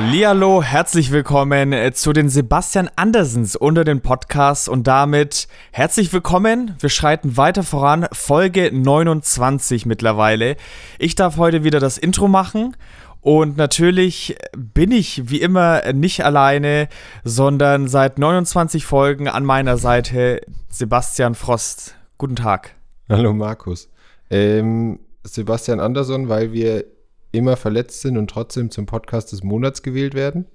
Hallihallo, 0.00 0.62
herzlich 0.62 1.10
willkommen 1.10 1.72
äh, 1.72 1.92
zu 1.92 2.12
den 2.12 2.28
Sebastian 2.28 2.88
Andersens 2.94 3.56
unter 3.56 3.82
den 3.82 4.00
Podcasts 4.00 4.68
und 4.68 4.86
damit 4.86 5.48
herzlich 5.72 6.12
willkommen. 6.12 6.76
Wir 6.78 6.88
schreiten 6.88 7.36
weiter 7.36 7.64
voran, 7.64 8.06
Folge 8.12 8.70
29 8.72 9.86
mittlerweile. 9.86 10.54
Ich 11.00 11.16
darf 11.16 11.36
heute 11.36 11.64
wieder 11.64 11.80
das 11.80 11.98
Intro 11.98 12.28
machen 12.28 12.76
und 13.22 13.56
natürlich 13.56 14.36
bin 14.56 14.92
ich 14.92 15.30
wie 15.30 15.40
immer 15.40 15.92
nicht 15.92 16.24
alleine, 16.24 16.88
sondern 17.24 17.88
seit 17.88 18.20
29 18.20 18.86
Folgen 18.86 19.26
an 19.26 19.44
meiner 19.44 19.78
Seite 19.78 20.42
Sebastian 20.68 21.34
Frost. 21.34 21.96
Guten 22.18 22.36
Tag. 22.36 22.76
Hallo 23.08 23.32
Markus. 23.32 23.90
Ähm, 24.30 25.00
Sebastian 25.24 25.80
Andersson, 25.80 26.28
weil 26.28 26.52
wir 26.52 26.84
immer 27.32 27.56
verletzt 27.56 28.00
sind 28.00 28.16
und 28.16 28.28
trotzdem 28.30 28.70
zum 28.70 28.86
Podcast 28.86 29.32
des 29.32 29.42
Monats 29.42 29.82
gewählt 29.82 30.14
werden? 30.14 30.46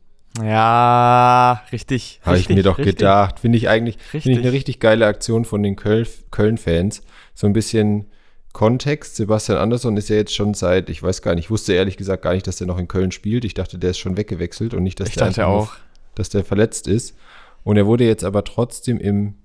Ja, 0.41 1.63
richtig. 1.71 2.19
Habe 2.23 2.37
ich 2.37 2.49
mir 2.49 2.63
doch 2.63 2.79
richtig. 2.79 2.97
gedacht. 2.97 3.39
Finde 3.39 3.57
ich 3.57 3.69
eigentlich 3.69 3.97
find 3.99 4.25
ich 4.25 4.37
eine 4.39 4.51
richtig 4.51 4.79
geile 4.79 5.05
Aktion 5.05 5.45
von 5.45 5.61
den 5.61 5.75
Köln-Fans. 5.75 7.03
So 7.35 7.45
ein 7.45 7.53
bisschen 7.53 8.07
Kontext. 8.51 9.15
Sebastian 9.15 9.59
Andersson 9.59 9.95
ist 9.97 10.09
ja 10.09 10.15
jetzt 10.15 10.33
schon 10.33 10.55
seit, 10.55 10.89
ich 10.89 11.03
weiß 11.03 11.21
gar 11.21 11.35
nicht, 11.35 11.45
ich 11.45 11.51
wusste 11.51 11.73
ehrlich 11.73 11.97
gesagt 11.97 12.23
gar 12.23 12.33
nicht, 12.33 12.47
dass 12.47 12.55
der 12.55 12.67
noch 12.67 12.79
in 12.79 12.87
Köln 12.87 13.11
spielt. 13.11 13.45
Ich 13.45 13.53
dachte, 13.53 13.77
der 13.77 13.91
ist 13.91 13.99
schon 13.99 14.17
weggewechselt 14.17 14.73
und 14.73 14.83
nicht, 14.83 14.99
dass 14.99 15.09
ich 15.09 15.15
der 15.15 15.27
dachte 15.27 15.47
auch. 15.47 15.73
dass 16.15 16.29
der 16.29 16.43
verletzt 16.43 16.87
ist. 16.87 17.15
Und 17.63 17.77
er 17.77 17.85
wurde 17.85 18.05
jetzt 18.05 18.23
aber 18.23 18.43
trotzdem 18.43 18.99
im 18.99 19.35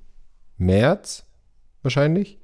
März 0.56 1.26
wahrscheinlich 1.82 2.38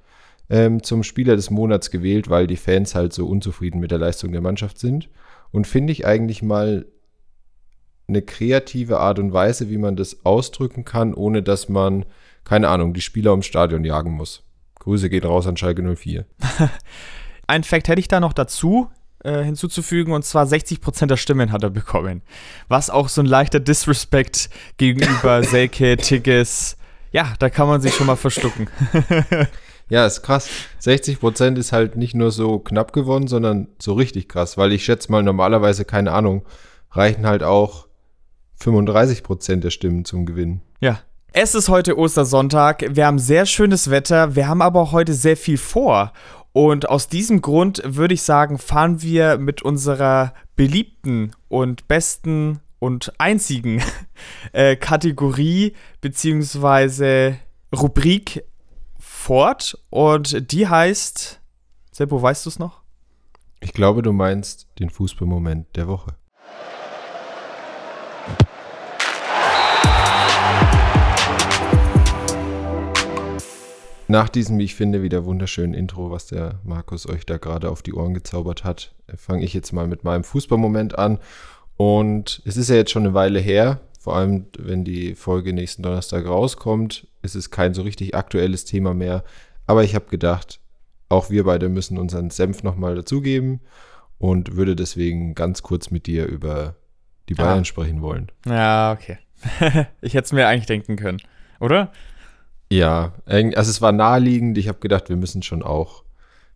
ähm, 0.50 0.83
zum 0.83 1.03
Spieler 1.03 1.37
des 1.37 1.50
Monats 1.50 1.91
gewählt, 1.91 2.28
weil 2.28 2.47
die 2.47 2.56
Fans 2.56 2.95
halt 2.95 3.12
so 3.12 3.27
unzufrieden 3.27 3.81
mit 3.81 3.91
der 3.91 3.98
Leistung 3.98 4.33
der 4.33 4.41
Mannschaft 4.41 4.78
sind. 4.78 5.09
Und 5.51 5.67
finde 5.67 5.92
ich 5.92 6.06
eigentlich 6.06 6.42
mal 6.42 6.86
eine 8.09 8.23
kreative 8.23 8.98
Art 9.01 9.19
und 9.19 9.33
Weise, 9.33 9.70
wie 9.70 9.78
man 9.78 9.97
das 9.97 10.25
ausdrücken 10.25 10.84
kann, 10.84 11.14
ohne 11.14 11.42
dass 11.42 11.69
man, 11.69 12.05
keine 12.45 12.69
Ahnung, 12.69 12.92
die 12.92 13.01
Spieler 13.01 13.31
ums 13.31 13.47
Stadion 13.47 13.84
jagen 13.84 14.12
muss. 14.12 14.42
Grüße 14.81 15.09
gehen 15.09 15.25
raus 15.25 15.47
an 15.47 15.56
Schalke 15.56 15.83
04. 15.83 16.27
Ein 17.47 17.64
Fakt 17.64 17.89
hätte 17.89 18.01
ich 18.01 18.08
da 18.08 18.20
noch 18.20 18.33
dazu 18.33 18.91
äh, 19.25 19.42
hinzuzufügen, 19.42 20.12
und 20.12 20.25
zwar 20.25 20.45
60% 20.47 21.06
der 21.06 21.17
Stimmen 21.17 21.53
hat 21.53 21.62
er 21.62 21.70
bekommen. 21.70 22.23
Was 22.69 22.91
auch 22.91 23.08
so 23.08 23.23
ein 23.23 23.27
leichter 23.27 23.61
Disrespect 23.61 24.51
gegenüber 24.77 25.42
Selke, 25.42 25.97
Tigges, 25.97 26.77
ja, 27.11 27.33
da 27.39 27.48
kann 27.48 27.69
man 27.69 27.81
sich 27.81 27.95
schon 27.95 28.06
mal 28.06 28.17
verstucken. 28.17 28.69
Ja, 29.88 30.06
ist 30.06 30.22
krass. 30.22 30.48
60 30.78 31.20
Prozent 31.20 31.58
ist 31.58 31.72
halt 31.72 31.96
nicht 31.96 32.14
nur 32.14 32.30
so 32.30 32.58
knapp 32.58 32.92
gewonnen, 32.92 33.28
sondern 33.28 33.68
so 33.78 33.94
richtig 33.94 34.28
krass, 34.28 34.56
weil 34.56 34.72
ich 34.72 34.84
schätze 34.84 35.10
mal 35.10 35.22
normalerweise, 35.22 35.84
keine 35.84 36.12
Ahnung, 36.12 36.44
reichen 36.90 37.27
halt 37.27 37.42
auch 37.42 37.86
35 38.60 39.22
Prozent 39.22 39.64
der 39.64 39.70
Stimmen 39.70 40.05
zum 40.05 40.27
Gewinn. 40.27 40.60
Ja. 40.80 41.00
Es 41.36 41.56
ist 41.56 41.68
heute 41.68 41.98
Ostersonntag. 41.98 42.84
Wir 42.90 43.06
haben 43.06 43.18
sehr 43.18 43.44
schönes 43.44 43.90
Wetter. 43.90 44.36
Wir 44.36 44.46
haben 44.46 44.62
aber 44.62 44.80
auch 44.80 44.92
heute 44.92 45.14
sehr 45.14 45.36
viel 45.36 45.58
vor. 45.58 46.12
Und 46.52 46.88
aus 46.88 47.08
diesem 47.08 47.42
Grund 47.42 47.82
würde 47.84 48.14
ich 48.14 48.22
sagen, 48.22 48.58
fahren 48.58 49.02
wir 49.02 49.38
mit 49.38 49.60
unserer 49.60 50.32
beliebten 50.55 51.32
und 51.48 51.88
besten 51.88 52.60
und 52.78 53.12
einzigen 53.18 53.83
äh, 54.52 54.77
Kategorie 54.77 55.73
beziehungsweise 56.00 57.36
Rubrik 57.74 58.44
fort 59.24 59.79
und 59.89 60.52
die 60.52 60.68
heißt, 60.68 61.40
Seppo, 61.92 62.20
weißt 62.20 62.45
du 62.45 62.51
es 62.51 62.58
noch? 62.58 62.83
Ich 63.61 63.73
glaube, 63.73 64.02
du 64.02 64.12
meinst 64.12 64.68
den 64.79 64.90
Fußballmoment 64.90 65.74
der 65.77 65.89
Woche. 65.89 66.14
Nach 74.08 74.29
diesem, 74.29 74.58
wie 74.58 74.64
ich 74.64 74.74
finde, 74.74 75.02
wieder 75.02 75.24
wunderschönen 75.24 75.73
Intro, 75.73 76.11
was 76.11 76.27
der 76.27 76.61
Markus 76.62 77.08
euch 77.08 77.24
da 77.24 77.39
gerade 77.39 77.70
auf 77.70 77.80
die 77.80 77.95
Ohren 77.95 78.12
gezaubert 78.12 78.62
hat, 78.62 78.95
fange 79.17 79.45
ich 79.46 79.55
jetzt 79.55 79.73
mal 79.73 79.86
mit 79.86 80.05
meinem 80.05 80.24
Fußballmoment 80.24 80.98
an. 80.98 81.18
Und 81.79 82.42
es 82.45 82.58
ist 82.58 82.68
ja 82.68 82.77
jetzt 82.77 82.91
schon 82.91 83.06
eine 83.06 83.14
Weile 83.14 83.41
her, 83.41 83.80
vor 83.98 84.17
allem, 84.17 84.48
wenn 84.58 84.85
die 84.85 85.14
Folge 85.14 85.55
nächsten 85.55 85.83
Donnerstag 85.83 86.27
rauskommt, 86.27 87.06
ist 87.24 87.35
es 87.35 87.51
kein 87.51 87.74
so 87.74 87.83
richtig 87.83 88.14
aktuelles 88.14 88.64
Thema 88.64 88.95
mehr. 88.95 89.24
Aber 89.67 89.83
ich 89.83 89.95
habe 89.95 90.07
gedacht, 90.07 90.61
auch 91.08 91.30
wir 91.30 91.45
beide 91.45 91.68
müssen 91.68 91.98
unseren 91.98 92.30
Senf 92.30 92.62
nochmal 92.62 92.95
dazugeben 92.95 93.61
und 94.18 94.57
würde 94.57 94.77
deswegen 94.77 95.35
ganz 95.35 95.62
kurz 95.62 95.90
mit 95.90 96.07
dir 96.07 96.27
über 96.27 96.77
die 97.29 97.35
Bayern 97.35 97.61
ah. 97.61 97.64
sprechen 97.64 98.02
wollen. 98.02 98.30
Ja, 98.46 98.92
okay. 98.92 99.18
ich 100.01 100.14
hätte 100.14 100.24
es 100.24 100.33
mir 100.33 100.46
eigentlich 100.46 100.67
denken 100.67 100.96
können, 100.96 101.20
oder? 101.61 101.92
Ja, 102.70 103.12
also 103.27 103.70
es 103.70 103.83
war 103.83 103.92
naheliegend. 103.92 104.58
Ich 104.58 104.68
habe 104.68 104.79
gedacht, 104.79 105.08
wir 105.08 105.17
müssen 105.17 105.42
schon 105.42 105.62
auch, 105.62 106.05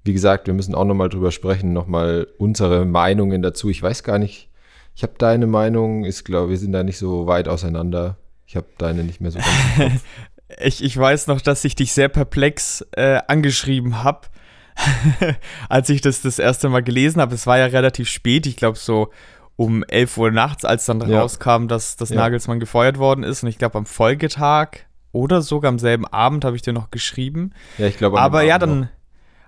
wie 0.05 0.13
gesagt, 0.13 0.47
wir 0.47 0.55
müssen 0.55 0.75
auch 0.75 0.85
nochmal 0.85 1.09
drüber 1.09 1.31
sprechen, 1.31 1.73
nochmal 1.73 2.27
unsere 2.39 2.85
Meinungen 2.85 3.43
dazu. 3.43 3.69
Ich 3.69 3.83
weiß 3.83 4.03
gar 4.03 4.19
nicht, 4.19 4.49
ich 4.95 5.03
habe 5.03 5.15
deine 5.19 5.47
Meinung, 5.47 6.05
ist 6.05 6.25
glaube 6.25 6.51
wir 6.51 6.59
sind 6.59 6.73
da 6.73 6.83
nicht 6.83 6.99
so 6.99 7.27
weit 7.27 7.49
auseinander. 7.49 8.17
Ich 8.47 8.57
habe 8.57 8.67
deine 8.79 9.05
nicht 9.05 9.21
mehr 9.21 9.31
so 9.31 9.39
ganz 9.39 10.03
ich, 10.61 10.83
ich 10.83 10.97
weiß 10.97 11.27
noch, 11.27 11.41
dass 11.41 11.65
ich 11.65 11.75
dich 11.75 11.93
sehr 11.93 12.09
perplex 12.09 12.87
äh, 12.93 13.21
angeschrieben 13.29 14.03
habe, 14.03 14.29
als 15.69 15.91
ich 15.91 16.01
das 16.01 16.23
das 16.23 16.39
erste 16.39 16.69
Mal 16.69 16.83
gelesen 16.83 17.21
habe. 17.21 17.35
Es 17.35 17.47
war 17.47 17.59
ja 17.59 17.67
relativ 17.67 18.09
spät, 18.09 18.47
ich 18.47 18.57
glaube 18.57 18.79
so 18.79 19.11
um 19.57 19.83
11 19.83 20.17
Uhr 20.19 20.31
nachts, 20.31 20.65
als 20.65 20.87
dann 20.87 21.01
ja. 21.09 21.21
rauskam, 21.21 21.67
dass, 21.67 21.97
dass 21.97 22.11
ja. 22.11 22.17
Nagelsmann 22.17 22.61
gefeuert 22.61 22.99
worden 22.99 23.25
ist. 23.25 23.43
Und 23.43 23.49
ich 23.49 23.59
glaube 23.59 23.77
am 23.77 23.87
Folgetag 23.87 24.87
oder 25.11 25.43
sogar 25.43 25.69
am 25.71 25.81
selben 25.81 26.07
Abend 26.07 26.45
habe 26.45 26.55
ich 26.55 26.63
dir 26.63 26.73
noch 26.73 26.91
geschrieben. 26.91 27.53
Ja, 27.77 27.87
ich 27.87 27.99
glaube. 27.99 28.21
Aber 28.21 28.43
ja, 28.43 28.59
dann 28.59 28.81
noch. 28.81 28.89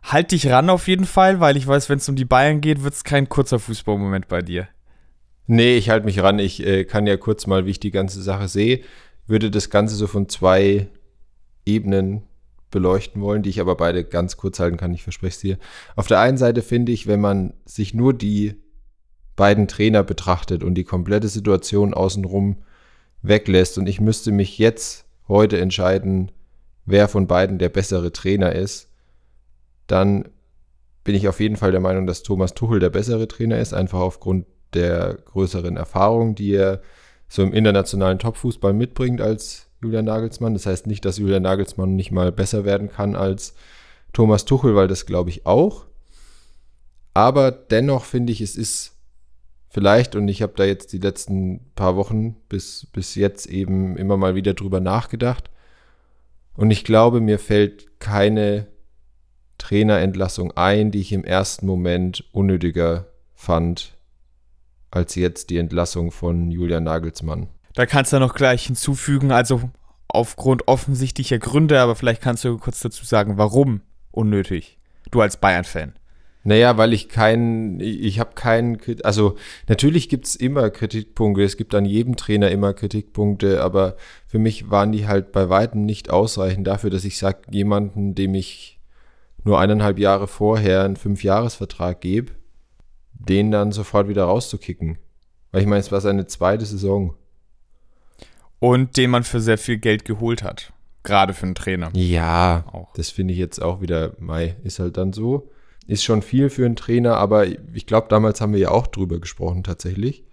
halt 0.03 0.33
dich 0.33 0.49
ran 0.49 0.69
auf 0.69 0.89
jeden 0.89 1.05
Fall, 1.05 1.39
weil 1.39 1.57
ich 1.57 1.67
weiß, 1.67 1.89
wenn 1.89 1.99
es 1.99 2.09
um 2.09 2.17
die 2.17 2.25
Bayern 2.25 2.61
geht, 2.61 2.83
wird 2.83 2.95
es 2.95 3.05
kein 3.05 3.29
kurzer 3.29 3.61
Fußballmoment 3.61 4.27
bei 4.27 4.43
dir. 4.43 4.69
Nee, 5.47 5.77
ich 5.77 5.91
halte 5.91 6.07
mich 6.07 6.21
ran. 6.21 6.41
Ich 6.41 6.65
äh, 6.67 6.85
kann 6.85 7.07
ja 7.07 7.17
kurz 7.17 7.47
mal, 7.47 7.67
wie 7.67 7.71
ich 7.71 7.81
die 7.81 7.91
ganze 7.93 8.21
Sache 8.21 8.49
sehe, 8.49 8.81
würde 9.31 9.51
das 9.51 9.71
Ganze 9.71 9.95
so 9.95 10.07
von 10.07 10.29
zwei 10.29 10.89
Ebenen 11.65 12.25
beleuchten 12.71 13.23
wollen, 13.23 13.43
die 13.43 13.51
ich 13.51 13.61
aber 13.61 13.77
beide 13.77 14.05
ganz 14.05 14.37
kurz 14.37 14.61
halten 14.61 14.77
kann. 14.77 14.93
Ich 14.93 15.03
verspreche 15.03 15.35
es 15.35 15.41
dir. 15.41 15.59
Auf 15.97 16.07
der 16.07 16.21
einen 16.21 16.37
Seite 16.37 16.63
finde 16.63 16.93
ich, 16.93 17.07
wenn 17.07 17.21
man 17.21 17.55
sich 17.65 17.95
nur 17.95 18.13
die 18.13 18.57
beiden 19.37 19.69
Trainer 19.69 20.03
betrachtet 20.03 20.63
und 20.63 20.75
die 20.75 20.85
komplette 20.85 21.29
Situation 21.29 21.95
außenrum 21.95 22.59
weglässt 23.23 23.79
und 23.79 23.87
ich 23.87 24.01
müsste 24.01 24.33
mich 24.33 24.59
jetzt 24.59 25.07
heute 25.29 25.61
entscheiden, 25.61 26.31
wer 26.85 27.09
von 27.09 27.27
beiden 27.27 27.59
der 27.59 27.69
bessere 27.69 28.13
Trainer 28.13 28.53
ist, 28.53 28.89
dann 29.87 30.29
bin 31.05 31.15
ich 31.15 31.29
auf 31.29 31.41
jeden 31.41 31.57
Fall 31.57 31.71
der 31.71 31.81
Meinung, 31.81 32.07
dass 32.07 32.23
Thomas 32.23 32.55
Tuchel 32.55 32.81
der 32.81 32.91
bessere 32.91 33.29
Trainer 33.29 33.59
ist, 33.59 33.73
einfach 33.75 34.01
aufgrund 34.01 34.47
der 34.75 35.15
größeren 35.25 35.77
Erfahrung, 35.77 36.35
die 36.35 36.53
er 36.53 36.83
so 37.31 37.45
im 37.45 37.55
internationalen 37.55 38.19
Topfußball 38.19 38.73
mitbringt 38.73 39.21
als 39.21 39.69
Julian 39.81 40.05
Nagelsmann. 40.05 40.53
Das 40.53 40.67
heißt 40.67 40.89
nicht, 40.89 41.05
dass 41.05 41.17
Julian 41.17 41.45
Nagelsmann 41.45 41.95
nicht 41.95 42.11
mal 42.11 42.33
besser 42.33 42.65
werden 42.65 42.91
kann 42.91 43.15
als 43.15 43.55
Thomas 44.13 44.45
Tuchel, 44.45 44.75
weil 44.75 44.89
das 44.89 45.07
glaube 45.07 45.31
ich 45.31 45.47
auch. 45.47 45.87
Aber 47.15 47.53
dennoch 47.53 48.05
finde 48.05 48.33
ich, 48.33 48.41
es 48.41 48.57
ist 48.57 48.97
vielleicht, 49.69 50.17
und 50.17 50.27
ich 50.27 50.43
habe 50.43 50.55
da 50.57 50.65
jetzt 50.65 50.93
die 50.93 50.99
letzten 50.99 51.61
paar 51.77 51.95
Wochen 51.95 52.35
bis, 52.49 52.89
bis 52.93 53.15
jetzt 53.15 53.47
eben 53.47 53.97
immer 53.97 54.17
mal 54.17 54.35
wieder 54.35 54.55
drüber 54.55 54.81
nachgedacht. 54.81 55.51
Und 56.57 56.73
ich 56.73 56.83
glaube, 56.83 57.21
mir 57.21 57.39
fällt 57.39 58.01
keine 58.01 58.67
Trainerentlassung 59.59 60.51
ein, 60.57 60.91
die 60.91 61.01
ich 61.01 61.13
im 61.13 61.23
ersten 61.23 61.67
Moment 61.67 62.25
unnötiger 62.33 63.07
fand 63.35 63.97
als 64.91 65.15
jetzt 65.15 65.51
die 65.51 65.59
Entlassung 65.59 66.11
von 66.11 66.51
Julian 66.51 66.85
Nagelsmann. 66.85 67.49
Da 67.75 67.87
kannst 67.87 68.13
du 68.13 68.19
noch 68.19 68.35
gleich 68.35 68.67
hinzufügen, 68.67 69.31
also 69.31 69.71
aufgrund 70.09 70.67
offensichtlicher 70.69 71.39
Gründe, 71.39 71.81
aber 71.81 71.95
vielleicht 71.95 72.23
kannst 72.23 72.45
du 72.45 72.59
kurz 72.59 72.81
dazu 72.81 73.05
sagen, 73.05 73.39
warum 73.39 73.83
unnötig? 74.11 74.79
Du 75.11 75.21
als 75.21 75.37
Bayern-Fan. 75.37 75.95
Naja, 76.43 76.79
weil 76.79 76.95
ich 76.95 77.11
keinen, 77.11 77.81
ich 77.81 78.19
habe 78.19 78.31
keinen, 78.35 78.79
also 79.05 79.37
natürlich 79.69 80.09
gibt 80.09 80.27
es 80.27 80.37
immer 80.37 80.71
Kritikpunkte, 80.71 81.43
es 81.43 81.59
gibt 81.59 81.75
an 81.75 81.85
jedem 81.85 82.17
Trainer 82.17 82.51
immer 82.51 82.73
Kritikpunkte, 82.73 83.63
aber 83.63 83.97
für 84.27 84.39
mich 84.39 84.71
waren 84.71 84.91
die 84.91 85.07
halt 85.07 85.33
bei 85.33 85.51
weitem 85.51 85.85
nicht 85.85 86.09
ausreichend 86.11 86.67
dafür, 86.67 86.89
dass 86.89 87.05
ich 87.05 87.19
sage, 87.19 87.43
jemanden, 87.51 88.15
dem 88.15 88.35
ich 88.35 88.81
nur 89.45 89.61
eineinhalb 89.61 89.99
Jahre 89.99 90.29
vorher 90.29 90.85
einen 90.85 90.97
Fünfjahresvertrag 90.97 92.01
gebe, 92.01 92.33
den 93.29 93.51
dann 93.51 93.73
sofort 93.73 94.09
wieder 94.09 94.25
rauszukicken. 94.25 94.99
Weil 95.53 95.63
ich 95.63 95.67
meine, 95.67 95.81
es 95.81 95.93
war 95.93 96.01
seine 96.01 96.27
zweite 96.27 96.65
Saison. 96.65 97.15
Und 98.59 98.97
den 98.97 99.11
man 99.11 99.25
für 99.25 99.41
sehr 99.41 99.59
viel 99.59 99.79
Geld 99.79 100.05
geholt 100.05 100.43
hat. 100.43 100.73
Gerade 101.03 101.33
für 101.33 101.47
einen 101.47 101.55
Trainer. 101.55 101.91
Ja, 101.95 102.65
auch. 102.73 102.93
das 102.95 103.11
finde 103.11 103.33
ich 103.33 103.41
jetzt 103.41 103.61
auch 103.61 103.81
wieder, 103.81 104.13
Mai, 104.19 104.57
ist 104.65 104.79
halt 104.79 104.97
dann 104.97 105.13
so. 105.13 105.51
Ist 105.87 106.05
schon 106.05 106.23
viel 106.23 106.51
für 106.51 106.67
einen 106.67 106.77
Trainer, 106.77 107.17
aber 107.17 107.47
ich 107.47 107.87
glaube, 107.87 108.09
damals 108.11 108.41
haben 108.41 108.53
wir 108.53 108.61
ja 108.61 108.71
auch 108.71 108.87
drüber 108.87 109.19
gesprochen 109.19 109.65
tatsächlich. 109.65 110.25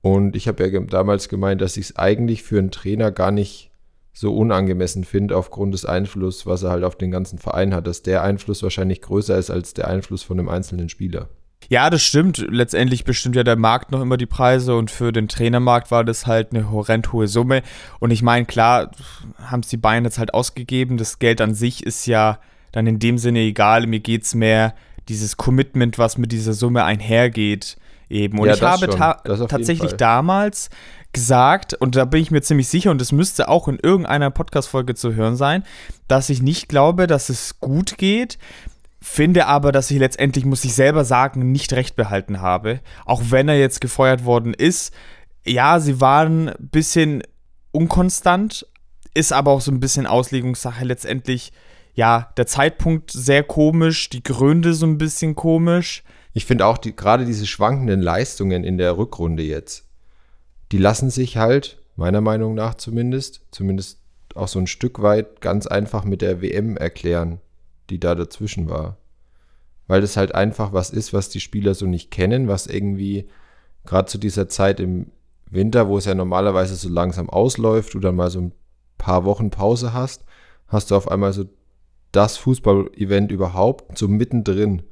Und 0.00 0.36
ich 0.36 0.46
habe 0.46 0.66
ja 0.66 0.80
damals 0.80 1.28
gemeint, 1.28 1.60
dass 1.60 1.76
ich 1.76 1.86
es 1.86 1.96
eigentlich 1.96 2.42
für 2.42 2.58
einen 2.58 2.70
Trainer 2.70 3.10
gar 3.10 3.32
nicht 3.32 3.70
so 4.12 4.36
unangemessen 4.36 5.04
finde, 5.04 5.36
aufgrund 5.36 5.74
des 5.74 5.84
Einflusses, 5.84 6.46
was 6.46 6.62
er 6.62 6.70
halt 6.70 6.84
auf 6.84 6.96
den 6.96 7.10
ganzen 7.10 7.38
Verein 7.38 7.74
hat, 7.74 7.86
dass 7.86 8.02
der 8.02 8.22
Einfluss 8.22 8.62
wahrscheinlich 8.62 9.02
größer 9.02 9.36
ist 9.36 9.50
als 9.50 9.74
der 9.74 9.88
Einfluss 9.88 10.22
von 10.22 10.38
einem 10.38 10.48
einzelnen 10.48 10.88
Spieler. 10.88 11.28
Ja, 11.68 11.90
das 11.90 12.02
stimmt. 12.02 12.38
Letztendlich 12.48 13.04
bestimmt 13.04 13.36
ja 13.36 13.44
der 13.44 13.56
Markt 13.56 13.92
noch 13.92 14.00
immer 14.00 14.16
die 14.16 14.26
Preise 14.26 14.76
und 14.76 14.90
für 14.90 15.12
den 15.12 15.28
Trainermarkt 15.28 15.90
war 15.90 16.04
das 16.04 16.26
halt 16.26 16.52
eine 16.52 16.70
horrend 16.70 17.12
hohe 17.12 17.28
Summe. 17.28 17.62
Und 18.00 18.10
ich 18.10 18.22
meine, 18.22 18.46
klar, 18.46 18.90
haben 19.44 19.60
es 19.60 19.68
die 19.68 19.76
Bayern 19.76 20.04
jetzt 20.04 20.18
halt 20.18 20.32
ausgegeben. 20.32 20.96
Das 20.96 21.18
Geld 21.18 21.40
an 21.40 21.54
sich 21.54 21.84
ist 21.84 22.06
ja 22.06 22.38
dann 22.72 22.86
in 22.86 22.98
dem 22.98 23.18
Sinne 23.18 23.40
egal. 23.40 23.86
Mir 23.86 24.00
geht 24.00 24.22
es 24.22 24.34
mehr 24.34 24.74
dieses 25.08 25.36
Commitment, 25.36 25.98
was 25.98 26.18
mit 26.18 26.32
dieser 26.32 26.52
Summe 26.52 26.84
einhergeht, 26.84 27.76
eben. 28.08 28.38
Und 28.38 28.48
ja, 28.48 28.54
ich 28.54 28.62
habe 28.62 28.88
ta 28.88 29.14
tatsächlich 29.14 29.92
damals 29.94 30.70
gesagt, 31.12 31.74
und 31.74 31.96
da 31.96 32.04
bin 32.04 32.20
ich 32.20 32.30
mir 32.30 32.42
ziemlich 32.42 32.68
sicher, 32.68 32.90
und 32.90 33.00
das 33.00 33.12
müsste 33.12 33.48
auch 33.48 33.68
in 33.68 33.78
irgendeiner 33.78 34.30
Podcast-Folge 34.30 34.94
zu 34.94 35.14
hören 35.14 35.36
sein, 35.36 35.64
dass 36.06 36.28
ich 36.28 36.42
nicht 36.42 36.68
glaube, 36.68 37.06
dass 37.06 37.30
es 37.30 37.60
gut 37.60 37.96
geht, 37.96 38.38
finde 39.00 39.46
aber, 39.46 39.72
dass 39.72 39.90
ich 39.90 39.98
letztendlich, 39.98 40.44
muss 40.44 40.64
ich 40.64 40.74
selber 40.74 41.04
sagen, 41.04 41.52
nicht 41.52 41.72
recht 41.72 41.96
behalten 41.96 42.40
habe. 42.40 42.80
Auch 43.04 43.22
wenn 43.28 43.48
er 43.48 43.58
jetzt 43.58 43.80
gefeuert 43.80 44.24
worden 44.24 44.54
ist. 44.54 44.92
Ja, 45.46 45.80
sie 45.80 46.00
waren 46.00 46.48
ein 46.48 46.68
bisschen 46.70 47.22
unkonstant, 47.70 48.66
ist 49.14 49.32
aber 49.32 49.52
auch 49.52 49.60
so 49.60 49.70
ein 49.70 49.80
bisschen 49.80 50.06
Auslegungssache 50.06 50.84
letztendlich. 50.84 51.52
Ja, 51.94 52.32
der 52.36 52.46
Zeitpunkt 52.46 53.10
sehr 53.10 53.42
komisch, 53.42 54.10
die 54.10 54.22
Gründe 54.22 54.74
so 54.74 54.86
ein 54.86 54.98
bisschen 54.98 55.34
komisch. 55.34 56.02
Ich 56.32 56.44
finde 56.44 56.66
auch 56.66 56.78
die, 56.78 56.94
gerade 56.94 57.24
diese 57.24 57.46
schwankenden 57.46 58.02
Leistungen 58.02 58.62
in 58.62 58.78
der 58.78 58.96
Rückrunde 58.96 59.42
jetzt, 59.42 59.86
die 60.70 60.78
lassen 60.78 61.10
sich 61.10 61.36
halt, 61.36 61.82
meiner 61.96 62.20
Meinung 62.20 62.54
nach 62.54 62.74
zumindest, 62.74 63.42
zumindest 63.50 64.00
auch 64.34 64.46
so 64.46 64.58
ein 64.58 64.66
Stück 64.68 65.02
weit 65.02 65.40
ganz 65.40 65.66
einfach 65.66 66.04
mit 66.04 66.22
der 66.22 66.42
WM 66.42 66.76
erklären 66.76 67.40
die 67.90 68.00
da 68.00 68.14
dazwischen 68.14 68.68
war. 68.68 68.98
Weil 69.86 70.00
das 70.00 70.16
halt 70.16 70.34
einfach 70.34 70.72
was 70.72 70.90
ist, 70.90 71.12
was 71.12 71.28
die 71.30 71.40
Spieler 71.40 71.74
so 71.74 71.86
nicht 71.86 72.10
kennen, 72.10 72.48
was 72.48 72.66
irgendwie 72.66 73.28
gerade 73.86 74.06
zu 74.06 74.18
dieser 74.18 74.48
Zeit 74.48 74.80
im 74.80 75.10
Winter, 75.50 75.88
wo 75.88 75.96
es 75.96 76.04
ja 76.04 76.14
normalerweise 76.14 76.76
so 76.76 76.88
langsam 76.88 77.30
ausläuft, 77.30 77.94
du 77.94 78.00
dann 78.00 78.16
mal 78.16 78.30
so 78.30 78.40
ein 78.40 78.52
paar 78.98 79.24
Wochen 79.24 79.50
Pause 79.50 79.94
hast, 79.94 80.24
hast 80.66 80.90
du 80.90 80.96
auf 80.96 81.10
einmal 81.10 81.32
so 81.32 81.46
das 82.12 82.36
Fußball-Event 82.36 83.32
überhaupt 83.32 83.96
so 83.96 84.08
mittendrin. 84.08 84.82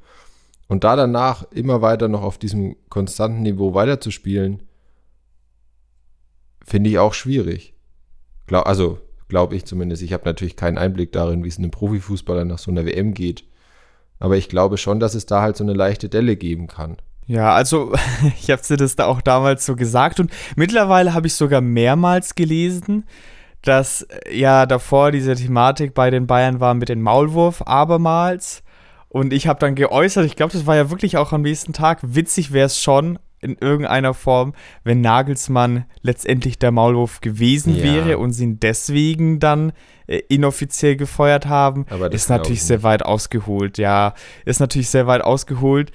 Und 0.67 0.83
da 0.83 0.95
danach 0.95 1.49
immer 1.51 1.81
weiter 1.81 2.07
noch 2.07 2.23
auf 2.23 2.37
diesem 2.37 2.75
konstanten 2.89 3.43
Niveau 3.43 3.73
weiterzuspielen, 3.73 4.63
finde 6.65 6.89
ich 6.89 6.99
auch 6.99 7.13
schwierig. 7.13 7.73
Also 8.51 8.99
glaube 9.27 9.55
ich 9.55 9.65
zumindest. 9.65 10.01
Ich 10.01 10.13
habe 10.13 10.25
natürlich 10.25 10.55
keinen 10.55 10.77
Einblick 10.77 11.11
darin, 11.11 11.43
wie 11.43 11.49
es 11.49 11.57
einem 11.57 11.71
Profifußballer 11.71 12.45
nach 12.45 12.59
so 12.59 12.71
einer 12.71 12.85
WM 12.85 13.13
geht. 13.13 13.43
Aber 14.19 14.37
ich 14.37 14.49
glaube 14.49 14.77
schon, 14.77 14.99
dass 14.99 15.15
es 15.15 15.25
da 15.25 15.41
halt 15.41 15.57
so 15.57 15.63
eine 15.63 15.73
leichte 15.73 16.09
Delle 16.09 16.35
geben 16.35 16.67
kann. 16.67 16.97
Ja, 17.27 17.53
also 17.53 17.93
ich 18.39 18.49
habe 18.49 18.61
dir 18.61 18.77
das 18.77 18.95
da 18.95 19.05
auch 19.05 19.21
damals 19.21 19.65
so 19.65 19.75
gesagt 19.75 20.19
und 20.19 20.31
mittlerweile 20.55 21.13
habe 21.13 21.27
ich 21.27 21.35
sogar 21.35 21.61
mehrmals 21.61 22.35
gelesen, 22.35 23.05
dass 23.61 24.03
äh, 24.03 24.37
ja 24.37 24.65
davor 24.65 25.11
diese 25.11 25.35
Thematik 25.35 25.93
bei 25.93 26.09
den 26.09 26.25
Bayern 26.25 26.59
war 26.59 26.73
mit 26.73 26.89
dem 26.89 27.01
Maulwurf 27.01 27.61
abermals. 27.65 28.63
Und 29.09 29.31
ich 29.31 29.47
habe 29.47 29.59
dann 29.59 29.75
geäußert, 29.75 30.25
ich 30.25 30.35
glaube, 30.35 30.51
das 30.51 30.65
war 30.65 30.75
ja 30.75 30.89
wirklich 30.89 31.17
auch 31.17 31.31
am 31.31 31.41
nächsten 31.41 31.73
Tag, 31.73 31.99
witzig 32.03 32.51
wäre 32.51 32.65
es 32.65 32.79
schon, 32.79 33.19
in 33.39 33.55
irgendeiner 33.59 34.13
Form, 34.13 34.53
wenn 34.83 35.01
Nagelsmann 35.01 35.85
letztendlich 36.01 36.57
der 36.57 36.71
Maulwurf 36.71 37.21
gewesen 37.21 37.75
ja. 37.75 37.83
wäre 37.83 38.17
und 38.17 38.31
sie 38.31 38.45
ihn 38.45 38.59
deswegen 38.59 39.39
dann 39.39 39.73
äh, 40.07 40.21
inoffiziell 40.29 40.95
gefeuert 40.95 41.45
haben, 41.47 41.85
ist 42.11 42.29
natürlich 42.29 42.63
sehr 42.63 42.83
weit 42.83 43.03
ausgeholt. 43.03 43.77
Ja, 43.77 44.15
ist 44.45 44.59
natürlich 44.59 44.89
sehr 44.89 45.07
weit 45.07 45.21
ausgeholt. 45.21 45.91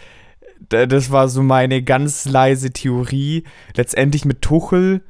Das 0.69 1.11
war 1.11 1.29
so 1.29 1.43
meine 1.43 1.83
ganz 1.83 2.25
leise 2.25 2.71
Theorie. 2.71 3.44
Letztendlich 3.75 4.25
mit 4.25 4.43
Tuchel 4.43 5.03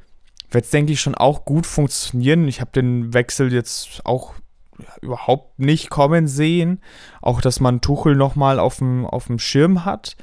wird 0.49 0.65
es, 0.65 0.71
denke 0.71 0.93
ich, 0.93 1.01
schon 1.01 1.15
auch 1.15 1.45
gut 1.45 1.67
funktionieren. 1.67 2.47
Ich 2.47 2.61
habe 2.61 2.71
den 2.71 3.13
Wechsel 3.13 3.53
jetzt 3.53 4.01
auch 4.05 4.33
überhaupt 5.01 5.59
nicht 5.59 5.91
kommen 5.91 6.27
sehen. 6.27 6.81
Auch, 7.21 7.41
dass 7.41 7.59
man 7.59 7.81
Tuchel 7.81 8.15
nochmal 8.15 8.57
auf 8.57 8.77
dem 8.77 9.39
Schirm 9.39 9.85
hat 9.85 10.17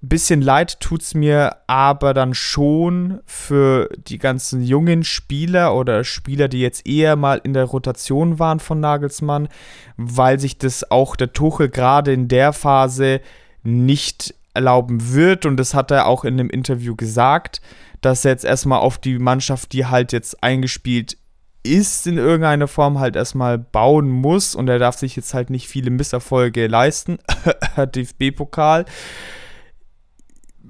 bisschen 0.00 0.42
leid 0.42 0.80
tut 0.80 1.02
es 1.02 1.14
mir 1.14 1.56
aber 1.66 2.14
dann 2.14 2.34
schon 2.34 3.20
für 3.26 3.88
die 3.96 4.18
ganzen 4.18 4.62
jungen 4.62 5.02
Spieler 5.02 5.74
oder 5.74 6.04
Spieler, 6.04 6.48
die 6.48 6.60
jetzt 6.60 6.86
eher 6.86 7.16
mal 7.16 7.40
in 7.42 7.52
der 7.52 7.64
Rotation 7.64 8.38
waren 8.38 8.60
von 8.60 8.80
Nagelsmann, 8.80 9.48
weil 9.96 10.38
sich 10.38 10.58
das 10.58 10.90
auch 10.90 11.16
der 11.16 11.32
Tuchel 11.32 11.68
gerade 11.68 12.12
in 12.12 12.28
der 12.28 12.52
Phase 12.52 13.20
nicht 13.62 14.34
erlauben 14.54 15.12
wird. 15.12 15.46
Und 15.46 15.56
das 15.56 15.74
hat 15.74 15.90
er 15.90 16.06
auch 16.06 16.24
in 16.24 16.34
einem 16.34 16.50
Interview 16.50 16.94
gesagt, 16.94 17.60
dass 18.00 18.24
er 18.24 18.32
jetzt 18.32 18.44
erstmal 18.44 18.78
auf 18.78 18.98
die 18.98 19.18
Mannschaft, 19.18 19.72
die 19.72 19.86
halt 19.86 20.12
jetzt 20.12 20.42
eingespielt 20.42 21.16
ist, 21.64 22.06
in 22.06 22.18
irgendeiner 22.18 22.68
Form 22.68 23.00
halt 23.00 23.16
erstmal 23.16 23.58
bauen 23.58 24.08
muss. 24.08 24.54
Und 24.54 24.68
er 24.68 24.78
darf 24.78 24.96
sich 24.96 25.16
jetzt 25.16 25.34
halt 25.34 25.50
nicht 25.50 25.66
viele 25.66 25.90
Misserfolge 25.90 26.68
leisten. 26.68 27.18
DFB-Pokal 27.76 28.84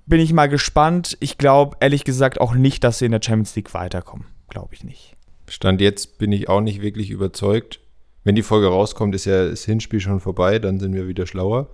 bin 0.08 0.20
ich 0.20 0.32
mal 0.32 0.48
gespannt. 0.48 1.16
Ich 1.20 1.38
glaube 1.38 1.76
ehrlich 1.80 2.04
gesagt 2.04 2.40
auch 2.40 2.54
nicht, 2.54 2.82
dass 2.84 2.98
sie 2.98 3.06
in 3.06 3.12
der 3.12 3.22
Champions 3.22 3.54
League 3.56 3.74
weiterkommen. 3.74 4.26
Glaube 4.48 4.74
ich 4.74 4.84
nicht. 4.84 5.16
Stand 5.48 5.80
jetzt 5.80 6.18
bin 6.18 6.32
ich 6.32 6.48
auch 6.48 6.60
nicht 6.60 6.82
wirklich 6.82 7.10
überzeugt. 7.10 7.80
Wenn 8.24 8.34
die 8.34 8.42
Folge 8.42 8.68
rauskommt, 8.68 9.14
ist 9.14 9.24
ja 9.26 9.48
das 9.48 9.64
Hinspiel 9.64 10.00
schon 10.00 10.20
vorbei, 10.20 10.58
dann 10.58 10.80
sind 10.80 10.94
wir 10.94 11.08
wieder 11.08 11.26
schlauer. 11.26 11.70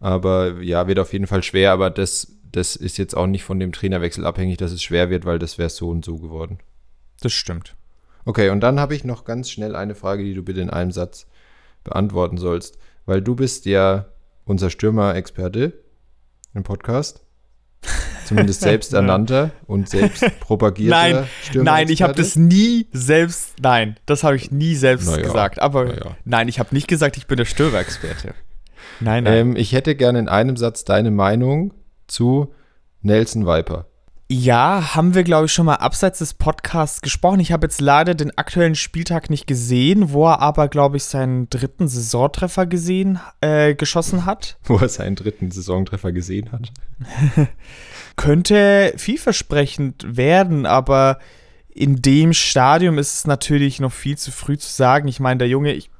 Aber 0.00 0.62
ja, 0.62 0.86
wird 0.86 0.98
auf 0.98 1.12
jeden 1.12 1.26
Fall 1.26 1.42
schwer, 1.42 1.72
aber 1.72 1.90
das, 1.90 2.38
das 2.52 2.76
ist 2.76 2.98
jetzt 2.98 3.16
auch 3.16 3.26
nicht 3.26 3.44
von 3.44 3.58
dem 3.58 3.72
Trainerwechsel 3.72 4.24
abhängig, 4.24 4.58
dass 4.58 4.72
es 4.72 4.82
schwer 4.82 5.10
wird, 5.10 5.24
weil 5.24 5.38
das 5.38 5.58
wäre 5.58 5.68
so 5.68 5.88
und 5.88 6.04
so 6.04 6.16
geworden. 6.16 6.58
Das 7.20 7.32
stimmt. 7.32 7.74
Okay, 8.24 8.50
und 8.50 8.60
dann 8.60 8.78
habe 8.78 8.94
ich 8.94 9.04
noch 9.04 9.24
ganz 9.24 9.50
schnell 9.50 9.74
eine 9.74 9.94
Frage, 9.94 10.22
die 10.22 10.34
du 10.34 10.42
bitte 10.42 10.60
in 10.60 10.70
einem 10.70 10.92
Satz 10.92 11.26
beantworten 11.82 12.38
sollst, 12.38 12.78
weil 13.06 13.22
du 13.22 13.34
bist 13.34 13.66
ja 13.66 14.06
unser 14.44 14.70
Stürmer-Experte 14.70 15.72
im 16.54 16.62
Podcast. 16.62 17.24
Zumindest 18.24 18.60
selbsternannter 18.62 19.50
und 19.66 19.88
selbst 19.88 20.24
propagierter 20.40 20.96
Nein, 20.96 21.26
nein, 21.54 21.88
ich 21.88 22.02
habe 22.02 22.14
das 22.14 22.36
nie 22.36 22.86
selbst, 22.92 23.54
nein, 23.60 23.96
das 24.06 24.24
habe 24.24 24.36
ich 24.36 24.50
nie 24.50 24.74
selbst 24.74 25.08
naja, 25.08 25.22
gesagt. 25.22 25.60
Aber 25.60 25.86
naja. 25.86 26.16
nein, 26.24 26.48
ich 26.48 26.58
habe 26.58 26.74
nicht 26.74 26.88
gesagt, 26.88 27.16
ich 27.16 27.26
bin 27.26 27.38
der 27.38 27.46
Störerexperte. 27.46 28.34
Nein, 29.00 29.24
nein. 29.24 29.34
Ähm, 29.34 29.56
ich 29.56 29.72
hätte 29.72 29.94
gerne 29.94 30.18
in 30.18 30.28
einem 30.28 30.56
Satz 30.56 30.84
deine 30.84 31.10
Meinung 31.10 31.72
zu 32.06 32.52
Nelson 33.02 33.46
Viper. 33.46 33.87
Ja, 34.30 34.94
haben 34.94 35.14
wir, 35.14 35.24
glaube 35.24 35.46
ich, 35.46 35.52
schon 35.54 35.64
mal 35.64 35.76
abseits 35.76 36.18
des 36.18 36.34
Podcasts 36.34 37.00
gesprochen. 37.00 37.40
Ich 37.40 37.50
habe 37.50 37.66
jetzt 37.66 37.80
leider 37.80 38.14
den 38.14 38.36
aktuellen 38.36 38.74
Spieltag 38.74 39.30
nicht 39.30 39.46
gesehen, 39.46 40.12
wo 40.12 40.26
er 40.26 40.42
aber, 40.42 40.68
glaube 40.68 40.98
ich, 40.98 41.04
seinen 41.04 41.48
dritten 41.48 41.88
Saisontreffer 41.88 42.66
gesehen, 42.66 43.20
äh, 43.40 43.74
geschossen 43.74 44.26
hat. 44.26 44.58
Wo 44.64 44.76
er 44.76 44.90
seinen 44.90 45.16
dritten 45.16 45.50
Saisontreffer 45.50 46.12
gesehen 46.12 46.52
hat. 46.52 46.70
Könnte 48.16 48.92
vielversprechend 48.98 50.04
werden, 50.14 50.66
aber 50.66 51.20
in 51.70 52.02
dem 52.02 52.34
Stadium 52.34 52.98
ist 52.98 53.14
es 53.14 53.26
natürlich 53.26 53.80
noch 53.80 53.92
viel 53.92 54.18
zu 54.18 54.30
früh 54.30 54.58
zu 54.58 54.68
sagen. 54.68 55.08
Ich 55.08 55.20
meine, 55.20 55.38
der 55.38 55.48
Junge, 55.48 55.72
ich 55.72 55.90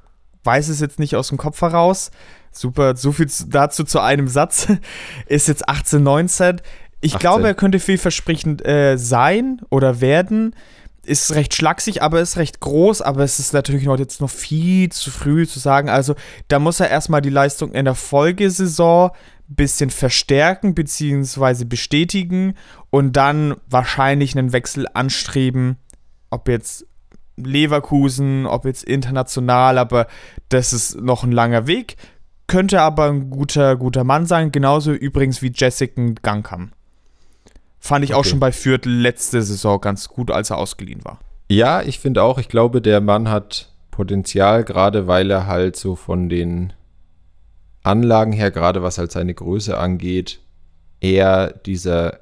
weiß 0.43 0.69
es 0.69 0.79
jetzt 0.81 0.99
nicht 0.99 1.15
aus 1.15 1.29
dem 1.29 1.39
Kopf 1.39 1.61
heraus. 1.61 2.11
Super, 2.51 2.95
so 2.95 3.11
viel 3.11 3.27
dazu 3.47 3.83
zu 3.83 3.99
einem 3.99 4.27
Satz. 4.27 4.67
ist 5.25 5.47
jetzt 5.47 5.67
18, 5.67 6.03
19 6.03 6.61
ich 7.01 7.15
18. 7.15 7.19
glaube, 7.19 7.47
er 7.47 7.53
könnte 7.53 7.79
vielversprechend 7.79 8.65
äh, 8.65 8.97
sein 8.97 9.61
oder 9.69 10.01
werden. 10.01 10.55
Ist 11.03 11.33
recht 11.33 11.53
schlaksig, 11.55 12.03
aber 12.03 12.19
ist 12.19 12.37
recht 12.37 12.59
groß, 12.59 13.01
aber 13.01 13.23
es 13.23 13.39
ist 13.39 13.53
natürlich 13.53 13.85
noch 13.85 13.97
jetzt 13.97 14.21
noch 14.21 14.29
viel 14.29 14.89
zu 14.89 15.09
früh 15.11 15.47
zu 15.47 15.59
sagen. 15.59 15.89
Also, 15.89 16.15
da 16.49 16.59
muss 16.59 16.79
er 16.79 16.89
erstmal 16.89 17.21
die 17.21 17.29
Leistung 17.29 17.71
in 17.71 17.85
der 17.85 17.95
Folgesaison 17.95 19.11
ein 19.49 19.55
bisschen 19.55 19.89
verstärken 19.89 20.75
bzw. 20.75 21.63
bestätigen 21.63 22.53
und 22.89 23.13
dann 23.13 23.55
wahrscheinlich 23.67 24.37
einen 24.37 24.51
Wechsel 24.53 24.87
anstreben, 24.93 25.77
ob 26.29 26.47
jetzt 26.47 26.85
Leverkusen, 27.37 28.45
ob 28.45 28.65
jetzt 28.65 28.83
international, 28.83 29.77
aber 29.77 30.07
das 30.49 30.73
ist 30.73 30.99
noch 30.99 31.23
ein 31.23 31.31
langer 31.31 31.65
Weg. 31.65 31.95
Könnte 32.47 32.81
aber 32.81 33.05
ein 33.05 33.29
guter, 33.29 33.75
guter 33.75 34.03
Mann 34.03 34.25
sein, 34.25 34.51
genauso 34.51 34.91
übrigens 34.91 35.41
wie 35.41 35.51
Jessica 35.55 36.01
Gangkam. 36.21 36.71
Fand 37.79 38.03
ich 38.03 38.11
okay. 38.11 38.19
auch 38.19 38.25
schon 38.25 38.39
bei 38.39 38.51
Fürth 38.51 38.85
letzte 38.85 39.41
Saison 39.41 39.79
ganz 39.79 40.09
gut, 40.09 40.31
als 40.31 40.49
er 40.49 40.57
ausgeliehen 40.57 41.03
war. 41.05 41.19
Ja, 41.49 41.81
ich 41.81 41.99
finde 41.99 42.23
auch, 42.23 42.37
ich 42.37 42.49
glaube, 42.49 42.81
der 42.81 43.01
Mann 43.01 43.29
hat 43.29 43.71
Potenzial, 43.91 44.63
gerade 44.63 45.07
weil 45.07 45.31
er 45.31 45.47
halt 45.47 45.75
so 45.75 45.95
von 45.95 46.29
den 46.29 46.73
Anlagen 47.83 48.33
her, 48.33 48.51
gerade 48.51 48.83
was 48.83 48.97
halt 48.97 49.11
seine 49.11 49.33
Größe 49.33 49.77
angeht, 49.77 50.41
eher 51.01 51.53
dieser 51.65 52.19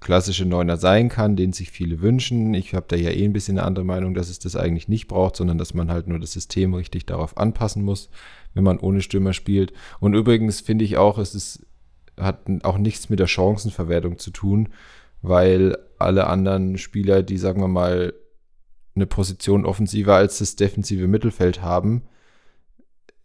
klassische 0.00 0.46
Neuner 0.46 0.78
sein 0.78 1.10
kann, 1.10 1.36
den 1.36 1.52
sich 1.52 1.70
viele 1.70 2.00
wünschen. 2.00 2.54
Ich 2.54 2.74
habe 2.74 2.86
da 2.88 2.96
ja 2.96 3.10
eh 3.10 3.24
ein 3.24 3.34
bisschen 3.34 3.58
eine 3.58 3.66
andere 3.66 3.84
Meinung, 3.84 4.14
dass 4.14 4.30
es 4.30 4.38
das 4.38 4.56
eigentlich 4.56 4.88
nicht 4.88 5.08
braucht, 5.08 5.36
sondern 5.36 5.58
dass 5.58 5.74
man 5.74 5.90
halt 5.90 6.08
nur 6.08 6.18
das 6.18 6.32
System 6.32 6.72
richtig 6.72 7.04
darauf 7.04 7.36
anpassen 7.36 7.84
muss, 7.84 8.08
wenn 8.54 8.64
man 8.64 8.78
ohne 8.78 9.02
Stürmer 9.02 9.34
spielt. 9.34 9.74
Und 10.00 10.14
übrigens 10.14 10.60
finde 10.60 10.86
ich 10.86 10.96
auch, 10.96 11.18
es 11.18 11.34
ist, 11.34 11.66
hat 12.18 12.38
auch 12.62 12.78
nichts 12.78 13.10
mit 13.10 13.20
der 13.20 13.26
Chancenverwertung 13.26 14.18
zu 14.18 14.30
tun, 14.30 14.70
weil 15.22 15.76
alle 15.98 16.26
anderen 16.26 16.78
Spieler, 16.78 17.22
die, 17.22 17.36
sagen 17.36 17.60
wir 17.60 17.68
mal, 17.68 18.14
eine 18.94 19.06
Position 19.06 19.64
offensiver 19.64 20.14
als 20.14 20.38
das 20.38 20.56
defensive 20.56 21.06
Mittelfeld 21.06 21.62
haben, 21.62 22.02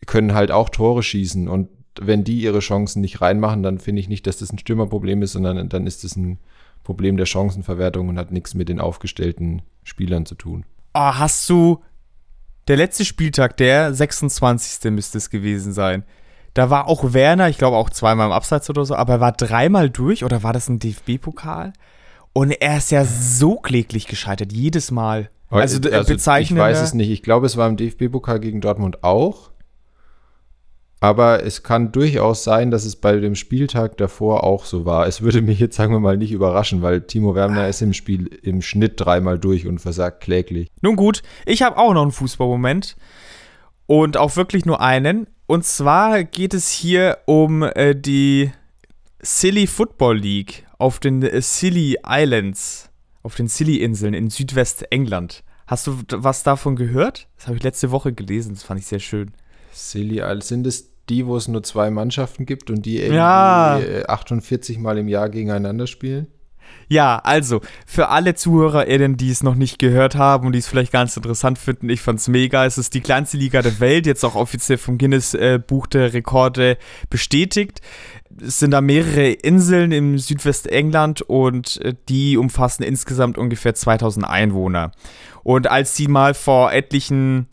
können 0.05 0.33
halt 0.33 0.51
auch 0.51 0.69
Tore 0.69 1.03
schießen. 1.03 1.47
Und 1.47 1.69
wenn 1.99 2.23
die 2.23 2.41
ihre 2.41 2.59
Chancen 2.59 3.01
nicht 3.01 3.21
reinmachen, 3.21 3.63
dann 3.63 3.79
finde 3.79 4.01
ich 4.01 4.09
nicht, 4.09 4.27
dass 4.27 4.37
das 4.37 4.51
ein 4.51 4.59
Stürmerproblem 4.59 5.21
ist, 5.21 5.33
sondern 5.33 5.69
dann 5.69 5.87
ist 5.87 6.03
es 6.03 6.15
ein 6.15 6.39
Problem 6.83 7.17
der 7.17 7.25
Chancenverwertung 7.25 8.09
und 8.09 8.19
hat 8.19 8.31
nichts 8.31 8.53
mit 8.53 8.69
den 8.69 8.79
aufgestellten 8.79 9.63
Spielern 9.83 10.25
zu 10.25 10.35
tun. 10.35 10.65
Oh, 10.93 10.99
hast 10.99 11.49
du 11.49 11.83
der 12.67 12.77
letzte 12.77 13.05
Spieltag, 13.05 13.57
der 13.57 13.93
26. 13.93 14.91
müsste 14.91 15.17
es 15.17 15.29
gewesen 15.29 15.73
sein. 15.73 16.03
Da 16.55 16.69
war 16.69 16.87
auch 16.87 17.13
Werner, 17.13 17.49
ich 17.49 17.57
glaube 17.57 17.77
auch 17.77 17.89
zweimal 17.89 18.27
im 18.27 18.31
Abseits 18.31 18.69
oder 18.69 18.85
so, 18.85 18.95
aber 18.95 19.13
er 19.13 19.19
war 19.19 19.33
dreimal 19.33 19.89
durch 19.89 20.23
oder 20.23 20.41
war 20.41 20.53
das 20.53 20.69
ein 20.69 20.79
DFB-Pokal? 20.79 21.73
Und 22.33 22.51
er 22.51 22.77
ist 22.77 22.91
ja 22.91 23.05
so 23.05 23.57
kläglich 23.57 24.07
gescheitert, 24.07 24.51
jedes 24.51 24.89
Mal. 24.89 25.29
Also, 25.49 25.77
also. 25.89 26.13
Ich 26.13 26.55
weiß 26.55 26.81
es 26.81 26.93
nicht. 26.93 27.09
Ich 27.09 27.23
glaube, 27.23 27.45
es 27.45 27.55
war 27.57 27.67
im 27.67 27.77
DFB-Pokal 27.77 28.39
gegen 28.39 28.61
Dortmund 28.61 29.03
auch. 29.03 29.51
Aber 31.01 31.43
es 31.43 31.61
kann 31.61 31.91
durchaus 31.91 32.45
sein, 32.45 32.71
dass 32.71 32.85
es 32.85 32.95
bei 32.95 33.17
dem 33.17 33.35
Spieltag 33.35 33.97
davor 33.97 34.43
auch 34.45 34.63
so 34.65 34.85
war. 34.85 35.07
Es 35.07 35.21
würde 35.21 35.41
mich 35.41 35.59
jetzt, 35.59 35.75
sagen 35.75 35.93
wir 35.93 35.99
mal, 35.99 36.17
nicht 36.17 36.31
überraschen, 36.31 36.81
weil 36.81 37.01
Timo 37.01 37.35
Werner 37.35 37.67
ist 37.67 37.81
im 37.81 37.93
Spiel 37.93 38.27
im 38.41 38.61
Schnitt 38.61 38.93
dreimal 38.95 39.37
durch 39.37 39.67
und 39.67 39.79
versagt 39.79 40.21
kläglich. 40.21 40.69
Nun 40.81 40.95
gut, 40.95 41.21
ich 41.45 41.61
habe 41.61 41.77
auch 41.77 41.93
noch 41.93 42.01
einen 42.01 42.11
Fußballmoment. 42.11 42.95
Und 43.87 44.17
auch 44.17 44.35
wirklich 44.35 44.65
nur 44.65 44.81
einen. 44.81 45.27
Und 45.47 45.63
zwar 45.65 46.23
geht 46.23 46.53
es 46.53 46.69
hier 46.69 47.19
um 47.25 47.63
äh, 47.63 47.95
die 47.95 48.51
Silly 49.21 49.67
Football 49.67 50.17
League 50.17 50.65
auf 50.77 50.99
den 50.99 51.21
äh, 51.21 51.41
Silly 51.41 51.97
Islands, 52.05 52.89
auf 53.21 53.35
den 53.35 53.47
Silly-Inseln 53.47 54.13
in 54.13 54.29
Südwestengland. 54.29 55.43
Hast 55.67 55.87
du 55.87 55.97
was 56.11 56.43
davon 56.43 56.75
gehört? 56.75 57.27
Das 57.37 57.47
habe 57.47 57.57
ich 57.57 57.63
letzte 57.63 57.91
Woche 57.91 58.13
gelesen, 58.13 58.53
das 58.53 58.63
fand 58.63 58.79
ich 58.79 58.87
sehr 58.87 58.99
schön. 58.99 59.31
Silly 59.71 60.17
Islands, 60.17 60.47
sind 60.47 60.67
es 60.67 60.91
die, 61.09 61.25
wo 61.25 61.35
es 61.37 61.47
nur 61.47 61.63
zwei 61.63 61.91
Mannschaften 61.91 62.45
gibt 62.45 62.69
und 62.69 62.85
die 62.85 62.97
irgendwie 62.97 63.15
ja. 63.15 63.79
48 64.07 64.79
Mal 64.79 64.97
im 64.97 65.07
Jahr 65.07 65.29
gegeneinander 65.29 65.87
spielen? 65.87 66.27
Ja, 66.87 67.17
also 67.19 67.61
für 67.85 68.09
alle 68.09 68.35
ZuhörerInnen, 68.35 69.17
die 69.17 69.29
es 69.29 69.43
noch 69.43 69.55
nicht 69.55 69.79
gehört 69.79 70.15
haben 70.15 70.45
und 70.45 70.53
die 70.53 70.59
es 70.59 70.67
vielleicht 70.67 70.91
ganz 70.91 71.15
interessant 71.17 71.57
finden, 71.57 71.89
ich 71.89 72.01
fand's 72.01 72.27
mega. 72.27 72.65
Es 72.65 72.77
ist 72.77 72.93
die 72.93 73.01
kleinste 73.01 73.37
Liga 73.37 73.61
der 73.61 73.79
Welt, 73.79 74.05
jetzt 74.05 74.23
auch 74.23 74.35
offiziell 74.35 74.77
vom 74.77 74.97
Guinness 74.97 75.33
äh, 75.33 75.59
der 75.91 76.13
Rekorde 76.13 76.77
bestätigt. 77.09 77.81
Es 78.41 78.59
sind 78.59 78.71
da 78.71 78.81
mehrere 78.81 79.29
Inseln 79.29 79.91
im 79.91 80.17
Südwestengland 80.17 81.21
und 81.21 81.81
äh, 81.81 81.93
die 82.09 82.37
umfassen 82.37 82.83
insgesamt 82.83 83.37
ungefähr 83.37 83.73
2000 83.73 84.27
Einwohner. 84.27 84.91
Und 85.43 85.67
als 85.69 85.95
sie 85.95 86.07
mal 86.07 86.33
vor 86.33 86.73
etlichen 86.73 87.47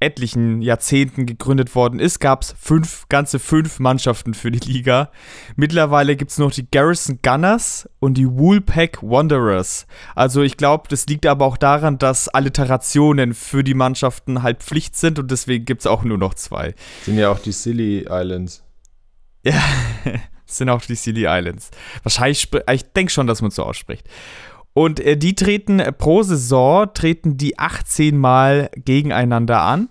etlichen 0.00 0.60
Jahrzehnten 0.60 1.26
gegründet 1.26 1.74
worden 1.74 2.00
ist, 2.00 2.20
gab 2.20 2.42
es 2.42 2.54
fünf, 2.58 3.06
ganze 3.08 3.38
fünf 3.38 3.78
Mannschaften 3.78 4.34
für 4.34 4.50
die 4.50 4.58
Liga. 4.58 5.10
Mittlerweile 5.56 6.16
gibt 6.16 6.30
es 6.30 6.38
noch 6.38 6.52
die 6.52 6.70
Garrison 6.70 7.18
Gunners 7.22 7.88
und 7.98 8.14
die 8.14 8.28
Woolpack 8.28 9.02
Wanderers. 9.02 9.86
Also 10.14 10.42
ich 10.42 10.56
glaube, 10.56 10.88
das 10.88 11.06
liegt 11.06 11.24
aber 11.26 11.46
auch 11.46 11.56
daran, 11.56 11.98
dass 11.98 12.28
Alliterationen 12.28 13.32
für 13.34 13.64
die 13.64 13.74
Mannschaften 13.74 14.42
halt 14.42 14.62
Pflicht 14.62 14.96
sind 14.96 15.18
und 15.18 15.30
deswegen 15.30 15.64
gibt 15.64 15.80
es 15.80 15.86
auch 15.86 16.04
nur 16.04 16.18
noch 16.18 16.34
zwei. 16.34 16.74
Sind 17.04 17.18
ja 17.18 17.30
auch 17.30 17.38
die 17.38 17.52
Silly 17.52 18.06
Islands. 18.08 18.62
Ja, 19.44 19.62
sind 20.44 20.68
auch 20.68 20.82
die 20.82 20.94
Silly 20.94 21.24
Islands. 21.26 21.70
Wahrscheinlich, 22.02 22.48
ich 22.70 22.92
denke 22.92 23.12
schon, 23.12 23.26
dass 23.26 23.40
man 23.40 23.50
so 23.50 23.62
ausspricht. 23.62 24.06
Und 24.76 25.00
äh, 25.00 25.16
die 25.16 25.34
treten 25.34 25.80
äh, 25.80 25.90
pro 25.90 26.22
Saison, 26.22 26.88
treten 26.92 27.38
die 27.38 27.58
18 27.58 28.14
Mal 28.14 28.68
gegeneinander 28.76 29.62
an. 29.62 29.88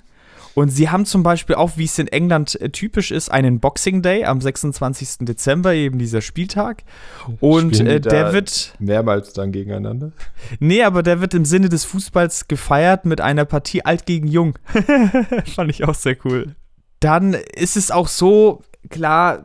Und 0.53 0.69
sie 0.69 0.89
haben 0.89 1.07
zum 1.07 1.23
Beispiel 1.23 1.55
auch, 1.55 1.71
wie 1.75 1.85
es 1.85 1.97
in 1.97 2.07
England 2.07 2.61
äh, 2.61 2.69
typisch 2.69 3.09
ist, 3.09 3.29
einen 3.29 3.59
Boxing 3.59 4.03
Day 4.03 4.25
am 4.25 4.39
26. 4.39 5.25
Dezember, 5.25 5.73
eben 5.73 5.97
dieser 5.97 6.21
Spieltag. 6.21 6.83
Und 7.39 7.79
äh, 7.79 7.99
der 7.99 8.31
wird. 8.31 8.75
Mehrmals 8.77 9.33
dann 9.33 9.51
gegeneinander? 9.51 10.11
Nee, 10.59 10.83
aber 10.83 11.01
der 11.01 11.19
wird 11.19 11.33
im 11.33 11.45
Sinne 11.45 11.69
des 11.69 11.83
Fußballs 11.83 12.47
gefeiert 12.47 13.05
mit 13.05 13.21
einer 13.21 13.45
Partie 13.45 13.83
alt 13.83 14.05
gegen 14.05 14.27
jung. 14.27 14.53
Fand 15.55 15.71
ich 15.71 15.83
auch 15.83 15.95
sehr 15.95 16.15
cool. 16.25 16.53
Dann 16.99 17.33
ist 17.33 17.75
es 17.75 17.89
auch 17.89 18.07
so, 18.07 18.61
klar, 18.89 19.43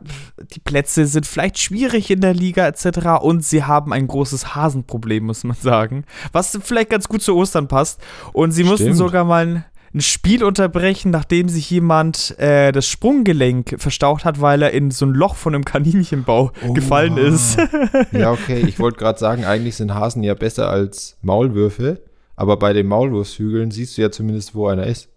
die 0.53 0.59
Plätze 0.59 1.05
sind 1.05 1.25
vielleicht 1.25 1.59
schwierig 1.59 2.09
in 2.11 2.21
der 2.21 2.33
Liga 2.33 2.67
etc. 2.67 3.21
Und 3.21 3.43
sie 3.43 3.63
haben 3.63 3.93
ein 3.93 4.07
großes 4.07 4.55
Hasenproblem, 4.55 5.25
muss 5.25 5.43
man 5.43 5.57
sagen. 5.57 6.05
Was 6.31 6.57
vielleicht 6.61 6.89
ganz 6.89 7.07
gut 7.07 7.21
zu 7.21 7.35
Ostern 7.35 7.67
passt. 7.67 8.01
Und 8.33 8.51
sie 8.51 8.63
Stimmt. 8.63 8.79
mussten 8.79 8.93
sogar 8.93 9.23
mal 9.23 9.65
ein 9.93 10.01
Spiel 10.01 10.43
unterbrechen, 10.43 11.11
nachdem 11.11 11.49
sich 11.49 11.69
jemand 11.69 12.39
äh, 12.39 12.71
das 12.71 12.87
Sprunggelenk 12.87 13.75
verstaucht 13.77 14.23
hat, 14.23 14.39
weil 14.39 14.61
er 14.61 14.71
in 14.71 14.89
so 14.89 15.05
ein 15.05 15.13
Loch 15.13 15.35
von 15.35 15.53
einem 15.53 15.65
Kaninchenbau 15.65 16.51
oh, 16.65 16.73
gefallen 16.73 17.17
ist. 17.17 17.57
ja, 18.11 18.31
okay. 18.31 18.63
Ich 18.67 18.79
wollte 18.79 18.99
gerade 18.99 19.19
sagen, 19.19 19.43
eigentlich 19.43 19.75
sind 19.75 19.93
Hasen 19.93 20.23
ja 20.23 20.33
besser 20.33 20.69
als 20.69 21.17
Maulwürfe. 21.21 22.01
Aber 22.37 22.57
bei 22.57 22.73
den 22.73 22.87
Maulwurfshügeln 22.87 23.71
siehst 23.71 23.97
du 23.97 24.01
ja 24.01 24.11
zumindest, 24.11 24.55
wo 24.55 24.67
einer 24.67 24.87
ist. 24.87 25.09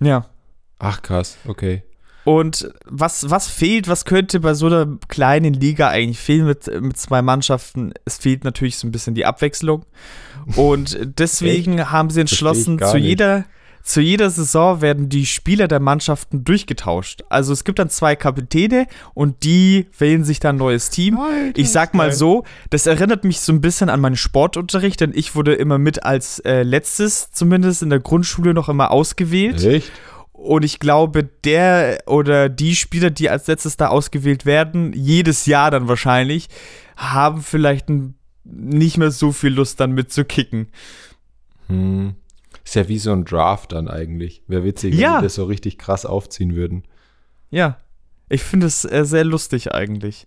Ja. 0.00 0.26
Ach 0.78 1.02
krass, 1.02 1.36
okay. 1.46 1.82
Und 2.24 2.70
was, 2.84 3.30
was 3.30 3.48
fehlt, 3.48 3.88
was 3.88 4.04
könnte 4.04 4.40
bei 4.40 4.54
so 4.54 4.66
einer 4.66 4.98
kleinen 5.08 5.54
Liga 5.54 5.88
eigentlich 5.88 6.18
fehlen 6.18 6.46
mit, 6.46 6.70
mit 6.80 6.98
zwei 6.98 7.22
Mannschaften? 7.22 7.92
Es 8.04 8.18
fehlt 8.18 8.44
natürlich 8.44 8.76
so 8.76 8.86
ein 8.86 8.92
bisschen 8.92 9.14
die 9.14 9.24
Abwechslung. 9.24 9.84
Und 10.56 10.98
deswegen 11.18 11.90
haben 11.90 12.10
sie 12.10 12.20
entschlossen, 12.20 12.78
zu 12.78 12.98
jeder, 12.98 13.44
zu 13.82 14.02
jeder 14.02 14.28
Saison 14.28 14.82
werden 14.82 15.08
die 15.08 15.24
Spieler 15.24 15.66
der 15.66 15.80
Mannschaften 15.80 16.44
durchgetauscht. 16.44 17.24
Also 17.30 17.54
es 17.54 17.64
gibt 17.64 17.78
dann 17.78 17.88
zwei 17.88 18.16
Kapitäne 18.16 18.86
und 19.14 19.42
die 19.42 19.86
wählen 19.98 20.24
sich 20.24 20.40
dann 20.40 20.56
ein 20.56 20.58
neues 20.58 20.90
Team. 20.90 21.18
Alter, 21.18 21.58
ich 21.58 21.70
sag 21.70 21.94
mal 21.94 22.12
so, 22.12 22.44
das 22.68 22.86
erinnert 22.86 23.24
mich 23.24 23.40
so 23.40 23.52
ein 23.52 23.62
bisschen 23.62 23.88
an 23.88 24.00
meinen 24.00 24.16
Sportunterricht, 24.16 25.00
denn 25.00 25.12
ich 25.14 25.34
wurde 25.34 25.54
immer 25.54 25.78
mit 25.78 26.04
als 26.04 26.38
äh, 26.40 26.62
letztes, 26.62 27.30
zumindest 27.32 27.82
in 27.82 27.88
der 27.88 28.00
Grundschule, 28.00 28.52
noch 28.52 28.68
immer 28.68 28.90
ausgewählt. 28.90 29.64
Echt? 29.64 29.90
Und 30.40 30.64
ich 30.64 30.78
glaube, 30.78 31.24
der 31.44 32.02
oder 32.06 32.48
die 32.48 32.74
Spieler, 32.74 33.10
die 33.10 33.28
als 33.28 33.46
letztes 33.46 33.76
da 33.76 33.88
ausgewählt 33.88 34.46
werden, 34.46 34.94
jedes 34.94 35.44
Jahr 35.44 35.70
dann 35.70 35.86
wahrscheinlich, 35.86 36.48
haben 36.96 37.42
vielleicht 37.42 37.88
nicht 38.44 38.96
mehr 38.96 39.10
so 39.10 39.32
viel 39.32 39.52
Lust 39.52 39.80
dann 39.80 39.92
mitzukicken. 39.92 40.68
Hm. 41.66 42.14
Ist 42.64 42.74
ja 42.74 42.88
wie 42.88 42.98
so 42.98 43.12
ein 43.12 43.26
Draft 43.26 43.72
dann 43.72 43.86
eigentlich. 43.88 44.42
Wäre 44.46 44.64
witzig, 44.64 44.94
ja. 44.94 45.12
wenn 45.12 45.18
die 45.18 45.26
das 45.26 45.34
so 45.34 45.44
richtig 45.44 45.76
krass 45.76 46.06
aufziehen 46.06 46.54
würden. 46.56 46.84
Ja, 47.50 47.76
ich 48.30 48.42
finde 48.42 48.66
es 48.66 48.86
äh, 48.86 49.04
sehr 49.04 49.24
lustig 49.24 49.74
eigentlich. 49.74 50.26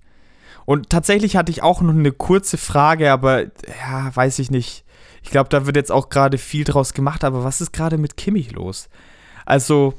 Und 0.65 0.91
tatsächlich 0.91 1.35
hatte 1.35 1.51
ich 1.51 1.63
auch 1.63 1.81
noch 1.81 1.91
eine 1.91 2.11
kurze 2.11 2.57
Frage, 2.59 3.11
aber 3.11 3.45
ja, 3.45 4.15
weiß 4.15 4.37
ich 4.37 4.51
nicht. 4.51 4.85
Ich 5.23 5.31
glaube, 5.31 5.49
da 5.49 5.65
wird 5.65 5.75
jetzt 5.75 5.91
auch 5.91 6.09
gerade 6.09 6.37
viel 6.37 6.65
draus 6.65 6.93
gemacht, 6.93 7.23
aber 7.23 7.43
was 7.43 7.61
ist 7.61 7.73
gerade 7.73 7.97
mit 7.97 8.15
Kimmich 8.15 8.51
los? 8.51 8.89
Also 9.45 9.95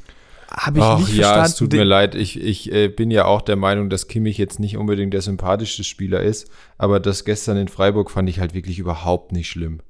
habe 0.57 0.79
ich 0.79 0.85
Ach, 0.85 0.99
nicht 0.99 1.15
ja, 1.15 1.15
verstanden. 1.15 1.39
Ja, 1.39 1.45
es 1.45 1.57
tut 1.57 1.73
mir 1.73 1.85
leid. 1.85 2.15
Ich, 2.15 2.41
ich 2.41 2.73
äh, 2.73 2.89
bin 2.89 3.11
ja 3.11 3.25
auch 3.25 3.43
der 3.43 3.57
Meinung, 3.57 3.91
dass 3.91 4.09
Kimmich 4.09 4.39
jetzt 4.39 4.61
nicht 4.61 4.77
unbedingt 4.77 5.13
der 5.13 5.23
sympathischste 5.23 5.85
Spieler 5.85 6.23
ist, 6.23 6.51
aber 6.79 7.01
das 7.01 7.25
gestern 7.25 7.57
in 7.57 7.69
Freiburg 7.69 8.11
fand 8.11 8.29
ich 8.29 8.41
halt 8.41 8.55
wirklich 8.55 8.79
überhaupt 8.79 9.33
nicht 9.33 9.49
schlimm. 9.49 9.81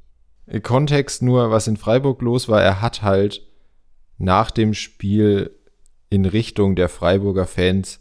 Im 0.47 0.63
Kontext 0.63 1.23
nur, 1.23 1.51
was 1.51 1.69
in 1.69 1.77
Freiburg 1.77 2.21
los 2.23 2.49
war, 2.49 2.63
er 2.63 2.81
hat 2.81 3.03
halt 3.03 3.43
nach 4.19 4.51
dem 4.51 4.75
Spiel 4.75 5.51
in 6.11 6.25
Richtung 6.25 6.77
der 6.77 6.89
Freiburger 6.89 7.47
Fans 7.47 8.01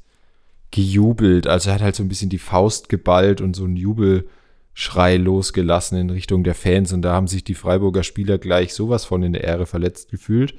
gejubelt. 0.71 1.47
Also 1.47 1.69
er 1.69 1.75
hat 1.75 1.81
halt 1.81 1.95
so 1.95 2.03
ein 2.03 2.09
bisschen 2.09 2.29
die 2.29 2.39
Faust 2.39 2.89
geballt 2.89 3.41
und 3.41 3.55
so 3.55 3.63
einen 3.63 3.75
Jubelschrei 3.75 5.17
losgelassen 5.17 5.97
in 5.97 6.09
Richtung 6.09 6.43
der 6.43 6.55
Fans 6.55 6.93
und 6.93 7.01
da 7.01 7.13
haben 7.13 7.27
sich 7.27 7.43
die 7.43 7.55
Freiburger 7.55 8.03
Spieler 8.03 8.37
gleich 8.37 8.73
sowas 8.73 9.05
von 9.05 9.23
in 9.23 9.33
der 9.33 9.43
Ehre 9.43 9.65
verletzt 9.65 10.11
gefühlt. 10.11 10.55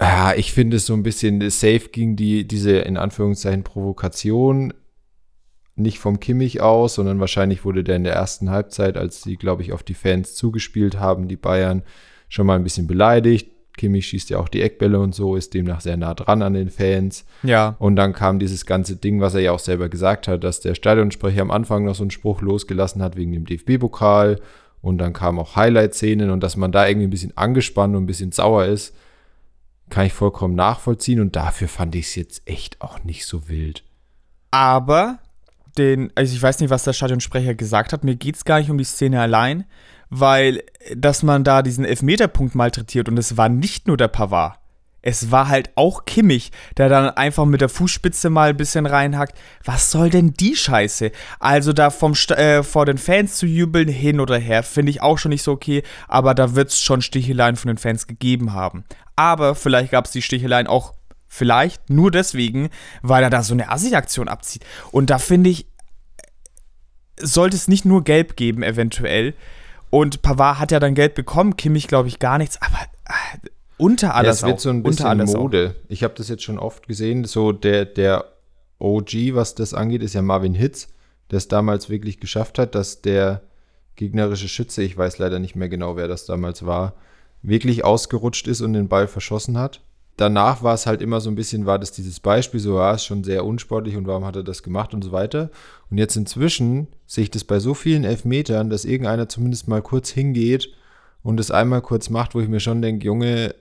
Ja, 0.00 0.32
ich 0.34 0.52
finde 0.52 0.78
es 0.78 0.86
so 0.86 0.94
ein 0.94 1.02
bisschen 1.02 1.48
safe 1.50 1.88
ging 1.92 2.16
die, 2.16 2.46
diese 2.48 2.78
in 2.78 2.96
Anführungszeichen 2.96 3.64
Provokation 3.64 4.72
nicht 5.76 5.98
vom 5.98 6.20
Kimmich 6.20 6.60
aus, 6.60 6.94
sondern 6.94 7.20
wahrscheinlich 7.20 7.64
wurde 7.64 7.84
der 7.84 7.96
in 7.96 8.04
der 8.04 8.14
ersten 8.14 8.50
Halbzeit, 8.50 8.96
als 8.96 9.22
sie, 9.22 9.36
glaube 9.36 9.62
ich, 9.62 9.72
auf 9.72 9.82
die 9.82 9.94
Fans 9.94 10.34
zugespielt 10.34 10.98
haben, 10.98 11.28
die 11.28 11.36
Bayern, 11.36 11.82
schon 12.28 12.46
mal 12.46 12.56
ein 12.56 12.64
bisschen 12.64 12.86
beleidigt. 12.86 13.50
Kimmich 13.76 14.06
schießt 14.06 14.30
ja 14.30 14.38
auch 14.38 14.48
die 14.48 14.62
Eckbälle 14.62 15.00
und 15.00 15.14
so, 15.14 15.36
ist 15.36 15.54
demnach 15.54 15.80
sehr 15.80 15.96
nah 15.96 16.14
dran 16.14 16.42
an 16.42 16.54
den 16.54 16.70
Fans. 16.70 17.24
Ja. 17.42 17.76
Und 17.78 17.96
dann 17.96 18.12
kam 18.12 18.38
dieses 18.38 18.66
ganze 18.66 18.96
Ding, 18.96 19.20
was 19.20 19.34
er 19.34 19.40
ja 19.40 19.52
auch 19.52 19.58
selber 19.58 19.88
gesagt 19.88 20.28
hat, 20.28 20.44
dass 20.44 20.60
der 20.60 20.74
Stadionsprecher 20.74 21.42
am 21.42 21.50
Anfang 21.50 21.84
noch 21.84 21.94
so 21.94 22.02
einen 22.02 22.10
Spruch 22.10 22.42
losgelassen 22.42 23.02
hat 23.02 23.16
wegen 23.16 23.32
dem 23.32 23.46
DFB-Pokal. 23.46 24.40
Und 24.82 24.98
dann 24.98 25.12
kamen 25.12 25.38
auch 25.38 25.56
Highlight-Szenen 25.56 26.30
und 26.30 26.42
dass 26.42 26.56
man 26.56 26.72
da 26.72 26.86
irgendwie 26.86 27.06
ein 27.06 27.10
bisschen 27.10 27.36
angespannt 27.36 27.96
und 27.96 28.04
ein 28.04 28.06
bisschen 28.06 28.32
sauer 28.32 28.66
ist, 28.66 28.94
kann 29.90 30.06
ich 30.06 30.12
vollkommen 30.12 30.54
nachvollziehen. 30.54 31.20
Und 31.20 31.36
dafür 31.36 31.68
fand 31.68 31.94
ich 31.94 32.06
es 32.06 32.14
jetzt 32.14 32.42
echt 32.46 32.80
auch 32.80 33.04
nicht 33.04 33.26
so 33.26 33.48
wild. 33.48 33.84
Aber 34.50 35.18
den, 35.78 36.10
also 36.14 36.34
ich 36.34 36.42
weiß 36.42 36.60
nicht, 36.60 36.70
was 36.70 36.84
der 36.84 36.92
Stadionsprecher 36.92 37.54
gesagt 37.54 37.92
hat, 37.92 38.04
mir 38.04 38.16
geht 38.16 38.36
es 38.36 38.44
gar 38.44 38.58
nicht 38.58 38.70
um 38.70 38.78
die 38.78 38.84
Szene 38.84 39.20
allein, 39.20 39.64
weil, 40.08 40.62
dass 40.96 41.22
man 41.22 41.44
da 41.44 41.62
diesen 41.62 41.84
Elfmeterpunkt 41.84 42.54
malträtiert 42.54 43.08
und 43.08 43.18
es 43.18 43.36
war 43.36 43.48
nicht 43.48 43.86
nur 43.86 43.96
der 43.96 44.08
Pavard. 44.08 44.60
Es 45.02 45.30
war 45.30 45.48
halt 45.48 45.70
auch 45.76 46.04
Kimmich, 46.04 46.52
der 46.76 46.88
dann 46.90 47.08
einfach 47.10 47.46
mit 47.46 47.62
der 47.62 47.70
Fußspitze 47.70 48.28
mal 48.28 48.50
ein 48.50 48.56
bisschen 48.56 48.84
reinhackt. 48.84 49.38
Was 49.64 49.90
soll 49.90 50.10
denn 50.10 50.34
die 50.34 50.54
Scheiße? 50.54 51.10
Also 51.38 51.72
da 51.72 51.88
vom 51.88 52.12
äh, 52.36 52.62
vor 52.62 52.84
den 52.84 52.98
Fans 52.98 53.36
zu 53.36 53.46
jubeln, 53.46 53.88
hin 53.88 54.20
oder 54.20 54.36
her, 54.36 54.62
finde 54.62 54.90
ich 54.90 55.00
auch 55.00 55.16
schon 55.16 55.30
nicht 55.30 55.42
so 55.42 55.52
okay. 55.52 55.82
Aber 56.06 56.34
da 56.34 56.54
wird 56.54 56.68
es 56.68 56.80
schon 56.80 57.00
Sticheleien 57.00 57.56
von 57.56 57.68
den 57.68 57.78
Fans 57.78 58.06
gegeben 58.06 58.52
haben. 58.52 58.84
Aber 59.20 59.54
vielleicht 59.54 59.90
gab 59.90 60.06
es 60.06 60.12
die 60.12 60.22
Sticheleien 60.22 60.66
auch 60.66 60.94
vielleicht 61.28 61.90
nur 61.90 62.10
deswegen, 62.10 62.70
weil 63.02 63.22
er 63.22 63.28
da 63.28 63.42
so 63.42 63.52
eine 63.52 63.70
Assi-Aktion 63.70 64.28
abzieht. 64.28 64.64
Und 64.92 65.10
da 65.10 65.18
finde 65.18 65.50
ich, 65.50 65.66
sollte 67.20 67.54
es 67.54 67.68
nicht 67.68 67.84
nur 67.84 68.02
Gelb 68.02 68.34
geben, 68.36 68.62
eventuell. 68.62 69.34
Und 69.90 70.22
Pavard 70.22 70.58
hat 70.58 70.72
ja 70.72 70.80
dann 70.80 70.94
Geld 70.94 71.14
bekommen, 71.14 71.58
Kimmich 71.58 71.86
glaube 71.86 72.08
ich 72.08 72.18
gar 72.18 72.38
nichts, 72.38 72.62
aber 72.62 72.78
äh, 73.04 73.48
unter 73.76 74.14
alles 74.14 74.40
ja, 74.40 74.46
es 74.46 74.50
wird 74.50 74.60
so 74.60 74.70
ein 74.70 74.82
bisschen 74.82 75.18
Mode. 75.26 75.74
Auch. 75.76 75.90
Ich 75.90 76.02
habe 76.02 76.14
das 76.16 76.30
jetzt 76.30 76.42
schon 76.42 76.58
oft 76.58 76.88
gesehen. 76.88 77.26
So 77.26 77.52
der, 77.52 77.84
der 77.84 78.24
OG, 78.78 79.34
was 79.34 79.54
das 79.54 79.74
angeht, 79.74 80.02
ist 80.02 80.14
ja 80.14 80.22
Marvin 80.22 80.54
Hitz, 80.54 80.88
der 81.30 81.36
es 81.36 81.48
damals 81.48 81.90
wirklich 81.90 82.20
geschafft 82.20 82.58
hat, 82.58 82.74
dass 82.74 83.02
der 83.02 83.42
gegnerische 83.96 84.48
Schütze, 84.48 84.82
ich 84.82 84.96
weiß 84.96 85.18
leider 85.18 85.38
nicht 85.40 85.56
mehr 85.56 85.68
genau, 85.68 85.96
wer 85.96 86.08
das 86.08 86.24
damals 86.24 86.64
war, 86.64 86.94
wirklich 87.42 87.84
ausgerutscht 87.84 88.46
ist 88.48 88.60
und 88.60 88.72
den 88.72 88.88
Ball 88.88 89.08
verschossen 89.08 89.58
hat 89.58 89.80
danach 90.20 90.62
war 90.62 90.74
es 90.74 90.86
halt 90.86 91.00
immer 91.00 91.20
so 91.20 91.30
ein 91.30 91.34
bisschen, 91.34 91.66
war 91.66 91.78
das 91.78 91.92
dieses 91.92 92.20
Beispiel, 92.20 92.60
so, 92.60 92.76
ja, 92.76 92.92
ist 92.92 93.04
schon 93.04 93.24
sehr 93.24 93.44
unsportlich 93.44 93.96
und 93.96 94.06
warum 94.06 94.24
hat 94.24 94.36
er 94.36 94.42
das 94.42 94.62
gemacht 94.62 94.92
und 94.92 95.02
so 95.02 95.12
weiter. 95.12 95.50
Und 95.90 95.98
jetzt 95.98 96.16
inzwischen 96.16 96.88
sehe 97.06 97.24
ich 97.24 97.30
das 97.30 97.44
bei 97.44 97.58
so 97.58 97.74
vielen 97.74 98.04
Elfmetern, 98.04 98.68
dass 98.68 98.84
irgendeiner 98.84 99.28
zumindest 99.28 99.66
mal 99.66 99.82
kurz 99.82 100.10
hingeht 100.10 100.68
und 101.22 101.40
es 101.40 101.50
einmal 101.50 101.80
kurz 101.80 102.10
macht, 102.10 102.34
wo 102.34 102.40
ich 102.40 102.48
mir 102.48 102.60
schon 102.60 102.82
denke, 102.82 103.06
Junge, 103.06 103.54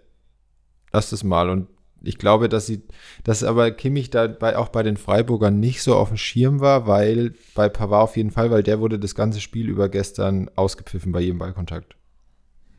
lass 0.92 1.10
das 1.10 1.24
mal. 1.24 1.50
Und 1.50 1.68
ich 2.02 2.18
glaube, 2.18 2.50
dass 2.50 2.66
sie, 2.66 2.84
dass 3.24 3.44
aber 3.44 3.72
Kimmich 3.72 4.10
da 4.10 4.28
bei, 4.28 4.58
auch 4.58 4.70
bei 4.70 4.84
den 4.84 4.98
Freiburgern 4.98 5.60
nicht 5.60 5.82
so 5.82 5.96
auf 5.96 6.10
dem 6.10 6.18
Schirm 6.18 6.60
war, 6.60 6.88
weil 6.88 7.34
bei 7.56 7.70
Pavard 7.70 8.04
auf 8.04 8.18
jeden 8.18 8.32
Fall, 8.32 8.52
weil 8.52 8.64
der 8.64 8.82
wurde 8.82 9.00
das 9.00 9.16
ganze 9.16 9.40
Spiel 9.40 9.70
über 9.70 9.88
gestern 9.88 10.50
ausgepfiffen 10.56 11.14
bei 11.14 11.22
jedem 11.22 11.40
Ballkontakt. 11.40 11.99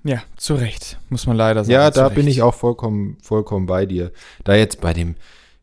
Ja, 0.03 0.23
zu 0.37 0.55
Recht, 0.55 0.99
muss 1.11 1.27
man 1.27 1.37
leider 1.37 1.65
sagen. 1.65 1.73
Ja, 1.73 1.91
da 1.91 2.09
bin 2.09 2.27
ich 2.27 2.43
auch 2.43 2.55
vollkommen, 2.55 3.19
vollkommen 3.23 3.67
bei 3.67 3.87
dir. 3.87 4.13
Da 4.45 4.55
jetzt 4.55 4.81
bei 4.81 4.95
dem 4.95 5.17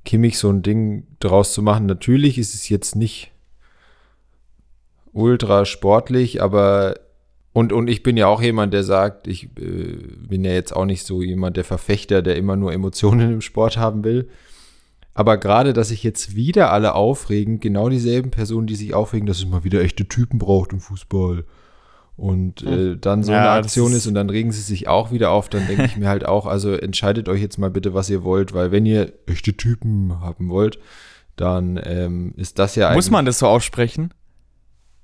Kimmich 0.05 0.37
so 0.37 0.49
ein 0.49 0.61
Ding 0.61 1.07
draus 1.19 1.53
zu 1.53 1.61
machen, 1.61 1.85
natürlich 1.85 2.37
ist 2.37 2.53
es 2.53 2.69
jetzt 2.69 2.95
nicht 2.95 3.31
ultra 5.11 5.65
sportlich, 5.65 6.41
aber 6.41 6.99
und, 7.53 7.73
und 7.73 7.87
ich 7.87 8.03
bin 8.03 8.17
ja 8.17 8.27
auch 8.27 8.43
jemand, 8.43 8.71
der 8.71 8.83
sagt, 8.83 9.27
ich 9.27 9.45
äh, 9.57 9.97
bin 10.27 10.45
ja 10.45 10.51
jetzt 10.51 10.75
auch 10.75 10.85
nicht 10.85 11.03
so 11.03 11.23
jemand, 11.23 11.57
der 11.57 11.63
Verfechter, 11.63 12.21
der 12.21 12.35
immer 12.35 12.55
nur 12.55 12.71
Emotionen 12.71 13.31
im 13.33 13.41
Sport 13.41 13.77
haben 13.77 14.03
will. 14.03 14.29
Aber 15.15 15.37
gerade, 15.37 15.73
dass 15.73 15.87
sich 15.87 16.03
jetzt 16.03 16.35
wieder 16.35 16.71
alle 16.71 16.93
aufregen, 16.93 17.59
genau 17.59 17.89
dieselben 17.89 18.29
Personen, 18.29 18.67
die 18.67 18.75
sich 18.75 18.93
aufregen, 18.93 19.25
dass 19.25 19.39
es 19.39 19.47
mal 19.47 19.63
wieder 19.63 19.81
echte 19.81 20.07
Typen 20.07 20.37
braucht 20.37 20.71
im 20.71 20.79
Fußball 20.79 21.45
und 22.17 22.61
hm. 22.61 22.93
äh, 22.93 22.97
dann 22.97 23.23
so 23.23 23.31
ja, 23.31 23.39
eine 23.39 23.49
Aktion 23.51 23.91
ist, 23.91 23.99
ist 23.99 24.07
und 24.07 24.15
dann 24.15 24.29
regen 24.29 24.51
sie 24.51 24.61
sich 24.61 24.87
auch 24.87 25.11
wieder 25.11 25.29
auf, 25.29 25.49
dann 25.49 25.67
denke 25.67 25.85
ich 25.85 25.97
mir 25.97 26.09
halt 26.09 26.25
auch, 26.25 26.47
also 26.47 26.73
entscheidet 26.73 27.29
euch 27.29 27.41
jetzt 27.41 27.59
mal 27.59 27.69
bitte, 27.69 27.93
was 27.93 28.09
ihr 28.09 28.23
wollt, 28.23 28.53
weil 28.53 28.71
wenn 28.71 28.87
ihr 28.87 29.13
echte 29.27 29.55
Typen 29.55 30.19
haben 30.19 30.49
wollt, 30.49 30.79
dann 31.35 31.79
ähm, 31.83 32.33
ist 32.35 32.57
das 32.57 32.75
ja 32.75 32.87
eigentlich. 32.87 32.95
Muss 32.95 33.11
man 33.11 33.25
das 33.25 33.39
so 33.39 33.47
aussprechen? 33.47 34.13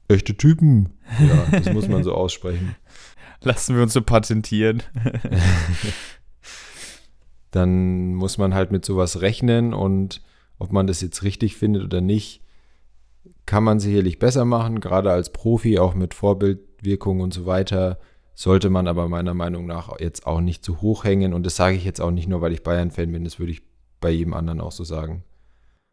Echte 0.07 0.35
Typen. 0.35 0.97
Ja, 1.19 1.59
das 1.59 1.71
muss 1.71 1.87
man 1.87 2.03
so 2.03 2.13
aussprechen. 2.13 2.75
Lassen 3.41 3.75
wir 3.75 3.83
uns 3.83 3.93
so 3.93 4.01
patentieren. 4.01 4.81
dann 7.51 8.15
muss 8.15 8.39
man 8.39 8.55
halt 8.55 8.71
mit 8.71 8.83
sowas 8.83 9.21
rechnen 9.21 9.73
und 9.73 10.21
ob 10.57 10.71
man 10.71 10.87
das 10.87 11.01
jetzt 11.01 11.23
richtig 11.23 11.55
findet 11.55 11.83
oder 11.83 12.01
nicht, 12.01 12.41
kann 13.45 13.63
man 13.63 13.79
sicherlich 13.79 14.17
besser 14.17 14.45
machen, 14.45 14.79
gerade 14.79 15.11
als 15.11 15.31
Profi, 15.31 15.77
auch 15.77 15.93
mit 15.93 16.15
Vorbildwirkung 16.83 17.21
und 17.21 17.33
so 17.33 17.45
weiter. 17.45 17.97
Sollte 18.35 18.69
man 18.69 18.87
aber 18.87 19.07
meiner 19.07 19.33
Meinung 19.33 19.65
nach 19.65 19.99
jetzt 19.99 20.25
auch 20.25 20.41
nicht 20.41 20.65
zu 20.65 20.81
hoch 20.81 21.03
hängen. 21.03 21.33
Und 21.33 21.45
das 21.45 21.55
sage 21.55 21.75
ich 21.75 21.85
jetzt 21.85 22.01
auch 22.01 22.11
nicht 22.11 22.27
nur, 22.27 22.41
weil 22.41 22.51
ich 22.51 22.63
Bayern-Fan 22.63 23.11
bin, 23.11 23.23
das 23.23 23.39
würde 23.39 23.51
ich 23.51 23.61
bei 24.01 24.09
jedem 24.09 24.33
anderen 24.33 24.59
auch 24.59 24.71
so 24.71 24.83
sagen. 24.83 25.23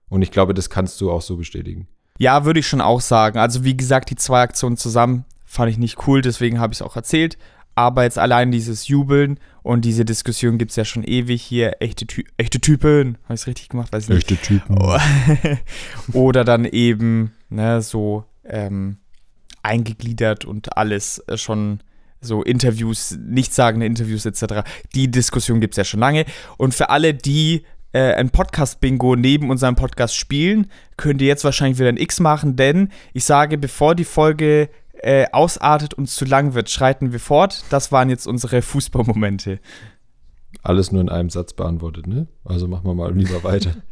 Und 0.09 0.23
ich 0.23 0.31
glaube, 0.31 0.55
das 0.55 0.71
kannst 0.71 1.01
du 1.01 1.11
auch 1.11 1.23
so 1.23 1.37
bestätigen. 1.37 1.87
Ja, 2.19 2.45
würde 2.45 2.61
ich 2.61 2.67
schon 2.67 2.81
auch 2.81 3.01
sagen. 3.01 3.39
Also 3.39 3.65
wie 3.65 3.77
gesagt, 3.77 4.11
die 4.11 4.17
zwei 4.17 4.41
Aktionen 4.41 4.77
zusammen 4.77 5.25
fand 5.45 5.71
ich 5.71 5.79
nicht 5.79 6.07
cool, 6.07 6.23
deswegen 6.23 6.59
habe 6.61 6.73
ich 6.73 6.79
es 6.79 6.83
auch 6.83 6.97
erzählt. 6.97 7.39
Aber 7.75 8.03
jetzt 8.03 8.19
allein 8.19 8.51
dieses 8.51 8.89
Jubeln 8.89 9.39
und 9.63 9.85
diese 9.85 10.05
Diskussion 10.05 10.59
gibt 10.59 10.71
es 10.71 10.77
ja 10.77 10.85
schon 10.85 11.05
ewig 11.05 11.41
hier. 11.41 11.81
Echte, 11.81 12.07
Ty 12.07 12.27
echte 12.37 12.61
Typen. 12.61 13.17
Habe 13.25 13.35
ich 13.35 13.41
es 13.43 13.47
richtig 13.47 13.69
gemacht? 13.69 13.93
Weiß 13.93 14.09
ich 14.09 14.17
echte 14.17 14.35
nicht. 14.35 14.45
Typen. 14.45 14.77
Oder 16.13 16.45
dann 16.45 16.65
eben 16.65 17.33
ne, 17.49 17.81
so 17.81 18.25
ähm, 18.45 18.99
eingegliedert 19.63 20.45
und 20.45 20.77
alles 20.77 21.19
äh, 21.27 21.37
schon 21.37 21.81
so 22.21 22.43
Interviews, 22.43 23.17
nichtssagende 23.19 23.87
Interviews 23.87 24.27
etc. 24.27 24.63
Die 24.95 25.11
Diskussion 25.11 25.61
gibt 25.61 25.75
es 25.75 25.79
ja 25.79 25.85
schon 25.85 26.01
lange. 26.01 26.27
Und 26.59 26.75
für 26.75 26.91
alle, 26.91 27.15
die 27.15 27.65
äh, 27.93 28.13
ein 28.15 28.31
Podcast-Bingo 28.31 29.17
neben 29.17 29.51
unserem 29.51 29.75
Podcast 29.75 30.15
spielen, 30.15 30.71
könnt 30.97 31.23
ihr 31.23 31.29
jetzt 31.29 31.45
wahrscheinlich 31.45 31.79
wieder 31.79 31.89
ein 31.89 31.97
X 31.97 32.21
machen, 32.21 32.57
denn 32.57 32.91
ich 33.15 33.25
sage, 33.25 33.59
bevor 33.59 33.95
die 33.95 34.05
Folge 34.05 34.69
äh, 35.03 35.27
ausartet 35.33 35.95
und 35.95 36.09
zu 36.09 36.25
lang 36.25 36.55
wird, 36.55 36.69
schreiten 36.71 37.13
wir 37.13 37.21
fort. 37.21 37.65
Das 37.71 37.91
waren 37.91 38.11
jetzt 38.11 38.27
unsere 38.27 38.63
Fußballmomente. 38.63 39.61
Alles 40.63 40.93
nur 40.93 41.01
in 41.01 41.09
einem 41.09 41.31
Satz 41.31 41.55
beantwortet, 41.55 42.07
ne? 42.07 42.27
Also 42.45 42.69
machen 42.69 42.85
wir 42.85 42.95
mal 42.95 43.15
lieber 43.17 43.43
weiter. 43.43 43.75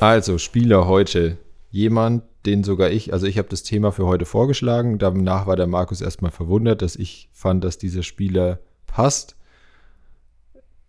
Also, 0.00 0.38
Spieler 0.38 0.86
heute. 0.86 1.38
Jemand, 1.70 2.24
den 2.46 2.64
sogar 2.64 2.90
ich, 2.90 3.12
also 3.12 3.26
ich 3.26 3.38
habe 3.38 3.48
das 3.48 3.62
Thema 3.62 3.92
für 3.92 4.06
heute 4.06 4.24
vorgeschlagen. 4.24 4.98
Danach 4.98 5.46
war 5.46 5.56
der 5.56 5.66
Markus 5.68 6.00
erstmal 6.00 6.32
verwundert, 6.32 6.82
dass 6.82 6.96
ich 6.96 7.28
fand, 7.32 7.62
dass 7.62 7.78
dieser 7.78 8.02
Spieler 8.02 8.58
passt 8.86 9.36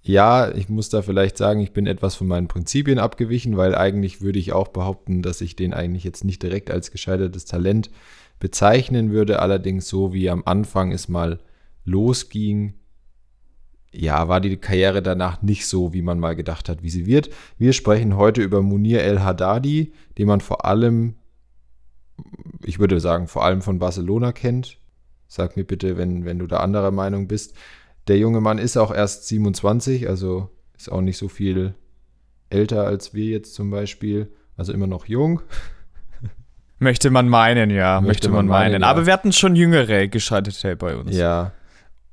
ja, 0.04 0.52
ich 0.56 0.68
muss 0.68 0.90
da 0.90 1.02
vielleicht 1.02 1.38
sagen, 1.38 1.60
ich 1.60 1.74
bin 1.74 1.86
etwas 1.86 2.16
von 2.16 2.28
meinen 2.28 2.48
Prinzipien 2.48 2.98
abgewichen, 2.98 3.56
weil 3.56 3.76
eigentlich 3.76 4.22
würde 4.22 4.40
ich 4.40 4.52
auch 4.52 4.70
behaupten, 4.70 5.22
dass 5.22 5.42
ich 5.42 5.56
den 5.56 5.74
eigentlich 5.74 6.04
jetzt 6.04 6.24
nicht 6.24 6.42
direkt 6.42 6.72
als 6.72 6.92
gescheitertes 6.92 7.46
Talent 7.46 7.92
bezeichnen 8.40 9.12
würde. 9.12 9.40
Allerdings 9.40 9.88
so 9.88 10.12
wie 10.12 10.30
am 10.30 10.42
Anfang 10.46 10.92
es 10.92 11.08
mal 11.08 11.40
losging, 11.86 12.74
ja, 13.94 14.28
war 14.28 14.40
die 14.40 14.58
Karriere 14.58 15.02
danach 15.02 15.42
nicht 15.42 15.68
so, 15.68 15.94
wie 15.94 16.02
man 16.02 16.20
mal 16.20 16.36
gedacht 16.36 16.70
hat, 16.70 16.82
wie 16.82 16.90
sie 16.90 17.06
wird. 17.06 17.30
Wir 17.58 17.74
sprechen 17.74 18.16
heute 18.16 18.42
über 18.42 18.62
Munir 18.62 19.02
El 19.02 19.22
Haddadi, 19.22 19.94
den 20.18 20.28
man 20.28 20.42
vor 20.42 20.66
allem, 20.66 21.16
ich 22.64 22.80
würde 22.80 23.00
sagen, 23.00 23.28
vor 23.28 23.44
allem 23.44 23.62
von 23.62 23.80
Barcelona 23.80 24.32
kennt. 24.32 24.78
Sag 25.28 25.58
mir 25.58 25.66
bitte, 25.66 25.98
wenn, 25.98 26.26
wenn 26.26 26.40
du 26.40 26.48
da 26.48 26.58
anderer 26.58 26.92
Meinung 26.92 27.28
bist. 27.28 27.56
Der 28.08 28.18
junge 28.18 28.42
Mann 28.42 28.58
ist 28.58 28.78
auch 28.78 28.94
erst 28.94 29.28
27, 29.28 30.08
also 30.08 30.50
ist 30.78 30.92
auch 30.92 31.02
nicht 31.02 31.18
so 31.18 31.28
viel 31.28 31.76
älter 32.50 32.86
als 32.86 33.14
wir 33.14 33.26
jetzt 33.26 33.54
zum 33.54 33.70
Beispiel. 33.72 34.32
Also 34.58 34.74
immer 34.74 34.88
noch 34.88 35.06
jung. 35.06 35.42
Möchte 36.80 37.12
man 37.12 37.30
meinen, 37.30 37.70
ja. 37.70 38.02
Möchte, 38.02 38.08
möchte 38.08 38.30
man, 38.30 38.48
man, 38.48 38.60
meinen. 38.60 38.82
Ja. 38.82 38.88
Aber 38.88 39.06
wir 39.06 39.14
hatten 39.14 39.32
schon 39.32 39.56
jüngere 39.56 40.08
Gescheiterte 40.08 40.76
bei 40.76 40.96
uns. 40.96 41.16
Ja. 41.16 41.54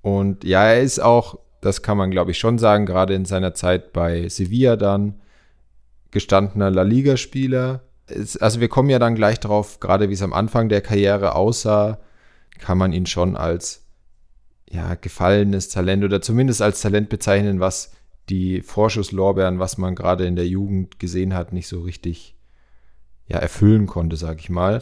Und 0.02 0.44
ja, 0.44 0.64
er 0.64 0.82
ist 0.82 1.00
auch, 1.00 1.38
das 1.60 1.82
kann 1.82 1.98
man 1.98 2.10
glaube 2.10 2.30
ich 2.30 2.38
schon 2.38 2.58
sagen, 2.58 2.86
gerade 2.86 3.14
in 3.14 3.24
seiner 3.24 3.54
Zeit 3.54 3.92
bei 3.92 4.28
Sevilla 4.28 4.76
dann 4.76 5.20
gestandener 6.10 6.70
La 6.70 6.82
Liga-Spieler. 6.82 7.82
Also 8.40 8.60
wir 8.60 8.68
kommen 8.68 8.90
ja 8.90 8.98
dann 8.98 9.14
gleich 9.14 9.40
drauf, 9.40 9.80
gerade 9.80 10.08
wie 10.08 10.14
es 10.14 10.22
am 10.22 10.32
Anfang 10.32 10.68
der 10.68 10.80
Karriere 10.80 11.34
aussah, 11.34 11.98
kann 12.58 12.78
man 12.78 12.92
ihn 12.92 13.06
schon 13.06 13.36
als 13.36 13.84
ja, 14.70 14.94
gefallenes 14.94 15.68
Talent 15.68 16.04
oder 16.04 16.20
zumindest 16.20 16.62
als 16.62 16.80
Talent 16.80 17.08
bezeichnen, 17.08 17.60
was 17.60 17.92
die 18.28 18.60
Vorschusslorbeeren, 18.62 19.58
was 19.58 19.78
man 19.78 19.94
gerade 19.94 20.26
in 20.26 20.36
der 20.36 20.46
Jugend 20.46 20.98
gesehen 20.98 21.34
hat, 21.34 21.52
nicht 21.52 21.68
so 21.68 21.80
richtig 21.80 22.34
ja, 23.26 23.38
erfüllen 23.38 23.86
konnte, 23.86 24.16
sag 24.16 24.40
ich 24.40 24.50
mal. 24.50 24.80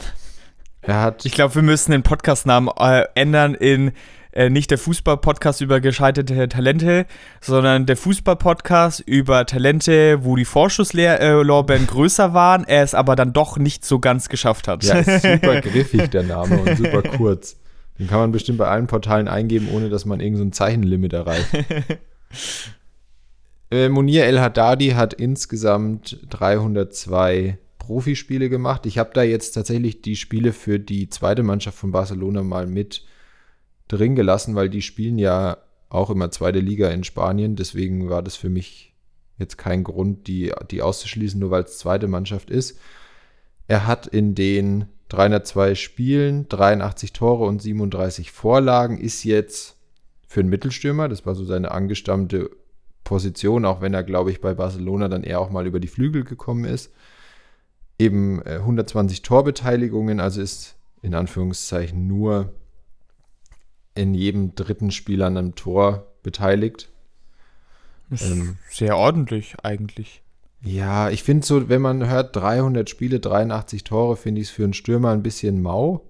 Er 0.81 1.01
hat. 1.01 1.25
Ich 1.25 1.33
glaube, 1.33 1.55
wir 1.55 1.61
müssen 1.61 1.91
den 1.91 2.03
Podcastnamen 2.03 2.69
äh, 2.77 3.05
ändern 3.15 3.55
in 3.55 3.91
äh, 4.37 4.51
nicht 4.51 4.69
der 4.69 4.77
Fußball-Podcast 4.77 5.61
über 5.61 5.81
gescheiterte 5.81 6.47
Talente, 6.47 7.07
sondern 7.41 7.87
der 7.87 7.97
Fußball-Podcast 7.97 8.99
über 8.99 9.47
Talente, 9.47 10.23
wo 10.23 10.35
die 10.35 10.45
Vorschusslorbeeren 10.45 11.83
äh, 11.83 11.87
größer 11.87 12.35
waren, 12.35 12.63
er 12.63 12.83
es 12.83 12.93
aber 12.93 13.15
dann 13.15 13.33
doch 13.33 13.57
nicht 13.57 13.83
so 13.83 13.97
ganz 13.97 14.29
geschafft 14.29 14.67
hat. 14.67 14.83
Ja, 14.83 14.99
ist 14.99 15.23
super 15.23 15.61
griffig 15.61 16.11
der 16.11 16.21
Name 16.21 16.59
und 16.59 16.77
super 16.77 17.01
kurz. 17.01 17.57
Den 17.97 18.07
kann 18.07 18.19
man 18.19 18.31
bestimmt 18.31 18.59
bei 18.59 18.67
allen 18.67 18.85
Portalen 18.85 19.27
eingeben, 19.27 19.69
ohne 19.73 19.89
dass 19.89 20.05
man 20.05 20.19
irgendein 20.19 20.51
so 20.51 20.51
Zeichenlimit 20.51 21.13
erreicht. 21.13 21.47
äh, 23.71 23.89
Munir 23.89 24.25
El 24.25 24.39
Haddadi 24.39 24.89
hat 24.89 25.15
insgesamt 25.15 26.19
302 26.29 27.57
Profispiele 27.79 28.49
gemacht. 28.49 28.85
Ich 28.85 28.99
habe 28.99 29.09
da 29.15 29.23
jetzt 29.23 29.53
tatsächlich 29.53 30.03
die 30.03 30.15
Spiele 30.15 30.53
für 30.53 30.77
die 30.77 31.09
zweite 31.09 31.41
Mannschaft 31.41 31.79
von 31.79 31.91
Barcelona 31.91 32.43
mal 32.43 32.67
mit 32.67 33.03
drin 33.87 34.15
gelassen, 34.15 34.55
weil 34.55 34.69
die 34.69 34.81
spielen 34.81 35.17
ja 35.17 35.57
auch 35.89 36.09
immer 36.09 36.31
zweite 36.31 36.59
Liga 36.59 36.89
in 36.89 37.03
Spanien. 37.03 37.55
Deswegen 37.55 38.09
war 38.09 38.21
das 38.21 38.35
für 38.35 38.49
mich 38.49 38.93
jetzt 39.37 39.57
kein 39.57 39.83
Grund, 39.83 40.27
die, 40.27 40.51
die 40.71 40.81
auszuschließen, 40.81 41.39
nur 41.39 41.51
weil 41.51 41.63
es 41.63 41.77
zweite 41.77 42.07
Mannschaft 42.07 42.49
ist. 42.49 42.79
Er 43.67 43.87
hat 43.87 44.07
in 44.07 44.35
den 44.35 44.85
302 45.09 45.75
Spielen 45.75 46.49
83 46.49 47.13
Tore 47.13 47.45
und 47.45 47.61
37 47.61 48.31
Vorlagen, 48.31 48.97
ist 48.97 49.23
jetzt 49.23 49.77
für 50.27 50.41
einen 50.41 50.49
Mittelstürmer, 50.49 51.07
das 51.07 51.25
war 51.25 51.35
so 51.35 51.45
seine 51.45 51.71
angestammte 51.71 52.49
Position, 53.03 53.63
auch 53.63 53.79
wenn 53.79 53.93
er, 53.93 54.03
glaube 54.03 54.31
ich, 54.31 54.41
bei 54.41 54.53
Barcelona 54.53 55.07
dann 55.07 55.23
eher 55.23 55.39
auch 55.39 55.49
mal 55.49 55.65
über 55.65 55.79
die 55.79 55.87
Flügel 55.87 56.25
gekommen 56.25 56.65
ist. 56.65 56.91
Eben 57.97 58.43
120 58.43 59.19
äh, 59.19 59.21
Torbeteiligungen, 59.21 60.19
also 60.19 60.41
ist 60.41 60.75
in 61.01 61.15
Anführungszeichen 61.15 62.05
nur 62.05 62.53
in 63.97 64.13
jedem 64.13 64.55
dritten 64.55 64.91
Spiel 64.91 65.21
an 65.23 65.37
einem 65.37 65.55
Tor 65.55 66.07
beteiligt. 66.23 66.89
Ähm, 68.11 68.57
sehr 68.69 68.97
ordentlich 68.97 69.55
eigentlich. 69.63 70.21
Ja, 70.61 71.09
ich 71.09 71.23
finde 71.23 71.45
so, 71.45 71.69
wenn 71.69 71.81
man 71.81 72.07
hört 72.07 72.35
300 72.35 72.89
Spiele, 72.89 73.19
83 73.19 73.83
Tore, 73.83 74.17
finde 74.17 74.41
ich 74.41 74.47
es 74.47 74.53
für 74.53 74.63
einen 74.63 74.73
Stürmer 74.73 75.11
ein 75.11 75.23
bisschen 75.23 75.61
mau. 75.61 76.05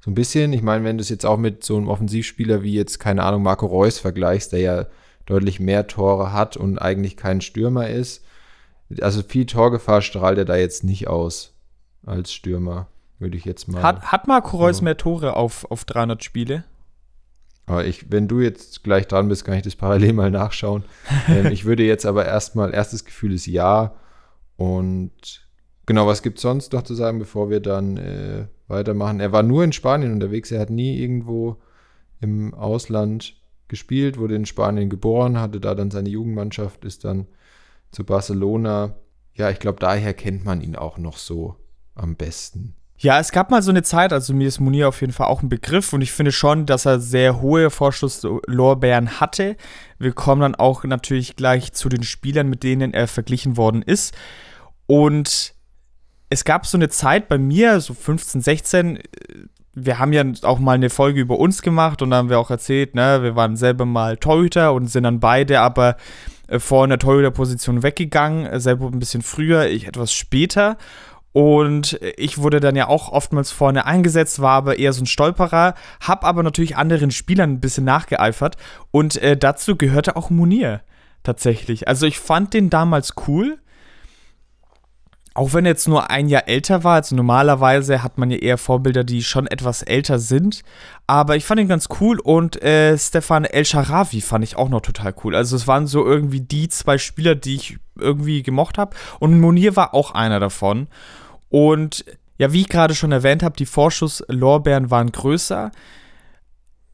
So 0.00 0.10
ein 0.10 0.14
bisschen. 0.14 0.52
Ich 0.52 0.62
meine, 0.62 0.84
wenn 0.84 0.98
du 0.98 1.02
es 1.02 1.08
jetzt 1.08 1.26
auch 1.26 1.38
mit 1.38 1.64
so 1.64 1.76
einem 1.76 1.88
Offensivspieler 1.88 2.62
wie 2.62 2.74
jetzt, 2.74 3.00
keine 3.00 3.24
Ahnung, 3.24 3.42
Marco 3.42 3.66
Reus 3.66 3.98
vergleichst, 3.98 4.52
der 4.52 4.60
ja 4.60 4.86
deutlich 5.26 5.60
mehr 5.60 5.86
Tore 5.86 6.32
hat 6.32 6.56
und 6.56 6.78
eigentlich 6.78 7.16
kein 7.16 7.40
Stürmer 7.40 7.88
ist. 7.88 8.24
Also 9.00 9.22
viel 9.22 9.46
Torgefahr 9.46 10.02
strahlt 10.02 10.38
er 10.38 10.44
da 10.44 10.56
jetzt 10.56 10.84
nicht 10.84 11.08
aus 11.08 11.54
als 12.04 12.32
Stürmer, 12.32 12.88
würde 13.18 13.36
ich 13.36 13.46
jetzt 13.46 13.66
mal. 13.66 13.82
Hat, 13.82 14.12
hat 14.12 14.28
Marco 14.28 14.58
Reus 14.58 14.82
mehr 14.82 14.98
Tore 14.98 15.36
auf, 15.36 15.70
auf 15.70 15.84
300 15.86 16.22
Spiele? 16.22 16.64
Aber 17.66 17.86
ich, 17.86 18.10
wenn 18.12 18.28
du 18.28 18.40
jetzt 18.40 18.84
gleich 18.84 19.06
dran 19.08 19.28
bist, 19.28 19.44
kann 19.44 19.54
ich 19.54 19.62
das 19.62 19.76
parallel 19.76 20.12
mal 20.12 20.30
nachschauen. 20.30 20.84
ähm, 21.28 21.46
ich 21.46 21.64
würde 21.64 21.82
jetzt 21.82 22.04
aber 22.04 22.26
erstmal, 22.26 22.74
erstes 22.74 23.04
Gefühl 23.04 23.32
ist 23.32 23.46
ja. 23.46 23.94
Und 24.56 25.48
genau, 25.86 26.06
was 26.06 26.22
gibt 26.22 26.38
es 26.38 26.42
sonst 26.42 26.72
noch 26.72 26.82
zu 26.82 26.94
sagen, 26.94 27.18
bevor 27.18 27.50
wir 27.50 27.60
dann 27.60 27.96
äh, 27.96 28.46
weitermachen? 28.68 29.20
Er 29.20 29.32
war 29.32 29.42
nur 29.42 29.64
in 29.64 29.72
Spanien 29.72 30.12
unterwegs, 30.12 30.50
er 30.50 30.60
hat 30.60 30.70
nie 30.70 31.00
irgendwo 31.00 31.56
im 32.20 32.54
Ausland 32.54 33.36
gespielt, 33.68 34.18
wurde 34.18 34.36
in 34.36 34.46
Spanien 34.46 34.90
geboren, 34.90 35.40
hatte 35.40 35.60
da 35.60 35.74
dann 35.74 35.90
seine 35.90 36.10
Jugendmannschaft, 36.10 36.84
ist 36.84 37.04
dann 37.04 37.26
zu 37.90 38.04
Barcelona. 38.04 38.94
Ja, 39.34 39.50
ich 39.50 39.58
glaube, 39.58 39.80
daher 39.80 40.14
kennt 40.14 40.44
man 40.44 40.60
ihn 40.60 40.76
auch 40.76 40.98
noch 40.98 41.16
so 41.16 41.56
am 41.94 42.14
besten. 42.14 42.74
Ja, 42.96 43.18
es 43.18 43.32
gab 43.32 43.50
mal 43.50 43.62
so 43.62 43.70
eine 43.70 43.82
Zeit, 43.82 44.12
also 44.12 44.32
mir 44.34 44.46
ist 44.46 44.60
Munir 44.60 44.88
auf 44.88 45.00
jeden 45.00 45.12
Fall 45.12 45.26
auch 45.26 45.42
ein 45.42 45.48
Begriff 45.48 45.92
und 45.92 46.00
ich 46.00 46.12
finde 46.12 46.30
schon, 46.32 46.64
dass 46.64 46.86
er 46.86 47.00
sehr 47.00 47.40
hohe 47.40 47.70
Vorschusslorbeeren 47.70 49.20
hatte. 49.20 49.56
Wir 49.98 50.12
kommen 50.12 50.42
dann 50.42 50.54
auch 50.54 50.84
natürlich 50.84 51.34
gleich 51.34 51.72
zu 51.72 51.88
den 51.88 52.04
Spielern, 52.04 52.48
mit 52.48 52.62
denen 52.62 52.94
er 52.94 53.08
verglichen 53.08 53.56
worden 53.56 53.82
ist. 53.82 54.14
Und 54.86 55.54
es 56.30 56.44
gab 56.44 56.66
so 56.66 56.78
eine 56.78 56.88
Zeit 56.88 57.28
bei 57.28 57.36
mir, 57.36 57.80
so 57.80 57.94
15, 57.94 58.40
16, 58.40 58.98
wir 59.74 59.98
haben 59.98 60.12
ja 60.12 60.24
auch 60.42 60.60
mal 60.60 60.72
eine 60.74 60.88
Folge 60.88 61.20
über 61.20 61.38
uns 61.38 61.62
gemacht 61.62 62.00
und 62.00 62.10
da 62.10 62.18
haben 62.18 62.30
wir 62.30 62.38
auch 62.38 62.50
erzählt, 62.50 62.94
ne, 62.94 63.22
wir 63.22 63.34
waren 63.34 63.56
selber 63.56 63.84
mal 63.84 64.16
Torhüter 64.16 64.72
und 64.72 64.86
sind 64.86 65.02
dann 65.02 65.18
beide 65.18 65.60
aber 65.60 65.96
äh, 66.46 66.58
vor 66.60 66.84
einer 66.84 66.98
Torhüterposition 66.98 67.82
weggegangen, 67.82 68.46
äh, 68.46 68.60
selber 68.60 68.86
ein 68.86 68.98
bisschen 68.98 69.22
früher, 69.22 69.66
ich 69.66 69.86
etwas 69.86 70.12
später. 70.12 70.76
Und 71.34 71.98
ich 72.16 72.38
wurde 72.38 72.60
dann 72.60 72.76
ja 72.76 72.86
auch 72.86 73.10
oftmals 73.10 73.50
vorne 73.50 73.86
eingesetzt, 73.86 74.40
war 74.40 74.52
aber 74.52 74.78
eher 74.78 74.92
so 74.92 75.02
ein 75.02 75.06
Stolperer, 75.06 75.74
hab 76.00 76.24
aber 76.24 76.44
natürlich 76.44 76.76
anderen 76.76 77.10
Spielern 77.10 77.50
ein 77.50 77.60
bisschen 77.60 77.84
nachgeeifert. 77.84 78.56
Und 78.92 79.20
äh, 79.20 79.36
dazu 79.36 79.74
gehörte 79.74 80.14
auch 80.14 80.30
Munir 80.30 80.82
tatsächlich. 81.24 81.88
Also 81.88 82.06
ich 82.06 82.20
fand 82.20 82.54
den 82.54 82.70
damals 82.70 83.14
cool. 83.26 83.58
Auch 85.36 85.52
wenn 85.52 85.64
er 85.64 85.72
jetzt 85.72 85.88
nur 85.88 86.08
ein 86.08 86.28
Jahr 86.28 86.46
älter 86.46 86.84
war, 86.84 86.94
also 86.94 87.16
normalerweise 87.16 88.04
hat 88.04 88.16
man 88.16 88.30
ja 88.30 88.36
eher 88.36 88.56
Vorbilder, 88.56 89.02
die 89.02 89.24
schon 89.24 89.48
etwas 89.48 89.82
älter 89.82 90.20
sind. 90.20 90.62
Aber 91.08 91.34
ich 91.34 91.44
fand 91.44 91.60
ihn 91.60 91.66
ganz 91.66 91.88
cool 92.00 92.20
und 92.20 92.62
äh, 92.62 92.96
Stefan 92.96 93.44
El 93.44 93.64
Sharawi 93.64 94.20
fand 94.20 94.44
ich 94.44 94.54
auch 94.54 94.68
noch 94.68 94.82
total 94.82 95.12
cool. 95.24 95.34
Also 95.34 95.56
es 95.56 95.66
waren 95.66 95.88
so 95.88 96.06
irgendwie 96.06 96.42
die 96.42 96.68
zwei 96.68 96.96
Spieler, 96.98 97.34
die 97.34 97.56
ich 97.56 97.78
irgendwie 97.98 98.44
gemocht 98.44 98.78
habe. 98.78 98.94
Und 99.18 99.40
Munir 99.40 99.74
war 99.74 99.94
auch 99.94 100.12
einer 100.12 100.38
davon. 100.38 100.86
Und 101.54 102.04
ja, 102.36 102.52
wie 102.52 102.62
ich 102.62 102.68
gerade 102.68 102.96
schon 102.96 103.12
erwähnt 103.12 103.44
habe, 103.44 103.54
die 103.56 103.64
Vorschusslorbeeren 103.64 104.90
waren 104.90 105.12
größer. 105.12 105.70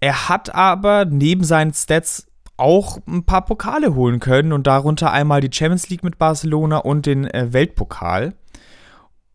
Er 0.00 0.28
hat 0.28 0.54
aber 0.54 1.06
neben 1.06 1.44
seinen 1.44 1.72
Stats 1.72 2.26
auch 2.58 2.98
ein 3.08 3.24
paar 3.24 3.46
Pokale 3.46 3.94
holen 3.94 4.20
können 4.20 4.52
und 4.52 4.66
darunter 4.66 5.12
einmal 5.12 5.40
die 5.40 5.48
Champions 5.50 5.88
League 5.88 6.04
mit 6.04 6.18
Barcelona 6.18 6.76
und 6.76 7.06
den 7.06 7.24
äh, 7.24 7.54
Weltpokal. 7.54 8.34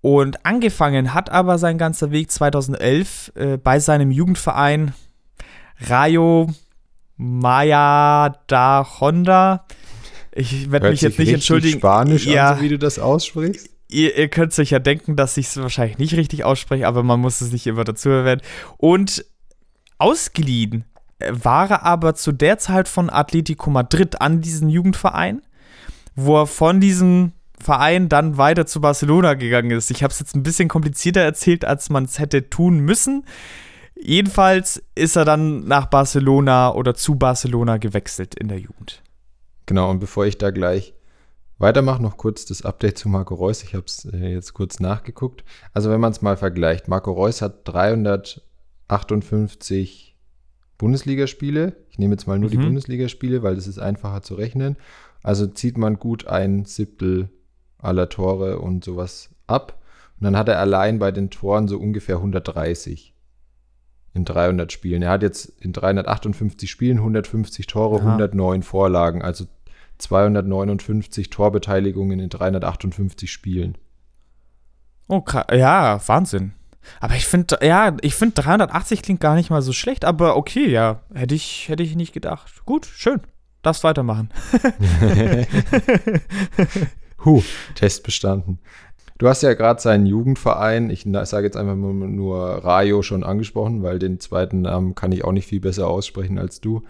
Und 0.02 0.46
angefangen 0.46 1.16
hat 1.16 1.32
aber 1.32 1.58
sein 1.58 1.80
ganzer 1.80 2.12
Weg 2.12 2.30
2011 2.30 3.32
äh, 3.34 3.58
bei 3.58 3.80
seinem 3.80 4.12
Jugendverein 4.12 4.94
Rayo 5.88 6.52
Maya 7.18 8.44
da 8.46 8.88
Honda. 9.00 9.66
Ich 10.32 10.70
werde 10.70 10.92
mich 10.92 11.02
jetzt 11.02 11.18
nicht 11.18 11.34
entschuldigen. 11.34 11.80
Spanisch 11.80 12.28
ja, 12.28 12.52
an, 12.52 12.58
so 12.58 12.64
wie 12.64 12.70
du 12.70 12.78
das 12.78 13.00
aussprichst 13.00 13.75
ihr, 13.90 14.18
ihr 14.18 14.28
könnt 14.30 14.58
euch 14.58 14.72
ja 14.72 14.80
denken, 14.80 15.16
dass 15.16 15.38
ich 15.38 15.48
es 15.48 15.58
wahrscheinlich 15.58 15.98
nicht 15.98 16.16
richtig 16.16 16.44
ausspreche, 16.44 16.88
aber 16.88 17.04
man 17.04 17.20
muss 17.20 17.42
es 17.42 17.52
nicht 17.52 17.68
immer 17.68 17.84
dazu 17.84 18.10
erwähnen. 18.10 18.42
Und 18.78 19.26
ausgeliehen 19.98 20.86
äh, 21.20 21.32
war 21.32 21.70
er 21.70 21.84
aber 21.84 22.16
zu 22.16 22.32
der 22.32 22.58
Zeit 22.58 22.88
von 22.88 23.10
Atletico 23.10 23.70
Madrid 23.70 24.22
an 24.22 24.42
diesen 24.42 24.70
Jugendverein, 24.70 25.42
wo 26.16 26.42
er 26.42 26.48
von 26.48 26.80
diesem 26.80 27.34
Verein 27.60 28.10
dann 28.10 28.38
weiter 28.38 28.66
zu 28.66 28.82
Barcelona 28.82 29.34
gegangen 29.34 29.72
ist. 29.72 29.90
Ich 29.92 30.04
habe 30.04 30.12
es 30.12 30.20
jetzt 30.20 30.36
ein 30.36 30.44
bisschen 30.44 30.68
komplizierter 30.68 31.22
erzählt, 31.22 31.64
als 31.66 31.90
man 31.90 32.06
es 32.06 32.20
hätte 32.20 32.50
tun 32.50 32.80
müssen. 32.80 33.26
Jedenfalls 33.96 34.84
ist 34.94 35.16
er 35.16 35.24
dann 35.24 35.66
nach 35.66 35.86
Barcelona 35.86 36.74
oder 36.74 36.96
zu 36.96 37.16
Barcelona 37.16 37.78
gewechselt 37.78 38.36
in 38.36 38.50
der 38.50 38.60
Jugend. 38.60 39.02
Genau, 39.66 39.90
und 39.90 40.00
bevor 40.00 40.26
ich 40.26 40.38
da 40.38 40.52
gleich 40.52 40.94
Weitermache 41.58 42.02
noch 42.02 42.18
kurz 42.18 42.46
das 42.46 42.64
Update 42.64 42.98
zu 42.98 43.08
Marco 43.08 43.34
Reus. 43.36 43.64
Ich 43.64 43.76
habe 43.76 43.86
es 43.86 44.04
äh, 44.06 44.34
jetzt 44.34 44.54
kurz 44.54 44.82
nachgeguckt. 44.82 45.46
Also 45.74 45.90
wenn 45.90 46.02
man 46.02 46.12
es 46.12 46.22
mal 46.22 46.36
vergleicht, 46.38 46.90
Marco 46.90 47.12
Reus 47.12 47.42
hat 47.42 47.68
358 47.68 50.16
Bundesligaspiele. 50.78 51.78
Ich 51.90 51.98
nehme 51.98 52.14
jetzt 52.14 52.28
mal 52.28 52.38
nur 52.38 52.50
mhm. 52.50 52.52
die 52.52 52.58
Bundesligaspiele, 52.58 53.42
weil 53.44 53.56
das 53.56 53.68
ist 53.68 53.80
einfacher 53.80 54.22
zu 54.22 54.36
rechnen. 54.36 54.76
Also 55.24 55.48
zieht 55.48 55.78
man 55.78 55.98
gut 55.98 56.28
ein 56.28 56.66
Siebtel 56.66 57.30
aller 57.78 58.10
Tore 58.10 58.60
und 58.60 58.84
sowas 58.84 59.30
ab. 59.48 59.80
Und 60.20 60.26
dann 60.26 60.38
hat 60.38 60.50
er 60.50 60.60
allein 60.60 61.00
bei 61.00 61.12
den 61.12 61.30
Toren 61.30 61.68
so 61.68 61.78
ungefähr 61.78 62.18
130 62.18 63.14
in 64.14 64.26
300 64.26 64.72
Spielen. 64.72 65.02
Er 65.02 65.12
hat 65.12 65.24
jetzt 65.24 65.46
in 65.60 65.74
358 65.74 66.70
Spielen 66.70 66.98
150 66.98 67.68
Tore, 67.68 68.02
Aha. 68.02 68.14
109 68.14 68.64
Vorlagen. 68.64 69.22
Also 69.22 69.46
259 69.98 71.30
Torbeteiligungen 71.30 72.20
in 72.20 72.30
358 72.30 73.32
Spielen. 73.32 73.78
Oh, 75.08 75.24
ja, 75.52 76.00
Wahnsinn. 76.08 76.54
Aber 77.00 77.16
ich 77.16 77.26
finde, 77.26 77.58
ja, 77.62 77.96
ich 78.02 78.16
finde 78.16 78.42
380 78.42 79.02
klingt 79.02 79.20
gar 79.20 79.36
nicht 79.36 79.50
mal 79.50 79.62
so 79.62 79.74
schlecht, 79.74 80.06
aber 80.06 80.36
okay, 80.36 80.70
ja, 80.70 81.02
hätte 81.14 81.36
ich, 81.36 81.70
hätte 81.70 81.84
ich 81.84 81.96
nicht 81.96 82.14
gedacht. 82.14 82.66
Gut, 82.66 82.86
schön. 82.86 83.22
Darfst 83.62 83.84
weitermachen. 83.84 84.30
huh, 87.26 87.42
Test 87.74 88.04
bestanden. 88.04 88.60
Du 89.18 89.30
hast 89.30 89.44
ja 89.44 89.54
gerade 89.54 89.82
seinen 89.82 90.06
Jugendverein, 90.06 90.90
ich 90.90 91.08
sage 91.24 91.46
jetzt 91.46 91.56
einfach 91.56 91.76
nur 91.76 92.38
Rayo 92.66 93.02
schon 93.02 93.24
angesprochen, 93.24 93.82
weil 93.82 93.98
den 93.98 94.20
zweiten 94.20 94.62
Namen 94.62 94.94
kann 94.94 95.14
ich 95.14 95.24
auch 95.24 95.32
nicht 95.32 95.48
viel 95.48 95.62
besser 95.62 95.88
aussprechen 95.88 96.38
als 96.38 96.60
du 96.60 96.84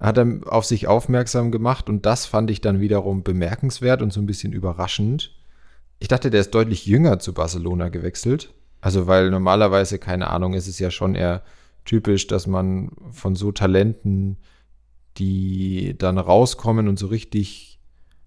hat 0.00 0.18
er 0.18 0.40
auf 0.46 0.64
sich 0.64 0.86
aufmerksam 0.86 1.50
gemacht 1.50 1.88
und 1.88 2.04
das 2.06 2.26
fand 2.26 2.50
ich 2.50 2.60
dann 2.60 2.80
wiederum 2.80 3.22
bemerkenswert 3.22 4.02
und 4.02 4.12
so 4.12 4.20
ein 4.20 4.26
bisschen 4.26 4.52
überraschend. 4.52 5.34
Ich 5.98 6.08
dachte, 6.08 6.30
der 6.30 6.40
ist 6.40 6.54
deutlich 6.54 6.86
jünger 6.86 7.18
zu 7.18 7.32
Barcelona 7.32 7.88
gewechselt. 7.88 8.52
Also, 8.80 9.06
weil 9.06 9.30
normalerweise, 9.30 9.98
keine 9.98 10.28
Ahnung, 10.28 10.52
ist 10.52 10.68
es 10.68 10.78
ja 10.78 10.90
schon 10.90 11.14
eher 11.14 11.42
typisch, 11.84 12.26
dass 12.26 12.46
man 12.46 12.90
von 13.12 13.34
so 13.34 13.52
Talenten, 13.52 14.36
die 15.16 15.96
dann 15.96 16.18
rauskommen 16.18 16.88
und 16.88 16.98
so 16.98 17.06
richtig, 17.06 17.80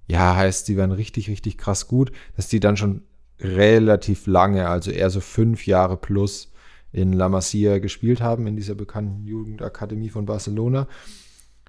ja, 0.07 0.35
heißt, 0.35 0.67
die 0.67 0.77
werden 0.77 0.93
richtig, 0.93 1.29
richtig 1.29 1.57
krass 1.57 1.87
gut, 1.87 2.11
dass 2.35 2.47
die 2.47 2.59
dann 2.59 2.77
schon 2.77 3.03
relativ 3.39 4.25
lange, 4.25 4.67
also 4.67 4.89
eher 4.89 5.09
so 5.09 5.19
fünf 5.19 5.67
Jahre 5.67 5.97
plus 5.97 6.51
in 6.91 7.13
La 7.13 7.29
Masia 7.29 7.77
gespielt 7.79 8.21
haben, 8.21 8.47
in 8.47 8.55
dieser 8.55 8.73
bekannten 8.73 9.27
Jugendakademie 9.27 10.09
von 10.09 10.25
Barcelona. 10.25 10.87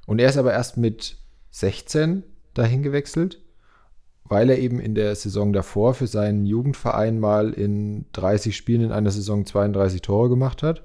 Und 0.09 0.21
er 0.21 0.31
ist 0.31 0.39
aber 0.39 0.55
erst 0.55 0.79
mit 0.79 1.19
16 1.51 2.23
dahin 2.55 2.83
gewechselt, 2.83 3.43
weil 4.25 4.49
er 4.49 4.59
eben 4.59 4.81
in 4.81 4.95
der 4.95 5.15
Saison 5.15 5.53
davor 5.53 5.93
für 5.93 6.07
seinen 6.07 6.47
Jugendverein 6.47 7.21
mal 7.21 7.53
in 7.53 8.07
30 8.15 8.57
Spielen 8.57 8.81
in 8.81 8.91
einer 8.91 9.11
Saison 9.11 9.45
32 9.45 10.01
Tore 10.01 10.31
gemacht 10.31 10.63
hat. 10.63 10.85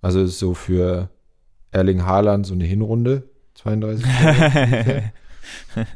Also 0.00 0.24
so 0.26 0.54
für 0.54 1.10
Erling 1.72 2.06
Haaland 2.06 2.46
so 2.46 2.54
eine 2.54 2.62
Hinrunde, 2.62 3.24
32 3.56 4.06
Tore. 4.06 5.12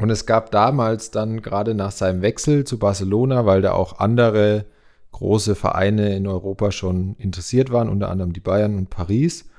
Und 0.00 0.08
es 0.08 0.24
gab 0.24 0.50
damals 0.52 1.10
dann 1.10 1.42
gerade 1.42 1.74
nach 1.74 1.92
seinem 1.92 2.22
Wechsel 2.22 2.64
zu 2.64 2.78
Barcelona, 2.78 3.44
weil 3.44 3.60
da 3.60 3.72
auch 3.72 3.98
andere 3.98 4.64
große 5.12 5.54
Vereine 5.54 6.16
in 6.16 6.26
Europa 6.26 6.72
schon 6.72 7.14
interessiert 7.18 7.70
waren, 7.70 7.90
unter 7.90 8.08
anderem 8.08 8.32
die 8.32 8.40
Bayern 8.40 8.78
und 8.78 8.88
Paris, 8.88 9.50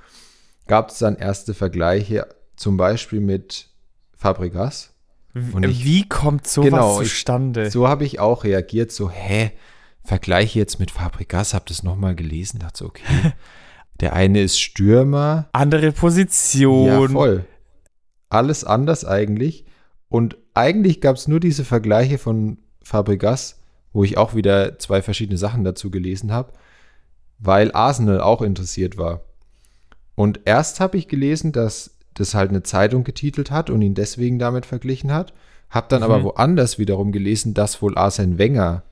gab 0.70 0.92
es 0.92 1.00
dann 1.00 1.18
erste 1.18 1.54
Vergleiche, 1.54 2.28
zum 2.56 2.78
Beispiel 2.78 3.20
mit 3.20 3.70
Fabregas. 4.16 4.94
Und 5.34 5.64
ich, 5.64 5.84
Wie 5.84 6.08
kommt 6.08 6.48
sowas 6.48 6.70
genau, 6.70 6.98
zustande? 7.00 7.68
Ich, 7.68 7.74
so 7.74 7.88
habe 7.88 8.06
ich 8.06 8.20
auch 8.20 8.44
reagiert, 8.44 8.92
so, 8.92 9.10
hä, 9.10 9.52
Vergleiche 10.04 10.60
jetzt 10.60 10.80
mit 10.80 10.92
Fabregas, 10.92 11.54
habt 11.54 11.72
ihr 11.72 11.74
es 11.74 11.84
nochmal 11.84 12.16
gelesen, 12.16 12.60
dachte 12.60 12.80
so, 12.80 12.86
okay. 12.86 13.04
Der 14.00 14.14
eine 14.14 14.42
ist 14.42 14.60
Stürmer. 14.60 15.50
Andere 15.52 15.92
Position. 15.92 16.88
Ja, 16.88 17.08
voll. 17.10 17.46
Alles 18.30 18.64
anders 18.64 19.04
eigentlich. 19.04 19.66
Und 20.08 20.38
eigentlich 20.54 21.02
gab 21.02 21.18
es 21.18 21.28
nur 21.28 21.42
diese 21.42 21.66
Vergleiche 21.66 22.18
von 22.18 22.60
Fabregas, 22.82 23.60
wo 23.92 24.04
ich 24.04 24.18
auch 24.18 24.36
wieder 24.36 24.80
zwei 24.80 25.02
verschiedene 25.02 25.38
Sachen 25.38 25.66
dazu 25.66 25.92
gelesen 25.92 26.32
habe, 26.32 26.54
weil 27.40 27.74
Arsenal 27.74 28.22
auch 28.22 28.42
interessiert 28.42 28.98
war. 28.98 29.24
Und 30.20 30.42
erst 30.44 30.82
habe 30.82 30.98
ich 30.98 31.08
gelesen, 31.08 31.54
dass 31.54 31.96
das 32.14 32.36
halt 32.36 32.50
eine 32.50 32.62
Zeitung 32.62 33.06
getitelt 33.06 33.52
hat 33.52 33.70
und 33.70 33.82
ihn 33.82 33.94
deswegen 33.94 34.38
damit 34.38 34.66
verglichen 34.66 35.14
hat. 35.14 35.34
Hab 35.70 35.88
dann 35.88 36.02
mhm. 36.02 36.04
aber 36.04 36.24
woanders 36.24 36.78
wiederum 36.78 37.14
gelesen, 37.14 37.54
dass 37.54 37.82
wohl 37.82 37.98
Arsene 37.98 38.38
Wenger 38.38 38.84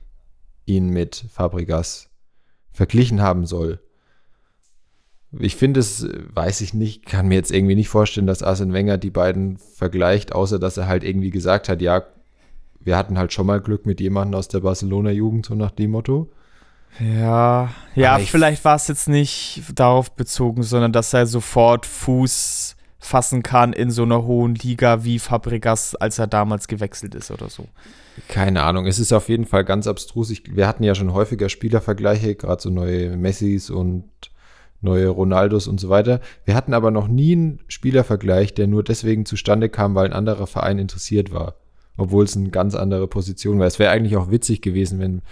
ihn 0.64 0.88
mit 0.88 1.26
Fabregas 1.30 2.08
verglichen 2.70 3.20
haben 3.20 3.44
soll. 3.44 3.78
Ich 5.38 5.56
finde 5.56 5.80
es, 5.80 6.08
weiß 6.32 6.62
ich 6.62 6.72
nicht, 6.72 7.04
kann 7.04 7.28
mir 7.28 7.34
jetzt 7.34 7.52
irgendwie 7.52 7.74
nicht 7.74 7.90
vorstellen, 7.90 8.26
dass 8.26 8.42
Arsene 8.42 8.72
Wenger 8.72 8.96
die 8.96 9.10
beiden 9.10 9.58
vergleicht, 9.58 10.32
außer 10.32 10.58
dass 10.58 10.78
er 10.78 10.86
halt 10.86 11.04
irgendwie 11.04 11.28
gesagt 11.30 11.68
hat, 11.68 11.82
ja, 11.82 12.04
wir 12.80 12.96
hatten 12.96 13.18
halt 13.18 13.34
schon 13.34 13.46
mal 13.46 13.60
Glück 13.60 13.84
mit 13.84 14.00
jemandem 14.00 14.38
aus 14.38 14.48
der 14.48 14.60
Barcelona-Jugend, 14.60 15.44
so 15.44 15.54
nach 15.54 15.72
dem 15.72 15.90
Motto. 15.90 16.30
Ja, 17.00 17.70
ja, 17.94 18.18
vielleicht 18.18 18.64
war 18.64 18.76
es 18.76 18.88
jetzt 18.88 19.08
nicht 19.08 19.62
darauf 19.74 20.12
bezogen, 20.12 20.62
sondern 20.62 20.92
dass 20.92 21.12
er 21.14 21.26
sofort 21.26 21.86
Fuß 21.86 22.76
fassen 22.98 23.42
kann 23.42 23.72
in 23.72 23.90
so 23.90 24.02
einer 24.02 24.24
hohen 24.24 24.54
Liga 24.54 25.04
wie 25.04 25.18
Fabregas, 25.18 25.94
als 25.94 26.18
er 26.18 26.26
damals 26.26 26.66
gewechselt 26.68 27.14
ist 27.14 27.30
oder 27.30 27.48
so. 27.48 27.66
Keine 28.26 28.64
Ahnung, 28.64 28.86
es 28.86 28.98
ist 28.98 29.12
auf 29.12 29.28
jeden 29.28 29.46
Fall 29.46 29.64
ganz 29.64 29.86
abstrus. 29.86 30.30
Ich, 30.30 30.56
wir 30.56 30.66
hatten 30.66 30.82
ja 30.82 30.94
schon 30.94 31.12
häufiger 31.12 31.48
Spielervergleiche, 31.48 32.34
gerade 32.34 32.60
so 32.60 32.70
neue 32.70 33.16
Messis 33.16 33.70
und 33.70 34.04
neue 34.80 35.08
Ronaldos 35.08 35.68
und 35.68 35.80
so 35.80 35.88
weiter. 35.88 36.20
Wir 36.44 36.54
hatten 36.54 36.74
aber 36.74 36.90
noch 36.90 37.08
nie 37.08 37.32
einen 37.32 37.60
Spielervergleich, 37.68 38.54
der 38.54 38.66
nur 38.66 38.82
deswegen 38.82 39.24
zustande 39.24 39.68
kam, 39.68 39.94
weil 39.94 40.06
ein 40.06 40.12
anderer 40.12 40.46
Verein 40.46 40.78
interessiert 40.78 41.32
war. 41.32 41.54
Obwohl 41.96 42.24
es 42.24 42.36
eine 42.36 42.50
ganz 42.50 42.74
andere 42.74 43.08
Position 43.08 43.58
war. 43.58 43.66
Es 43.66 43.80
wäre 43.80 43.90
eigentlich 43.90 44.16
auch 44.16 44.30
witzig 44.30 44.62
gewesen, 44.62 45.00
wenn 45.00 45.22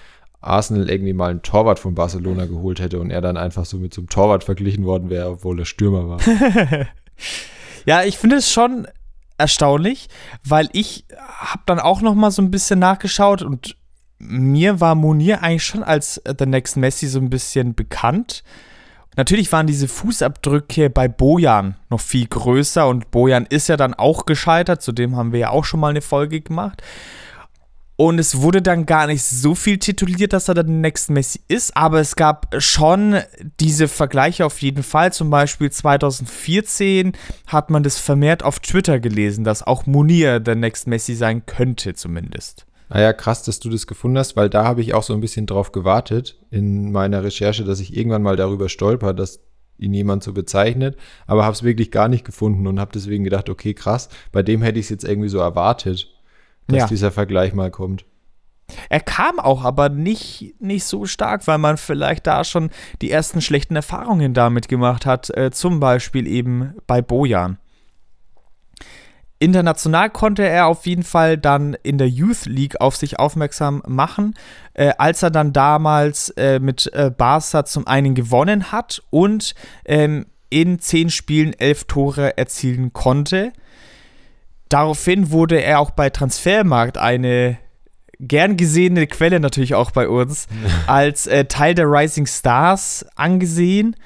Arsenal 0.47 0.89
irgendwie 0.89 1.13
mal 1.13 1.31
einen 1.31 1.43
Torwart 1.43 1.79
von 1.79 1.95
Barcelona 1.95 2.47
geholt 2.47 2.81
hätte 2.81 3.01
und 3.01 3.11
er 3.11 3.21
dann 3.21 3.37
einfach 3.37 3.65
so 3.65 3.79
mit 3.79 3.93
so 3.93 4.03
Torwart 4.03 4.45
verglichen 4.45 4.85
worden 4.85 5.11
wäre, 5.11 5.31
obwohl 5.31 5.59
er 5.59 5.65
Stürmer 5.65 6.09
war. 6.09 6.21
ja, 7.87 8.03
ich 8.03 8.19
finde 8.19 8.37
es 8.37 8.51
schon 8.51 8.87
erstaunlich, 9.39 10.09
weil 10.45 10.69
ich 10.73 11.05
habe 11.39 11.63
dann 11.67 11.79
auch 11.81 12.01
noch 12.01 12.15
mal 12.15 12.31
so 12.31 12.43
ein 12.43 12.51
bisschen 12.51 12.79
nachgeschaut 12.79 13.43
und 13.43 13.77
mir 14.19 14.81
war 14.81 14.95
Monier 14.95 15.43
eigentlich 15.43 15.65
schon 15.65 15.83
als 15.83 16.21
The 16.39 16.47
Next 16.47 16.77
Messi 16.77 17.07
so 17.07 17.19
ein 17.19 17.31
bisschen 17.31 17.75
bekannt. 17.75 18.43
Natürlich 19.17 19.51
waren 19.53 19.67
diese 19.67 19.89
Fußabdrücke 19.89 20.91
bei 20.91 21.09
Bojan 21.09 21.77
noch 21.89 22.01
viel 22.01 22.27
größer 22.27 22.87
und 22.87 23.11
Bojan 23.11 23.47
ist 23.47 23.69
ja 23.69 23.77
dann 23.77 23.95
auch 23.95 24.27
gescheitert, 24.27 24.83
zudem 24.83 25.17
haben 25.17 25.33
wir 25.33 25.41
ja 25.41 25.51
auch 25.51 25.65
schon 25.65 25.81
mal 25.81 25.89
eine 25.89 26.03
Folge 26.03 26.41
gemacht. 26.41 26.83
Und 27.97 28.19
es 28.19 28.43
wurde 28.43 28.61
dann 28.61 28.85
gar 28.85 29.07
nicht 29.07 29.23
so 29.23 29.55
viel 29.55 29.79
tituliert, 29.79 30.35
dass 30.35 30.49
er 30.49 30.55
dann 30.55 30.67
der 30.67 30.77
Next 30.77 31.09
Messi 31.09 31.41
ist, 31.49 31.77
aber 31.77 32.01
es 32.01 32.15
gab 32.15 32.55
schon 32.59 33.17
diese 33.59 33.89
Vergleiche 33.89 34.45
auf 34.45 34.61
jeden 34.61 34.83
Fall. 34.83 35.15
Zum 35.15 35.31
Beispiel 35.31 35.71
2014 35.71 37.13
hat 37.47 37.71
man 37.71 37.83
das 37.83 37.99
vermehrt 37.99 38.43
auf 38.43 38.61
Twitter 38.61 39.01
gelesen, 39.01 39.45
dass 39.45 39.67
auch 39.67 39.87
Munir 39.87 40.41
der 40.41 40.57
Next 40.57 40.87
Messi 40.87 41.15
sein 41.15 41.47
könnte, 41.47 41.95
zumindest. 41.95 42.67
Naja, 42.91 43.15
krass, 43.15 43.43
dass 43.43 43.61
du 43.61 43.71
das 43.71 43.87
gefunden 43.87 44.19
hast, 44.19 44.37
weil 44.37 44.51
da 44.51 44.65
habe 44.65 44.83
ich 44.83 44.93
auch 44.93 45.03
so 45.03 45.15
ein 45.15 45.21
bisschen 45.21 45.47
drauf 45.47 45.73
gewartet 45.73 46.39
in 46.51 46.93
meiner 46.93 47.25
Recherche, 47.25 47.65
dass 47.65 47.81
ich 47.81 47.97
irgendwann 47.97 48.23
mal 48.23 48.37
darüber 48.37 48.69
stolper, 48.69 49.15
dass 49.15 49.41
ihn 49.79 49.95
jemand 49.95 50.23
so 50.23 50.33
bezeichnet, 50.33 50.97
aber 51.27 51.45
habe 51.45 51.55
es 51.55 51.63
wirklich 51.63 51.91
gar 51.91 52.09
nicht 52.09 52.25
gefunden 52.25 52.67
und 52.67 52.79
habe 52.79 52.93
deswegen 52.95 53.25
gedacht, 53.25 53.49
okay, 53.49 53.75
krass, 53.75 54.09
bei 54.33 54.43
dem 54.43 54.63
hätte 54.63 54.79
ich 54.79 54.87
es 54.87 54.91
jetzt 54.91 55.05
irgendwie 55.05 55.29
so 55.29 55.39
erwartet, 55.39 56.09
dass 56.69 56.79
ja. 56.79 56.87
dieser 56.87 57.13
Vergleich 57.13 57.55
mal 57.55 57.71
kommt. 57.71 58.05
Er 58.89 59.01
kam 59.01 59.39
auch, 59.39 59.65
aber 59.65 59.89
nicht, 59.89 60.55
nicht 60.59 60.85
so 60.85 61.07
stark, 61.07 61.47
weil 61.47 61.59
man 61.59 61.77
vielleicht 61.77 62.27
da 62.27 62.43
schon 62.45 62.71
die 63.01 63.11
ersten 63.11 63.41
schlechten 63.41 63.77
Erfahrungen 63.77 64.35
damit 64.35 64.69
gemacht 64.69 65.07
hat, 65.07 65.31
äh, 65.37 65.51
zum 65.51 65.79
Beispiel 65.79 66.27
eben 66.27 66.75
bei 66.87 67.01
Bojan. 67.01 67.59
International 69.39 70.09
konnte 70.09 70.49
er 70.49 70.67
auf 70.67 70.87
jeden 70.87 71.03
Fall 71.03 71.37
dann 71.37 71.77
in 71.83 71.99
der 71.99 72.09
Youth 72.09 72.47
League 72.47 72.81
auf 72.81 72.97
sich 72.97 73.19
aufmerksam 73.19 73.83
machen, 73.87 74.35
äh, 74.73 74.93
als 74.97 75.23
er 75.23 75.31
dann 75.31 75.53
damals 75.53 76.31
äh, 76.31 76.59
mit 76.59 76.91
äh, 76.95 77.11
Barca 77.11 77.65
zum 77.67 77.87
einen 77.87 78.15
gewonnen 78.15 78.73
hat 78.73 79.03
und 79.11 79.55
ähm, 79.85 80.27
in 80.49 80.79
zehn 80.79 81.11
Spielen 81.11 81.53
elf 81.53 81.85
Tore 81.85 82.39
erzielen 82.39 82.93
konnte. 82.93 83.53
Daraufhin 84.69 85.31
wurde 85.31 85.63
er 85.63 85.81
auch 85.81 85.91
bei 85.91 86.11
Transfermarkt 86.11 86.99
eine 86.99 87.59
gern 88.19 88.57
gesehene 88.57 89.07
Quelle 89.07 89.41
natürlich 89.41 89.75
auch 89.75 89.91
bei 89.91 90.09
uns 90.09 90.47
als 90.87 91.27
äh, 91.27 91.45
Teil 91.45 91.75
der 91.75 91.87
Rising 91.87 92.27
Stars 92.27 93.05
angesehen 93.15 93.97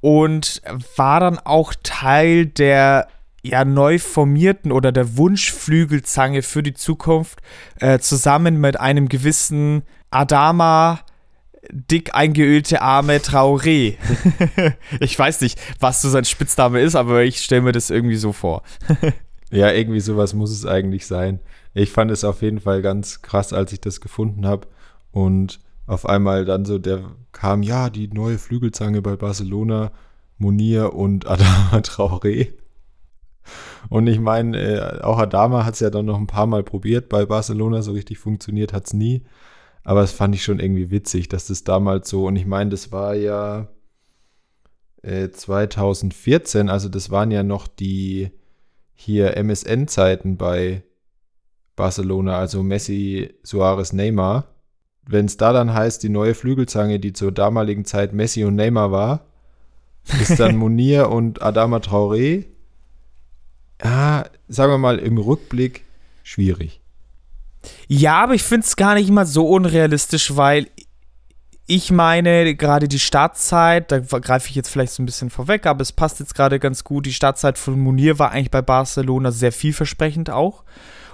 und 0.00 0.60
war 0.96 1.20
dann 1.20 1.38
auch 1.38 1.72
Teil 1.82 2.46
der 2.46 3.08
ja 3.42 3.64
neu 3.64 3.98
formierten 3.98 4.72
oder 4.72 4.90
der 4.90 5.16
Wunschflügelzange 5.16 6.42
für 6.42 6.62
die 6.62 6.74
Zukunft 6.74 7.40
äh, 7.78 7.98
zusammen 7.98 8.60
mit 8.60 8.80
einem 8.80 9.08
gewissen 9.08 9.82
Adama 10.10 11.00
dick 11.70 12.14
eingeölte 12.14 12.82
Arme 12.82 13.18
Traoré. 13.18 13.96
ich 15.00 15.18
weiß 15.18 15.40
nicht, 15.40 15.58
was 15.80 16.02
so 16.02 16.08
sein 16.08 16.24
Spitzname 16.24 16.80
ist, 16.80 16.94
aber 16.94 17.22
ich 17.22 17.40
stelle 17.40 17.62
mir 17.62 17.72
das 17.72 17.90
irgendwie 17.90 18.16
so 18.16 18.32
vor. 18.32 18.62
ja, 19.54 19.70
irgendwie 19.72 20.00
sowas 20.00 20.34
muss 20.34 20.50
es 20.50 20.66
eigentlich 20.66 21.06
sein. 21.06 21.40
Ich 21.74 21.90
fand 21.90 22.10
es 22.10 22.24
auf 22.24 22.42
jeden 22.42 22.60
Fall 22.60 22.82
ganz 22.82 23.22
krass, 23.22 23.52
als 23.52 23.72
ich 23.72 23.80
das 23.80 24.00
gefunden 24.00 24.46
habe 24.46 24.66
und 25.12 25.60
auf 25.86 26.06
einmal 26.08 26.44
dann 26.44 26.64
so 26.64 26.78
der 26.78 27.02
kam, 27.32 27.62
ja, 27.62 27.90
die 27.90 28.08
neue 28.08 28.38
Flügelzange 28.38 29.02
bei 29.02 29.16
Barcelona, 29.16 29.92
Monir 30.38 30.94
und 30.94 31.26
Adama 31.28 31.78
Traoré. 31.78 32.48
Und 33.90 34.06
ich 34.06 34.18
meine, 34.18 34.58
äh, 34.58 35.00
auch 35.02 35.18
Adama 35.18 35.64
hat 35.64 35.74
es 35.74 35.80
ja 35.80 35.90
dann 35.90 36.06
noch 36.06 36.18
ein 36.18 36.26
paar 36.26 36.46
Mal 36.46 36.64
probiert 36.64 37.08
bei 37.08 37.26
Barcelona, 37.26 37.82
so 37.82 37.92
richtig 37.92 38.18
funktioniert 38.18 38.72
hat 38.72 38.86
es 38.86 38.94
nie. 38.94 39.22
Aber 39.84 40.02
es 40.02 40.12
fand 40.12 40.34
ich 40.34 40.42
schon 40.42 40.60
irgendwie 40.60 40.90
witzig, 40.90 41.28
dass 41.28 41.46
das 41.48 41.64
damals 41.64 42.08
so, 42.08 42.26
und 42.26 42.36
ich 42.36 42.46
meine, 42.46 42.70
das 42.70 42.90
war 42.90 43.14
ja 43.14 43.68
äh, 45.02 45.28
2014, 45.28 46.70
also 46.70 46.88
das 46.88 47.10
waren 47.10 47.30
ja 47.30 47.42
noch 47.42 47.68
die 47.68 48.30
hier 48.94 49.36
MSN-Zeiten 49.36 50.36
bei 50.36 50.82
Barcelona, 51.76 52.38
also 52.38 52.62
Messi, 52.62 53.34
Suarez, 53.42 53.92
Neymar. 53.92 54.46
Wenn 55.06 55.26
es 55.26 55.36
da 55.36 55.52
dann 55.52 55.74
heißt, 55.74 56.02
die 56.02 56.08
neue 56.08 56.34
Flügelzange, 56.34 56.98
die 56.98 57.12
zur 57.12 57.32
damaligen 57.32 57.84
Zeit 57.84 58.12
Messi 58.12 58.44
und 58.44 58.54
Neymar 58.54 58.90
war, 58.92 59.26
ist 60.20 60.38
dann 60.38 60.56
Munir 60.58 61.10
und 61.10 61.42
Adama 61.42 61.78
Traoré 61.78 62.46
ja, 63.82 64.24
sagen 64.48 64.72
wir 64.72 64.78
mal, 64.78 64.98
im 64.98 65.18
Rückblick 65.18 65.84
schwierig. 66.22 66.80
Ja, 67.88 68.22
aber 68.22 68.34
ich 68.34 68.42
finde 68.42 68.66
es 68.66 68.76
gar 68.76 68.94
nicht 68.94 69.10
mal 69.10 69.26
so 69.26 69.48
unrealistisch, 69.48 70.36
weil 70.36 70.68
Ich 71.66 71.90
meine 71.90 72.54
gerade 72.56 72.88
die 72.88 72.98
Startzeit, 72.98 73.90
da 73.90 73.98
greife 74.00 74.48
ich 74.50 74.54
jetzt 74.54 74.68
vielleicht 74.68 74.92
so 74.92 75.02
ein 75.02 75.06
bisschen 75.06 75.30
vorweg, 75.30 75.64
aber 75.66 75.80
es 75.80 75.92
passt 75.92 76.20
jetzt 76.20 76.34
gerade 76.34 76.58
ganz 76.58 76.84
gut. 76.84 77.06
Die 77.06 77.12
Startzeit 77.12 77.56
von 77.56 77.80
Munir 77.80 78.18
war 78.18 78.32
eigentlich 78.32 78.50
bei 78.50 78.60
Barcelona 78.60 79.30
sehr 79.30 79.52
vielversprechend 79.52 80.28
auch. 80.28 80.64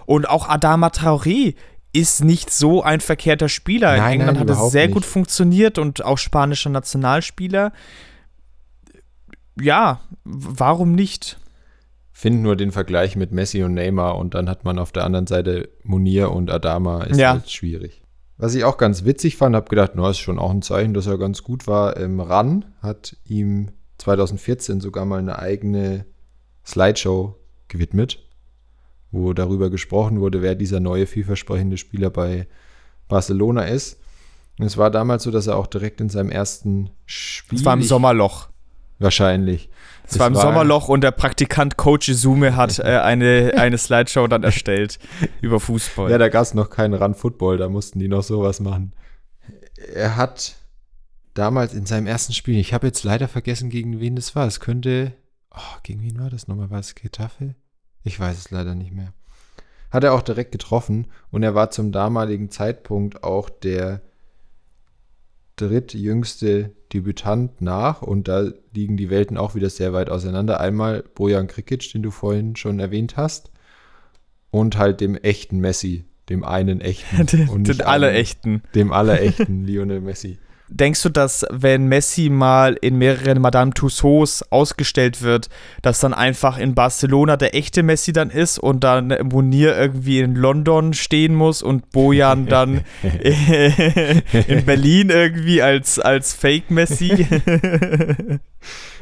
Und 0.06 0.28
auch 0.28 0.48
Adama 0.48 0.88
Traoré 0.88 1.54
ist 1.92 2.24
nicht 2.24 2.50
so 2.50 2.82
ein 2.82 3.00
verkehrter 3.00 3.48
Spieler. 3.48 3.96
Nein, 3.96 4.14
In 4.14 4.20
England 4.22 4.38
nein, 4.40 4.48
hat 4.48 4.56
es 4.56 4.72
sehr 4.72 4.84
überhaupt 4.86 4.94
gut 4.94 5.02
nicht. 5.02 5.12
funktioniert 5.12 5.78
und 5.78 6.04
auch 6.04 6.18
spanischer 6.18 6.70
Nationalspieler. 6.70 7.72
Ja, 9.60 10.00
warum 10.24 10.92
nicht? 10.96 11.38
Find 12.12 12.42
nur 12.42 12.56
den 12.56 12.72
Vergleich 12.72 13.14
mit 13.16 13.30
Messi 13.32 13.62
und 13.62 13.74
Neymar 13.74 14.16
und 14.18 14.34
dann 14.34 14.48
hat 14.50 14.64
man 14.64 14.78
auf 14.78 14.90
der 14.92 15.04
anderen 15.04 15.26
Seite 15.26 15.68
Munir 15.84 16.32
und 16.32 16.50
Adama, 16.50 17.04
ist 17.04 17.18
Ja. 17.18 17.32
halt 17.34 17.50
schwierig. 17.50 17.99
Was 18.40 18.54
ich 18.54 18.64
auch 18.64 18.78
ganz 18.78 19.04
witzig 19.04 19.36
fand, 19.36 19.54
habe 19.54 19.68
gedacht, 19.68 19.92
na, 19.94 20.08
ist 20.08 20.18
schon 20.18 20.38
auch 20.38 20.50
ein 20.50 20.62
Zeichen, 20.62 20.94
dass 20.94 21.06
er 21.06 21.18
ganz 21.18 21.42
gut 21.42 21.66
war. 21.66 21.98
Ähm, 21.98 22.20
Ran 22.20 22.64
hat 22.80 23.16
ihm 23.26 23.72
2014 23.98 24.80
sogar 24.80 25.04
mal 25.04 25.18
eine 25.18 25.38
eigene 25.38 26.06
Slideshow 26.64 27.36
gewidmet, 27.68 28.18
wo 29.10 29.34
darüber 29.34 29.68
gesprochen 29.68 30.20
wurde, 30.20 30.40
wer 30.40 30.54
dieser 30.54 30.80
neue 30.80 31.06
vielversprechende 31.06 31.76
Spieler 31.76 32.08
bei 32.08 32.46
Barcelona 33.08 33.64
ist. 33.64 33.98
Und 34.58 34.64
es 34.64 34.78
war 34.78 34.90
damals 34.90 35.24
so, 35.24 35.30
dass 35.30 35.46
er 35.46 35.56
auch 35.56 35.66
direkt 35.66 36.00
in 36.00 36.08
seinem 36.08 36.30
ersten 36.30 36.88
Spiel. 37.04 37.58
Es 37.58 37.64
war 37.66 37.74
im 37.74 37.82
Sommerloch. 37.82 38.48
Wahrscheinlich. 38.98 39.68
Es 40.10 40.18
war 40.18 40.26
im 40.26 40.34
Sommerloch 40.34 40.88
und 40.88 41.02
der 41.02 41.12
Praktikant 41.12 41.76
Coach 41.76 42.08
Izume 42.08 42.56
hat 42.56 42.78
äh, 42.80 42.98
eine, 42.98 43.52
eine 43.56 43.78
Slideshow 43.78 44.26
dann 44.26 44.42
erstellt 44.42 44.98
über 45.40 45.60
Fußball. 45.60 46.10
Ja, 46.10 46.18
da 46.18 46.28
gab 46.28 46.42
es 46.42 46.54
noch 46.54 46.68
keinen 46.68 46.94
Run 46.94 47.14
Football, 47.14 47.58
da 47.58 47.68
mussten 47.68 48.00
die 48.00 48.08
noch 48.08 48.24
sowas 48.24 48.60
machen. 48.60 48.92
Er 49.94 50.16
hat 50.16 50.56
damals 51.34 51.74
in 51.74 51.86
seinem 51.86 52.06
ersten 52.06 52.32
Spiel, 52.32 52.58
ich 52.58 52.74
habe 52.74 52.88
jetzt 52.88 53.04
leider 53.04 53.28
vergessen, 53.28 53.70
gegen 53.70 54.00
wen 54.00 54.16
das 54.16 54.34
war. 54.34 54.46
Es 54.46 54.60
könnte, 54.60 55.12
oh, 55.54 55.78
gegen 55.84 56.02
wen 56.02 56.18
war 56.18 56.28
das 56.28 56.48
nochmal? 56.48 56.70
War 56.70 56.80
es 56.80 56.94
Getafe? 56.94 57.54
Ich 58.02 58.18
weiß 58.18 58.36
es 58.36 58.50
leider 58.50 58.74
nicht 58.74 58.92
mehr. 58.92 59.12
Hat 59.90 60.04
er 60.04 60.12
auch 60.12 60.22
direkt 60.22 60.52
getroffen 60.52 61.06
und 61.30 61.42
er 61.42 61.54
war 61.54 61.70
zum 61.70 61.92
damaligen 61.92 62.50
Zeitpunkt 62.50 63.22
auch 63.22 63.48
der 63.48 64.02
drittjüngste 65.60 66.72
Debütant 66.92 67.60
nach 67.60 68.02
und 68.02 68.28
da 68.28 68.50
liegen 68.74 68.96
die 68.96 69.10
Welten 69.10 69.36
auch 69.36 69.54
wieder 69.54 69.70
sehr 69.70 69.92
weit 69.92 70.10
auseinander. 70.10 70.60
Einmal 70.60 71.04
Bojan 71.14 71.46
Krikic, 71.46 71.92
den 71.92 72.02
du 72.02 72.10
vorhin 72.10 72.56
schon 72.56 72.80
erwähnt 72.80 73.16
hast, 73.16 73.50
und 74.50 74.76
halt 74.78 75.00
dem 75.00 75.14
echten 75.16 75.58
Messi, 75.60 76.04
dem 76.28 76.42
einen 76.44 76.80
echten 76.80 77.26
den, 77.26 77.48
und 77.48 77.68
den 77.68 77.76
nicht 77.76 77.86
alle 77.86 78.08
einem- 78.08 78.16
echten. 78.16 78.62
dem 78.74 78.92
allerechten 78.92 79.64
Lionel 79.64 80.00
Messi. 80.00 80.38
Denkst 80.72 81.02
du, 81.02 81.08
dass 81.08 81.44
wenn 81.50 81.86
Messi 81.86 82.30
mal 82.30 82.76
in 82.80 82.96
mehreren 82.96 83.40
Madame 83.42 83.72
Tussauds 83.74 84.44
ausgestellt 84.52 85.20
wird, 85.20 85.48
dass 85.82 85.98
dann 85.98 86.14
einfach 86.14 86.58
in 86.58 86.74
Barcelona 86.76 87.36
der 87.36 87.54
echte 87.56 87.82
Messi 87.82 88.12
dann 88.12 88.30
ist 88.30 88.58
und 88.58 88.84
dann 88.84 89.08
Munir 89.30 89.76
irgendwie 89.76 90.20
in 90.20 90.36
London 90.36 90.94
stehen 90.94 91.34
muss 91.34 91.60
und 91.62 91.90
Bojan 91.90 92.46
dann 92.46 92.82
in 93.02 94.64
Berlin 94.64 95.10
irgendwie 95.10 95.60
als, 95.60 95.98
als 95.98 96.32
Fake 96.34 96.70
Messi? 96.70 97.26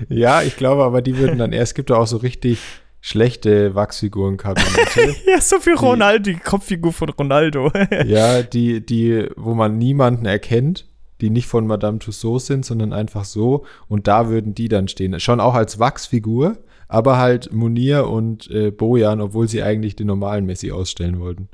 Ja, 0.09 0.42
ich 0.42 0.57
glaube 0.57 0.85
aber, 0.85 1.02
die 1.02 1.18
würden 1.18 1.38
dann 1.38 1.52
erst, 1.52 1.70
es 1.72 1.74
gibt 1.74 1.90
ja 1.90 1.96
auch 1.96 2.07
so 2.07 2.18
richtig 2.18 2.61
schlechte 3.00 3.74
Wachsfigurenkabinette. 3.74 5.16
ja, 5.26 5.40
so 5.40 5.57
Die- 5.59 5.70
Ronaldo, 5.70 6.31
die 6.31 6.37
Kopffigur 6.38 6.92
von 6.92 7.09
Ronaldo. 7.11 7.70
ja, 8.07 8.42
die, 8.42 8.85
die, 8.85 9.26
wo 9.37 9.54
man 9.54 9.76
niemanden 9.78 10.26
erkennt, 10.26 10.87
die 11.20 11.31
nicht 11.31 11.46
von 11.46 11.66
Madame 11.66 11.98
Tussauds 11.98 12.46
sind, 12.46 12.64
sondern 12.64 12.92
einfach 12.92 13.24
so. 13.24 13.64
Und 13.88 14.07
da 14.07 14.28
würden 14.28 14.54
die 14.54 14.68
dann 14.68 14.88
stehen. 14.88 15.18
Schon 15.20 15.40
auch 15.40 15.54
als 15.54 15.78
Wachsfigur, 15.78 16.59
aber 16.88 17.18
halt 17.18 17.52
Munir 17.52 18.09
und 18.09 18.50
äh, 18.50 18.70
Bojan, 18.70 19.20
obwohl 19.20 19.48
sie 19.48 19.62
eigentlich 19.62 19.96
den 19.96 20.07
normalen 20.07 20.46
Messi 20.46 20.70
ausstellen 20.70 21.20
wollten. 21.20 21.48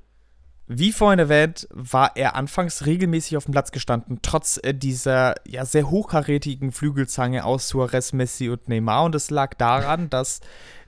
Wie 0.67 0.93
vorhin 0.93 1.19
erwähnt, 1.19 1.69
war 1.71 2.13
er 2.17 2.37
anfangs 2.37 2.87
regelmäßig 2.87 3.37
auf 3.37 3.45
dem 3.45 3.53
Platz 3.53 3.71
gestanden, 3.71 4.21
trotz 4.23 4.59
äh, 4.63 4.73
dieser 4.73 5.35
ja 5.47 5.67
sehr 5.67 5.91
hochkarätigen 5.91 6.73
Flügelzange 6.73 7.45
aus 7.45 7.69
Suarez, 7.69 8.15
Messi 8.15 8.49
und 8.49 8.67
Neymar. 8.69 9.05
Und 9.05 9.15
es 9.15 9.31
lag 9.31 9.53
daran, 9.55 10.09
dass 10.09 10.41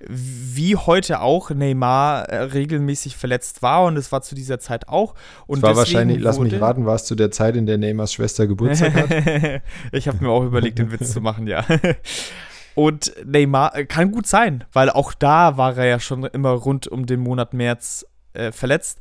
wie 0.09 0.77
heute 0.77 1.21
auch 1.21 1.51
Neymar 1.51 2.25
äh, 2.25 2.37
regelmäßig 2.45 3.17
verletzt 3.17 3.61
war 3.61 3.85
und 3.85 3.99
es 3.99 4.13
war 4.13 4.23
zu 4.23 4.35
dieser 4.35 4.59
Zeit 4.59 4.89
auch. 4.89 5.15
Und 5.47 5.59
Es 5.59 5.63
war 5.63 5.77
wahrscheinlich, 5.77 6.21
lass 6.21 6.39
mich 6.39 6.59
raten, 6.59 6.87
war 6.87 6.95
es 6.95 7.05
zu 7.05 7.15
der 7.15 7.31
Zeit, 7.31 7.55
in 7.55 7.67
der 7.67 7.77
Neymars 7.77 8.15
Schwester 8.15 8.47
Geburtstag 8.47 8.95
hat? 8.95 9.63
ich 9.93 10.09
habe 10.09 10.25
mir 10.25 10.31
auch 10.31 10.45
überlegt, 10.45 10.79
den 10.79 10.91
Witz 10.91 11.13
zu 11.13 11.21
machen, 11.21 11.47
ja. 11.47 11.65
Und 12.75 13.13
Neymar 13.25 13.75
äh, 13.75 13.85
kann 13.85 14.11
gut 14.11 14.27
sein, 14.27 14.65
weil 14.73 14.89
auch 14.89 15.13
da 15.13 15.59
war 15.59 15.77
er 15.77 15.87
ja 15.87 16.01
schon 16.01 16.25
immer 16.25 16.51
rund 16.51 16.87
um 16.89 17.07
den 17.07 17.21
Monat 17.21 17.55
März 17.55 18.07
äh, 18.35 18.53
verletzt. 18.53 19.01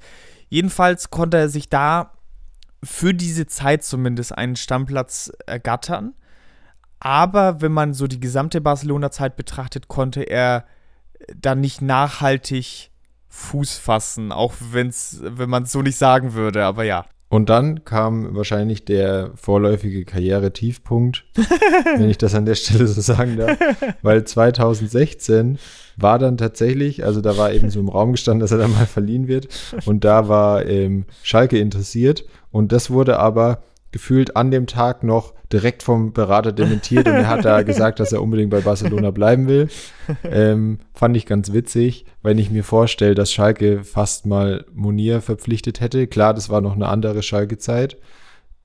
Jedenfalls 0.49 1.09
konnte 1.09 1.37
er 1.37 1.49
sich 1.49 1.69
da 1.69 2.11
für 2.83 3.13
diese 3.13 3.47
Zeit 3.47 3.83
zumindest 3.83 4.37
einen 4.37 4.55
Stammplatz 4.55 5.31
ergattern. 5.45 6.13
Aber 6.99 7.61
wenn 7.61 7.71
man 7.71 7.93
so 7.93 8.07
die 8.07 8.19
gesamte 8.19 8.61
Barcelona-Zeit 8.61 9.35
betrachtet, 9.35 9.87
konnte 9.87 10.23
er 10.23 10.65
dann 11.35 11.61
nicht 11.61 11.81
nachhaltig 11.81 12.91
Fuß 13.27 13.77
fassen, 13.77 14.31
auch 14.31 14.53
wenn's, 14.71 15.19
wenn 15.21 15.49
man 15.49 15.63
es 15.63 15.71
so 15.71 15.81
nicht 15.81 15.97
sagen 15.97 16.33
würde, 16.33 16.63
aber 16.63 16.83
ja. 16.83 17.05
Und 17.27 17.49
dann 17.49 17.83
kam 17.83 18.35
wahrscheinlich 18.35 18.85
der 18.85 19.31
vorläufige 19.35 20.05
Karriere-Tiefpunkt, 20.05 21.25
wenn 21.97 22.09
ich 22.09 22.17
das 22.17 22.33
an 22.33 22.45
der 22.45 22.55
Stelle 22.55 22.87
so 22.87 23.01
sagen 23.01 23.37
darf, 23.37 23.57
weil 24.01 24.23
2016 24.23 25.57
war 25.97 26.19
dann 26.19 26.37
tatsächlich, 26.37 27.05
also 27.05 27.21
da 27.21 27.37
war 27.37 27.53
eben 27.53 27.69
so 27.69 27.79
im 27.79 27.89
Raum 27.89 28.11
gestanden, 28.11 28.41
dass 28.41 28.51
er 28.51 28.57
dann 28.57 28.73
mal 28.73 28.85
verliehen 28.85 29.27
wird 29.27 29.47
und 29.85 30.03
da 30.03 30.27
war 30.27 30.65
ähm, 30.65 31.05
Schalke 31.23 31.57
interessiert 31.57 32.25
und 32.51 32.71
das 32.71 32.89
wurde 32.89 33.19
aber 33.19 33.63
gefühlt 33.91 34.35
an 34.35 34.51
dem 34.51 34.67
Tag 34.67 35.03
noch 35.03 35.33
direkt 35.53 35.81
vom 35.81 36.11
Berater 36.11 36.51
dementiert 36.51 37.07
und 37.07 37.13
er 37.13 37.29
hat 37.29 37.45
da 37.45 37.61
gesagt, 37.63 38.01
dass 38.01 38.11
er 38.11 38.21
unbedingt 38.21 38.49
bei 38.49 38.59
Barcelona 38.59 39.11
bleiben 39.11 39.47
will. 39.47 39.69
Ähm, 40.23 40.79
fand 40.93 41.15
ich 41.15 41.25
ganz 41.25 41.53
witzig, 41.53 42.05
wenn 42.21 42.37
ich 42.37 42.51
mir 42.51 42.65
vorstelle, 42.65 43.15
dass 43.15 43.31
Schalke 43.31 43.85
fast 43.85 44.25
mal 44.25 44.65
Monier 44.73 45.21
verpflichtet 45.21 45.79
hätte. 45.79 46.07
Klar, 46.07 46.33
das 46.33 46.49
war 46.49 46.59
noch 46.59 46.73
eine 46.73 46.89
andere 46.89 47.23
Schalke-Zeit, 47.23 47.97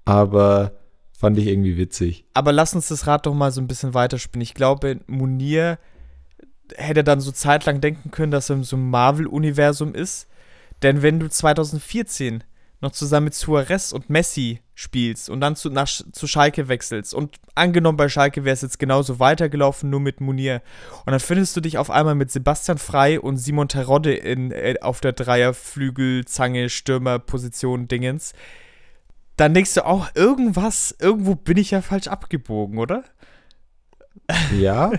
aber 0.05 0.73
fand 1.13 1.39
ich 1.39 1.47
irgendwie 1.47 1.77
witzig. 1.77 2.25
Aber 2.35 2.51
lass 2.51 2.75
uns 2.75 2.89
das 2.89 3.07
Rad 3.07 3.27
doch 3.27 3.35
mal 3.35 3.53
so 3.53 3.61
ein 3.61 3.69
bisschen 3.69 3.95
weiterspinnen. 3.95 4.43
Ich 4.43 4.55
glaube, 4.55 5.01
Munir 5.07 5.79
hätte 6.77 7.05
dann 7.05 7.21
so 7.21 7.33
zeitlang 7.33 7.81
denken 7.81 8.11
können, 8.11 8.33
dass 8.33 8.51
er 8.51 8.57
in 8.57 8.65
so 8.65 8.77
Marvel-Universum 8.77 9.95
ist. 9.95 10.29
Denn 10.83 11.03
wenn 11.03 11.21
du 11.21 11.29
2014 11.29 12.45
noch 12.81 12.93
zusammen 12.93 13.25
mit 13.25 13.35
Suarez 13.35 13.93
und 13.93 14.09
Messi 14.09 14.61
spielst 14.75 15.29
und 15.29 15.41
dann 15.41 15.55
zu, 15.55 15.69
nach, 15.69 15.87
zu 15.89 16.27
Schalke 16.27 16.69
wechselst 16.69 17.13
und 17.13 17.37
angenommen 17.55 17.99
bei 17.99 18.09
Schalke 18.09 18.45
wäre 18.45 18.55
es 18.55 18.63
jetzt 18.63 18.79
genauso 18.79 19.19
weitergelaufen, 19.19 19.91
nur 19.91 20.01
mit 20.01 20.23
Munir 20.23 20.63
und 21.05 21.11
dann 21.11 21.21
findest 21.21 21.55
du 21.55 21.61
dich 21.61 21.77
auf 21.77 21.91
einmal 21.91 22.15
mit 22.15 22.31
Sebastian 22.31 22.79
Frei 22.79 23.21
und 23.21 23.37
Simon 23.37 23.69
Terodde 23.69 24.15
in, 24.15 24.51
äh, 24.51 24.77
auf 24.81 25.01
der 25.01 25.13
Dreierflügel, 25.13 26.25
Zange, 26.25 26.71
Stürmerposition 26.71 27.89
Dingens, 27.89 28.33
dann 29.37 29.53
denkst 29.53 29.75
du 29.75 29.85
auch, 29.85 30.09
irgendwas, 30.15 30.97
irgendwo 30.99 31.35
bin 31.35 31.59
ich 31.59 31.73
ja 31.73 31.83
falsch 31.83 32.09
abgebogen, 32.09 32.79
oder? 32.79 33.05
Ja, 34.59 34.93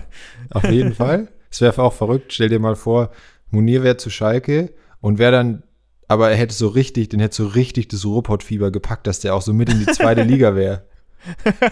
auf 0.50 0.64
jeden 0.64 0.94
Fall. 0.94 1.28
Es 1.52 1.60
wäre 1.60 1.80
auch 1.82 1.92
verrückt. 1.92 2.32
Stell 2.32 2.48
dir 2.48 2.58
mal 2.58 2.74
vor, 2.76 3.10
Munir 3.50 3.82
wäre 3.84 3.98
zu 3.98 4.08
Schalke 4.10 4.72
und 5.00 5.18
wäre 5.18 5.32
dann, 5.32 5.62
aber 6.08 6.30
er 6.30 6.36
hätte 6.36 6.54
so 6.54 6.68
richtig, 6.68 7.10
den 7.10 7.20
hätte 7.20 7.36
so 7.36 7.46
richtig 7.46 7.88
das 7.88 8.04
Ruhrpott-Fieber 8.04 8.70
gepackt, 8.70 9.06
dass 9.06 9.20
der 9.20 9.34
auch 9.34 9.42
so 9.42 9.52
mit 9.52 9.68
in 9.68 9.78
die 9.78 9.86
zweite 9.86 10.22
Liga 10.22 10.54
wäre. 10.56 10.86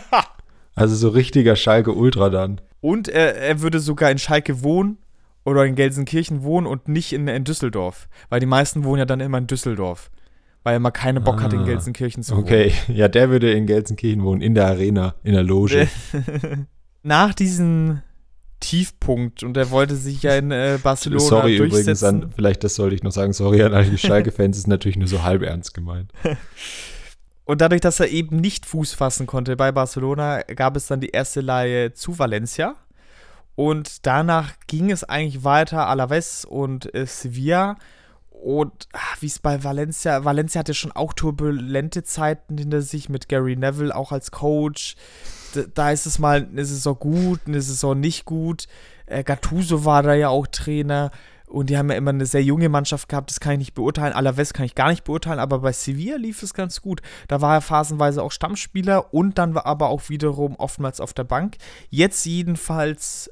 Also 0.77 0.95
so 0.95 1.09
richtiger 1.09 1.57
Schalke-Ultra 1.57 2.31
dann. 2.31 2.61
Und 2.81 3.09
er, 3.09 3.37
er 3.37 3.61
würde 3.61 3.81
sogar 3.81 4.11
in 4.11 4.19
Schalke 4.19 4.63
wohnen 4.63 4.99
oder 5.45 5.67
in 5.67 5.75
Gelsenkirchen 5.75 6.43
wohnen 6.43 6.67
und 6.67 6.89
nicht 6.89 7.13
in, 7.13 7.27
in 7.29 7.45
Düsseldorf. 7.45 8.09
Weil 8.31 8.41
die 8.41 8.47
meisten 8.47 8.85
wohnen 8.85 9.01
ja 9.01 9.05
dann 9.05 9.21
immer 9.21 9.37
in 9.39 9.47
Düsseldorf. 9.47 10.11
Weil 10.63 10.75
er 10.75 10.81
mal 10.81 10.91
keine 10.93 11.21
Bock 11.21 11.43
hat, 11.43 11.53
in 11.53 11.61
Ah, 11.61 11.65
Gelsenkirchen 11.65 12.23
zu 12.23 12.35
wohnen. 12.35 12.45
Okay, 12.45 12.73
ja, 12.89 13.09
der 13.09 13.31
würde 13.31 13.51
in 13.53 13.67
Gelsenkirchen 13.67 14.23
wohnen, 14.23 14.41
in 14.41 14.55
der 14.55 14.69
Arena, 14.69 15.17
in 15.23 15.33
der 15.35 15.43
Loge. 15.43 15.89
Nach 17.03 17.35
diesem 17.35 18.01
Tiefpunkt 18.61 19.43
und 19.43 19.57
er 19.57 19.71
wollte 19.71 19.97
sich 19.97 20.23
ja 20.23 20.37
in 20.37 20.51
äh, 20.51 20.79
Barcelona 20.83 21.21
Sorry 21.21 21.57
durchsetzen. 21.57 21.81
übrigens 21.81 22.05
an, 22.05 22.33
vielleicht 22.35 22.63
das 22.63 22.75
sollte 22.75 22.95
ich 22.95 23.03
noch 23.03 23.13
sagen, 23.13 23.33
sorry 23.33 23.63
an 23.63 23.75
alle 23.75 23.97
Schalke-Fans, 23.99 24.57
ist 24.59 24.69
natürlich 24.69 24.97
nur 24.97 25.09
so 25.09 25.23
halb 25.23 25.43
ernst 25.43 25.75
gemeint. 25.75 26.13
Und 27.45 27.61
dadurch, 27.61 27.81
dass 27.81 27.99
er 27.99 28.09
eben 28.09 28.37
nicht 28.37 28.65
Fuß 28.65 28.93
fassen 28.95 29.27
konnte 29.27 29.57
bei 29.57 29.73
Barcelona, 29.73 30.43
gab 30.43 30.77
es 30.77 30.87
dann 30.87 31.01
die 31.01 31.09
erste 31.09 31.41
Leihe 31.41 31.93
zu 31.93 32.17
Valencia. 32.17 32.77
Und 33.57 34.07
danach 34.07 34.53
ging 34.69 34.93
es 34.93 35.03
eigentlich 35.03 35.43
weiter 35.43 35.89
Alaves 35.89 36.45
und 36.45 36.95
äh, 36.95 37.07
Sevilla. 37.07 37.77
Und 38.31 38.89
ah, 38.93 39.17
wie 39.19 39.27
es 39.27 39.39
bei 39.39 39.65
Valencia, 39.65 40.25
Valencia 40.25 40.61
hatte 40.61 40.75
schon 40.75 40.93
auch 40.93 41.13
turbulente 41.13 42.05
Zeiten 42.05 42.57
hinter 42.57 42.83
sich 42.83 43.09
mit 43.09 43.29
Gary 43.29 43.57
Neville 43.57 43.95
auch 43.95 44.13
als 44.13 44.31
Coach. 44.31 44.95
Da, 45.75 45.91
ist 45.91 46.07
es 46.07 46.19
mal 46.19 46.49
eine 46.51 46.65
Saison 46.65 46.99
gut, 46.99 47.41
eine 47.47 47.61
Saison 47.61 47.99
nicht 47.99 48.25
gut. 48.25 48.67
Äh, 49.07 49.25
Gattuso 49.25 49.85
war 49.85 50.03
da 50.03 50.15
ja 50.15 50.29
auch 50.29 50.47
Trainer. 50.47 51.11
Und 51.47 51.69
die 51.69 51.77
haben 51.77 51.91
ja 51.91 51.97
immer 51.97 52.11
eine 52.11 52.27
sehr 52.27 52.45
junge 52.45 52.69
Mannschaft 52.69 53.09
gehabt, 53.09 53.29
das 53.31 53.41
kann 53.41 53.55
ich 53.55 53.59
nicht 53.59 53.75
beurteilen. 53.75 54.13
Alaves 54.13 54.53
kann 54.53 54.67
ich 54.67 54.77
gar 54.77 54.89
nicht 54.89 55.03
beurteilen, 55.03 55.41
aber 55.41 55.59
bei 55.59 55.73
Sevilla 55.73 56.17
lief 56.17 56.45
es 56.45 56.55
ganz 56.55 56.81
gut. 56.81 57.03
Da 57.27 57.41
war 57.41 57.55
er 57.55 57.61
phasenweise 57.61 58.23
auch 58.23 58.31
Stammspieler 58.31 59.13
und 59.13 59.37
dann 59.37 59.55
war 59.55 59.67
aber 59.67 59.89
auch 59.89 60.09
wiederum 60.09 60.55
oftmals 60.55 61.01
auf 61.01 61.13
der 61.13 61.25
Bank. 61.25 61.57
Jetzt 61.89 62.25
jedenfalls 62.25 63.31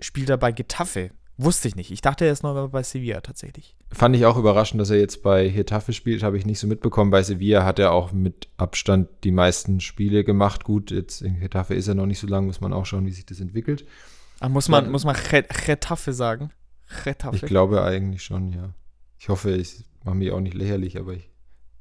spielt 0.00 0.28
er 0.28 0.38
bei 0.38 0.50
Getafe. 0.50 1.12
Wusste 1.44 1.68
ich 1.68 1.76
nicht. 1.76 1.90
Ich 1.90 2.00
dachte, 2.00 2.24
er 2.24 2.32
ist 2.32 2.42
noch 2.42 2.68
bei 2.68 2.82
Sevilla 2.82 3.20
tatsächlich. 3.20 3.76
Fand 3.90 4.14
ich 4.16 4.26
auch 4.26 4.36
überraschend, 4.36 4.80
dass 4.80 4.90
er 4.90 4.98
jetzt 4.98 5.22
bei 5.22 5.48
Getafe 5.48 5.92
spielt, 5.92 6.22
habe 6.22 6.38
ich 6.38 6.46
nicht 6.46 6.58
so 6.58 6.66
mitbekommen. 6.66 7.10
Bei 7.10 7.22
Sevilla 7.22 7.64
hat 7.64 7.78
er 7.78 7.92
auch 7.92 8.12
mit 8.12 8.48
Abstand 8.56 9.08
die 9.24 9.32
meisten 9.32 9.80
Spiele 9.80 10.24
gemacht. 10.24 10.64
Gut, 10.64 10.90
jetzt 10.90 11.22
in 11.22 11.40
Getafe 11.40 11.74
ist 11.74 11.88
er 11.88 11.94
noch 11.94 12.06
nicht 12.06 12.18
so 12.18 12.26
lang, 12.26 12.46
muss 12.46 12.60
man 12.60 12.72
auch 12.72 12.86
schauen, 12.86 13.06
wie 13.06 13.12
sich 13.12 13.26
das 13.26 13.40
entwickelt. 13.40 13.86
Ach, 14.40 14.48
muss 14.48 14.68
man, 14.68 14.90
muss 14.90 15.04
man 15.04 15.16
Getafe 15.66 16.12
sagen? 16.12 16.50
Getafe. 17.04 17.36
Ich 17.36 17.42
glaube 17.42 17.82
eigentlich 17.82 18.22
schon, 18.22 18.52
ja. 18.52 18.74
Ich 19.18 19.28
hoffe, 19.28 19.52
ich 19.52 19.84
mache 20.04 20.16
mich 20.16 20.30
auch 20.32 20.40
nicht 20.40 20.54
lächerlich, 20.54 20.98
aber 20.98 21.14
ich 21.14 21.30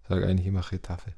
sage 0.07 0.28
eigentlich 0.28 0.47
immer 0.47 0.62
Getafe. 0.62 1.14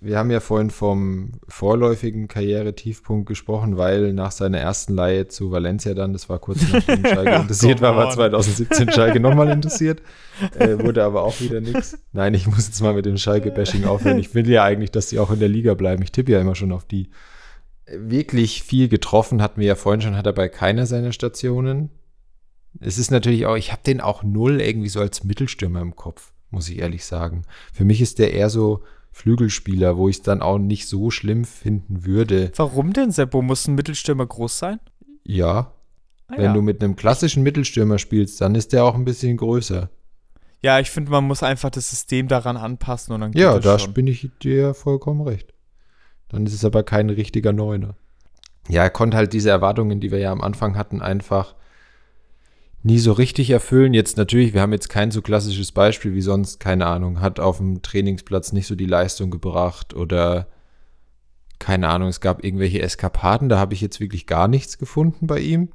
Wir 0.00 0.18
haben 0.18 0.30
ja 0.30 0.40
vorhin 0.40 0.70
vom 0.70 1.32
vorläufigen 1.48 2.28
Karrieretiefpunkt 2.28 3.26
gesprochen, 3.26 3.78
weil 3.78 4.12
nach 4.12 4.30
seiner 4.30 4.58
ersten 4.58 4.94
Leihe 4.94 5.28
zu 5.28 5.50
Valencia 5.50 5.94
dann, 5.94 6.12
das 6.12 6.28
war 6.28 6.38
kurz 6.38 6.60
nachdem 6.70 7.04
Schalke 7.06 7.34
interessiert 7.34 7.80
war, 7.80 7.96
war 7.96 8.10
2017 8.10 8.90
Schalke 8.90 9.20
nochmal 9.20 9.48
interessiert, 9.48 10.02
äh, 10.58 10.78
wurde 10.78 11.02
aber 11.02 11.22
auch 11.22 11.40
wieder 11.40 11.60
nichts. 11.60 11.98
Nein, 12.12 12.34
ich 12.34 12.46
muss 12.46 12.66
jetzt 12.66 12.80
mal 12.82 12.94
mit 12.94 13.06
dem 13.06 13.16
Schalke-Bashing 13.16 13.84
aufhören. 13.84 14.18
Ich 14.18 14.34
will 14.34 14.48
ja 14.50 14.64
eigentlich, 14.64 14.90
dass 14.90 15.08
die 15.08 15.18
auch 15.18 15.30
in 15.30 15.38
der 15.38 15.48
Liga 15.48 15.74
bleiben. 15.74 16.02
Ich 16.02 16.12
tippe 16.12 16.32
ja 16.32 16.40
immer 16.40 16.54
schon 16.54 16.72
auf 16.72 16.84
die. 16.84 17.10
Wirklich 17.86 18.64
viel 18.64 18.88
getroffen 18.88 19.40
hatten 19.40 19.60
wir 19.60 19.68
ja 19.68 19.76
vorhin 19.76 20.00
schon, 20.00 20.16
hat 20.16 20.26
er 20.26 20.32
bei 20.32 20.48
keiner 20.48 20.86
seiner 20.86 21.12
Stationen. 21.12 21.90
Es 22.80 22.98
ist 22.98 23.10
natürlich 23.10 23.46
auch, 23.46 23.56
ich 23.56 23.72
habe 23.72 23.82
den 23.86 24.00
auch 24.00 24.22
null 24.22 24.60
irgendwie 24.60 24.88
so 24.88 25.00
als 25.00 25.24
Mittelstürmer 25.24 25.80
im 25.80 25.96
Kopf, 25.96 26.32
muss 26.50 26.68
ich 26.68 26.80
ehrlich 26.80 27.04
sagen. 27.04 27.42
Für 27.72 27.84
mich 27.84 28.02
ist 28.02 28.18
der 28.18 28.34
eher 28.34 28.50
so 28.50 28.82
Flügelspieler, 29.16 29.96
wo 29.96 30.10
ich 30.10 30.16
es 30.16 30.22
dann 30.22 30.42
auch 30.42 30.58
nicht 30.58 30.86
so 30.88 31.10
schlimm 31.10 31.46
finden 31.46 32.04
würde. 32.04 32.52
Warum 32.56 32.92
denn, 32.92 33.10
Seppo? 33.10 33.40
Muss 33.40 33.66
ein 33.66 33.74
Mittelstürmer 33.74 34.26
groß 34.26 34.58
sein? 34.58 34.78
Ja. 35.24 35.72
Ah, 36.28 36.34
Wenn 36.36 36.44
ja. 36.44 36.52
du 36.52 36.60
mit 36.60 36.84
einem 36.84 36.96
klassischen 36.96 37.42
Mittelstürmer 37.42 37.98
spielst, 37.98 38.42
dann 38.42 38.54
ist 38.54 38.74
der 38.74 38.84
auch 38.84 38.94
ein 38.94 39.06
bisschen 39.06 39.38
größer. 39.38 39.88
Ja, 40.60 40.80
ich 40.80 40.90
finde, 40.90 41.10
man 41.10 41.24
muss 41.24 41.42
einfach 41.42 41.70
das 41.70 41.88
System 41.88 42.28
daran 42.28 42.58
anpassen 42.58 43.14
und 43.14 43.22
dann 43.22 43.32
geht 43.32 43.40
Ja, 43.40 43.58
da 43.58 43.78
bin 43.86 44.06
ich 44.06 44.28
dir 44.42 44.74
vollkommen 44.74 45.22
recht. 45.22 45.54
Dann 46.28 46.44
ist 46.44 46.52
es 46.52 46.64
aber 46.66 46.82
kein 46.82 47.08
richtiger 47.08 47.54
Neuner. 47.54 47.96
Ja, 48.68 48.82
er 48.82 48.90
konnte 48.90 49.16
halt 49.16 49.32
diese 49.32 49.48
Erwartungen, 49.48 49.98
die 49.98 50.10
wir 50.10 50.18
ja 50.18 50.30
am 50.30 50.42
Anfang 50.42 50.76
hatten, 50.76 51.00
einfach 51.00 51.54
nie 52.86 53.00
so 53.00 53.12
richtig 53.12 53.50
erfüllen. 53.50 53.94
Jetzt 53.94 54.16
natürlich, 54.16 54.54
wir 54.54 54.62
haben 54.62 54.72
jetzt 54.72 54.88
kein 54.88 55.10
so 55.10 55.20
klassisches 55.20 55.72
Beispiel 55.72 56.14
wie 56.14 56.22
sonst, 56.22 56.60
keine 56.60 56.86
Ahnung, 56.86 57.20
hat 57.20 57.40
auf 57.40 57.58
dem 57.58 57.82
Trainingsplatz 57.82 58.52
nicht 58.52 58.68
so 58.68 58.76
die 58.76 58.86
Leistung 58.86 59.30
gebracht 59.30 59.92
oder 59.92 60.46
keine 61.58 61.88
Ahnung, 61.88 62.08
es 62.08 62.20
gab 62.20 62.44
irgendwelche 62.44 62.80
Eskapaden, 62.80 63.48
da 63.48 63.58
habe 63.58 63.74
ich 63.74 63.80
jetzt 63.80 63.98
wirklich 63.98 64.26
gar 64.26 64.46
nichts 64.46 64.78
gefunden 64.78 65.26
bei 65.26 65.40
ihm. 65.40 65.70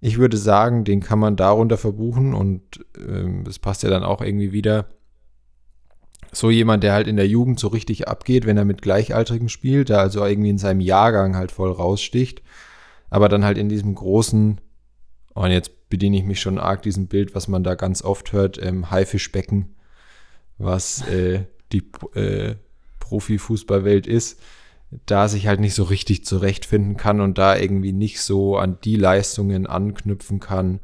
Ich 0.00 0.18
würde 0.18 0.36
sagen, 0.36 0.84
den 0.84 1.00
kann 1.00 1.20
man 1.20 1.36
darunter 1.36 1.76
verbuchen 1.76 2.34
und 2.34 2.84
ähm, 2.98 3.44
das 3.44 3.60
passt 3.60 3.84
ja 3.84 3.90
dann 3.90 4.02
auch 4.02 4.20
irgendwie 4.20 4.52
wieder. 4.52 4.86
So 6.32 6.50
jemand, 6.50 6.82
der 6.82 6.92
halt 6.92 7.06
in 7.06 7.16
der 7.16 7.28
Jugend 7.28 7.60
so 7.60 7.68
richtig 7.68 8.08
abgeht, 8.08 8.46
wenn 8.46 8.56
er 8.56 8.64
mit 8.64 8.82
Gleichaltrigen 8.82 9.48
spielt, 9.48 9.90
der 9.90 10.00
also 10.00 10.24
irgendwie 10.24 10.50
in 10.50 10.58
seinem 10.58 10.80
Jahrgang 10.80 11.36
halt 11.36 11.52
voll 11.52 11.70
raussticht, 11.70 12.42
aber 13.10 13.28
dann 13.28 13.44
halt 13.44 13.58
in 13.58 13.68
diesem 13.68 13.94
großen 13.94 14.60
und 15.34 15.50
jetzt 15.50 15.75
bediene 15.88 16.16
ich 16.16 16.24
mich 16.24 16.40
schon 16.40 16.58
arg 16.58 16.82
diesem 16.82 17.06
Bild, 17.06 17.34
was 17.34 17.48
man 17.48 17.62
da 17.62 17.74
ganz 17.74 18.02
oft 18.02 18.32
hört, 18.32 18.62
ähm, 18.62 18.90
Haifischbecken, 18.90 19.76
was 20.58 21.06
äh, 21.08 21.44
die 21.72 21.90
äh, 22.14 22.56
Profifußballwelt 23.00 24.06
ist, 24.06 24.40
da 25.06 25.28
sich 25.28 25.46
halt 25.46 25.60
nicht 25.60 25.74
so 25.74 25.84
richtig 25.84 26.24
zurechtfinden 26.24 26.96
kann 26.96 27.20
und 27.20 27.38
da 27.38 27.56
irgendwie 27.56 27.92
nicht 27.92 28.20
so 28.20 28.56
an 28.56 28.78
die 28.84 28.96
Leistungen 28.96 29.66
anknüpfen 29.66 30.40
kann, 30.40 30.80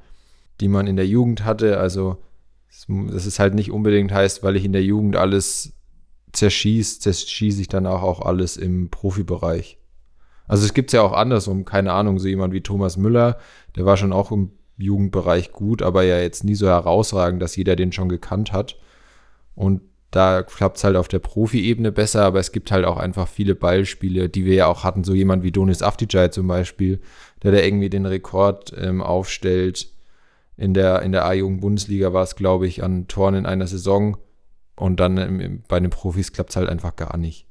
die 0.60 0.68
man 0.68 0.86
in 0.86 0.96
der 0.96 1.06
Jugend 1.06 1.44
hatte. 1.44 1.78
Also 1.78 2.18
das 2.88 3.26
ist 3.26 3.38
halt 3.38 3.54
nicht 3.54 3.70
unbedingt 3.70 4.12
heißt, 4.12 4.42
weil 4.42 4.56
ich 4.56 4.64
in 4.64 4.72
der 4.72 4.84
Jugend 4.84 5.16
alles 5.16 5.74
zerschieße, 6.32 7.00
zerschieße 7.00 7.60
ich 7.60 7.68
dann 7.68 7.86
auch, 7.86 8.02
auch 8.02 8.20
alles 8.20 8.56
im 8.56 8.90
Profibereich. 8.90 9.78
Also 10.48 10.64
es 10.64 10.74
gibt 10.74 10.92
ja 10.92 11.02
auch 11.02 11.12
andersrum, 11.12 11.64
keine 11.64 11.92
Ahnung, 11.92 12.18
so 12.18 12.28
jemand 12.28 12.52
wie 12.52 12.62
Thomas 12.62 12.96
Müller, 12.96 13.38
der 13.76 13.84
war 13.84 13.96
schon 13.96 14.12
auch 14.12 14.32
im 14.32 14.52
Jugendbereich 14.82 15.52
gut, 15.52 15.82
aber 15.82 16.02
ja 16.02 16.18
jetzt 16.18 16.44
nie 16.44 16.54
so 16.54 16.66
herausragend, 16.66 17.40
dass 17.40 17.56
jeder 17.56 17.76
den 17.76 17.92
schon 17.92 18.08
gekannt 18.08 18.52
hat. 18.52 18.76
Und 19.54 19.82
da 20.10 20.42
klappt 20.42 20.76
es 20.76 20.84
halt 20.84 20.96
auf 20.96 21.08
der 21.08 21.20
Profi-Ebene 21.20 21.90
besser, 21.90 22.24
aber 22.24 22.38
es 22.38 22.52
gibt 22.52 22.70
halt 22.70 22.84
auch 22.84 22.98
einfach 22.98 23.28
viele 23.28 23.54
Ballspiele, 23.54 24.28
die 24.28 24.44
wir 24.44 24.54
ja 24.54 24.66
auch 24.66 24.84
hatten, 24.84 25.04
so 25.04 25.14
jemand 25.14 25.42
wie 25.42 25.52
Donis 25.52 25.82
Afdijay 25.82 26.30
zum 26.30 26.46
Beispiel, 26.46 27.00
der 27.42 27.52
da 27.52 27.58
irgendwie 27.58 27.88
den 27.88 28.06
Rekord 28.06 28.74
ähm, 28.76 29.00
aufstellt. 29.00 29.88
In 30.56 30.74
der, 30.74 31.02
in 31.02 31.12
der 31.12 31.24
A-Jugend-Bundesliga 31.24 32.12
war 32.12 32.22
es, 32.22 32.36
glaube 32.36 32.66
ich, 32.66 32.84
an 32.84 33.08
Toren 33.08 33.34
in 33.34 33.46
einer 33.46 33.66
Saison. 33.66 34.18
Und 34.76 35.00
dann 35.00 35.16
ähm, 35.16 35.62
bei 35.66 35.80
den 35.80 35.90
Profis 35.90 36.32
klappt 36.32 36.50
es 36.50 36.56
halt 36.56 36.68
einfach 36.68 36.94
gar 36.94 37.16
nicht 37.16 37.46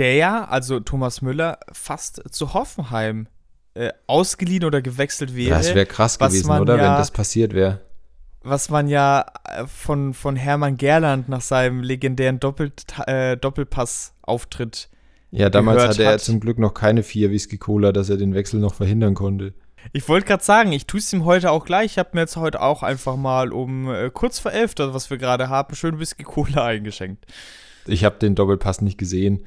der 0.00 0.14
ja, 0.14 0.44
also 0.46 0.80
Thomas 0.80 1.20
Müller, 1.20 1.60
fast 1.72 2.22
zu 2.32 2.54
Hoffenheim 2.54 3.28
äh, 3.74 3.90
ausgeliehen 4.06 4.64
oder 4.64 4.82
gewechselt 4.82 5.34
wäre. 5.34 5.56
Das 5.56 5.74
wäre 5.74 5.86
krass 5.86 6.18
gewesen, 6.18 6.50
oder? 6.50 6.76
Ja, 6.76 6.82
wenn 6.82 6.98
das 6.98 7.10
passiert 7.10 7.54
wäre. 7.54 7.80
Was 8.42 8.70
man 8.70 8.88
ja 8.88 9.26
äh, 9.44 9.66
von, 9.66 10.14
von 10.14 10.36
Hermann 10.36 10.76
Gerland 10.76 11.28
nach 11.28 11.42
seinem 11.42 11.82
legendären 11.82 12.40
Doppel, 12.40 12.72
äh, 13.06 13.36
Doppelpass-Auftritt. 13.36 14.88
Ja, 15.30 15.50
damals 15.50 15.84
hatte 15.84 16.02
er 16.02 16.18
zum 16.18 16.40
Glück 16.40 16.58
noch 16.58 16.74
keine 16.74 17.02
vier 17.02 17.30
Whisky-Cola, 17.30 17.92
dass 17.92 18.10
er 18.10 18.16
den 18.16 18.34
Wechsel 18.34 18.58
noch 18.58 18.74
verhindern 18.74 19.14
konnte. 19.14 19.54
Ich 19.92 20.08
wollte 20.08 20.26
gerade 20.26 20.42
sagen, 20.42 20.72
ich 20.72 20.86
tue 20.86 21.00
es 21.00 21.12
ihm 21.12 21.24
heute 21.24 21.50
auch 21.50 21.64
gleich. 21.64 21.92
Ich 21.92 21.98
habe 21.98 22.10
mir 22.14 22.22
jetzt 22.22 22.36
heute 22.36 22.60
auch 22.60 22.82
einfach 22.82 23.16
mal 23.16 23.52
um 23.52 23.88
äh, 23.88 24.10
kurz 24.10 24.38
vor 24.38 24.52
elf, 24.52 24.74
das 24.74 24.92
was 24.94 25.10
wir 25.10 25.18
gerade 25.18 25.48
haben, 25.48 25.74
schön 25.74 25.98
Whisky-Cola 25.98 26.64
eingeschenkt. 26.66 27.24
Ich 27.86 28.04
habe 28.04 28.18
den 28.18 28.34
Doppelpass 28.34 28.80
nicht 28.80 28.98
gesehen. 28.98 29.44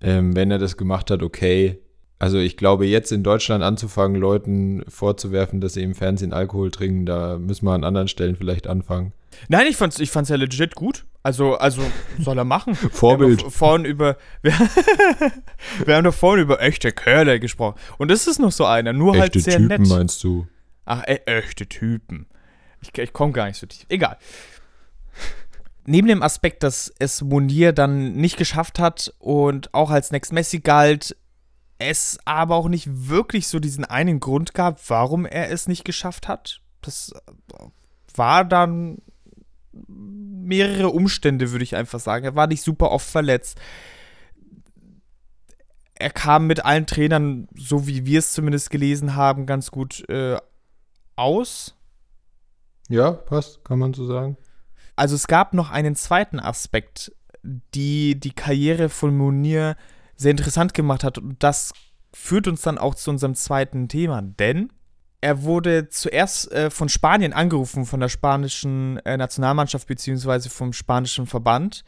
Ähm, 0.00 0.34
wenn 0.36 0.50
er 0.50 0.58
das 0.58 0.76
gemacht 0.76 1.10
hat, 1.10 1.22
okay. 1.22 1.78
Also 2.18 2.38
ich 2.38 2.56
glaube, 2.56 2.86
jetzt 2.86 3.12
in 3.12 3.22
Deutschland 3.22 3.62
anzufangen, 3.62 4.20
Leuten 4.20 4.84
vorzuwerfen, 4.88 5.60
dass 5.60 5.74
sie 5.74 5.82
im 5.82 5.94
Fernsehen 5.94 6.32
Alkohol 6.32 6.70
trinken, 6.70 7.06
da 7.06 7.38
müssen 7.38 7.66
wir 7.66 7.72
an 7.72 7.84
anderen 7.84 8.08
Stellen 8.08 8.36
vielleicht 8.36 8.66
anfangen. 8.66 9.12
Nein, 9.48 9.66
ich 9.68 9.76
fand's, 9.76 9.98
ich 9.98 10.10
fand's 10.10 10.30
ja 10.30 10.36
legit 10.36 10.74
gut. 10.74 11.04
Also, 11.24 11.54
also 11.56 11.82
soll 12.18 12.38
er 12.38 12.44
machen. 12.44 12.74
Vorbild. 12.74 13.38
Wir 13.40 13.44
haben 13.44 13.50
vorhin 13.50 13.84
über, 13.86 14.16
wir, 14.42 14.52
wir, 15.86 15.96
haben 15.96 16.04
doch 16.04 16.14
vorhin 16.14 16.42
über 16.42 16.60
echte 16.60 16.92
Kerle 16.92 17.40
gesprochen. 17.40 17.78
Und 17.96 18.10
das 18.10 18.26
ist 18.26 18.38
noch 18.38 18.52
so 18.52 18.66
einer, 18.66 18.92
nur 18.92 19.16
halt 19.16 19.34
echte 19.34 19.38
halt 19.38 19.44
sehr 19.44 19.68
Typen, 19.68 19.82
nett. 19.82 19.88
meinst 19.88 20.22
du? 20.22 20.46
Ach, 20.84 21.02
e 21.06 21.20
echte 21.24 21.66
Typen. 21.66 22.26
Ich, 22.82 22.96
ich 22.98 23.14
komme 23.14 23.32
gar 23.32 23.46
nicht 23.46 23.58
so 23.58 23.66
tief. 23.66 23.86
Egal 23.88 24.18
neben 25.86 26.08
dem 26.08 26.22
Aspekt, 26.22 26.62
dass 26.62 26.92
es 26.98 27.22
Munir 27.22 27.72
dann 27.72 28.14
nicht 28.14 28.36
geschafft 28.36 28.78
hat 28.78 29.12
und 29.18 29.72
auch 29.74 29.90
als 29.90 30.10
Next 30.10 30.32
Messi 30.32 30.60
galt, 30.60 31.16
es 31.78 32.18
aber 32.24 32.56
auch 32.56 32.68
nicht 32.68 32.88
wirklich 33.08 33.48
so 33.48 33.58
diesen 33.58 33.84
einen 33.84 34.20
Grund 34.20 34.54
gab, 34.54 34.78
warum 34.88 35.26
er 35.26 35.50
es 35.50 35.68
nicht 35.68 35.84
geschafft 35.84 36.28
hat. 36.28 36.60
Das 36.82 37.12
war 38.14 38.44
dann 38.44 38.98
mehrere 39.88 40.88
Umstände, 40.90 41.50
würde 41.50 41.64
ich 41.64 41.76
einfach 41.76 42.00
sagen. 42.00 42.24
Er 42.24 42.34
war 42.34 42.46
nicht 42.46 42.62
super 42.62 42.90
oft 42.90 43.08
verletzt. 43.08 43.60
Er 45.94 46.10
kam 46.10 46.46
mit 46.46 46.64
allen 46.64 46.86
Trainern, 46.86 47.48
so 47.56 47.86
wie 47.86 48.04
wir 48.04 48.18
es 48.18 48.32
zumindest 48.32 48.70
gelesen 48.70 49.14
haben, 49.14 49.46
ganz 49.46 49.70
gut 49.70 50.08
äh, 50.08 50.36
aus. 51.16 51.76
Ja, 52.88 53.12
passt, 53.12 53.64
kann 53.64 53.78
man 53.78 53.94
so 53.94 54.06
sagen. 54.06 54.36
Also 54.96 55.14
es 55.14 55.26
gab 55.26 55.54
noch 55.54 55.70
einen 55.70 55.96
zweiten 55.96 56.38
Aspekt, 56.38 57.12
die 57.42 58.18
die 58.18 58.32
Karriere 58.32 58.88
von 58.88 59.16
Munir 59.16 59.76
sehr 60.16 60.30
interessant 60.30 60.74
gemacht 60.74 61.04
hat. 61.04 61.18
Und 61.18 61.42
das 61.42 61.72
führt 62.12 62.48
uns 62.48 62.62
dann 62.62 62.78
auch 62.78 62.94
zu 62.94 63.10
unserem 63.10 63.34
zweiten 63.34 63.88
Thema. 63.88 64.22
Denn 64.22 64.70
er 65.20 65.42
wurde 65.42 65.88
zuerst 65.88 66.52
äh, 66.52 66.70
von 66.70 66.88
Spanien 66.88 67.32
angerufen, 67.32 67.86
von 67.86 68.00
der 68.00 68.08
spanischen 68.08 68.98
äh, 69.04 69.16
Nationalmannschaft 69.16 69.88
beziehungsweise 69.88 70.50
vom 70.50 70.72
spanischen 70.72 71.26
Verband. 71.26 71.84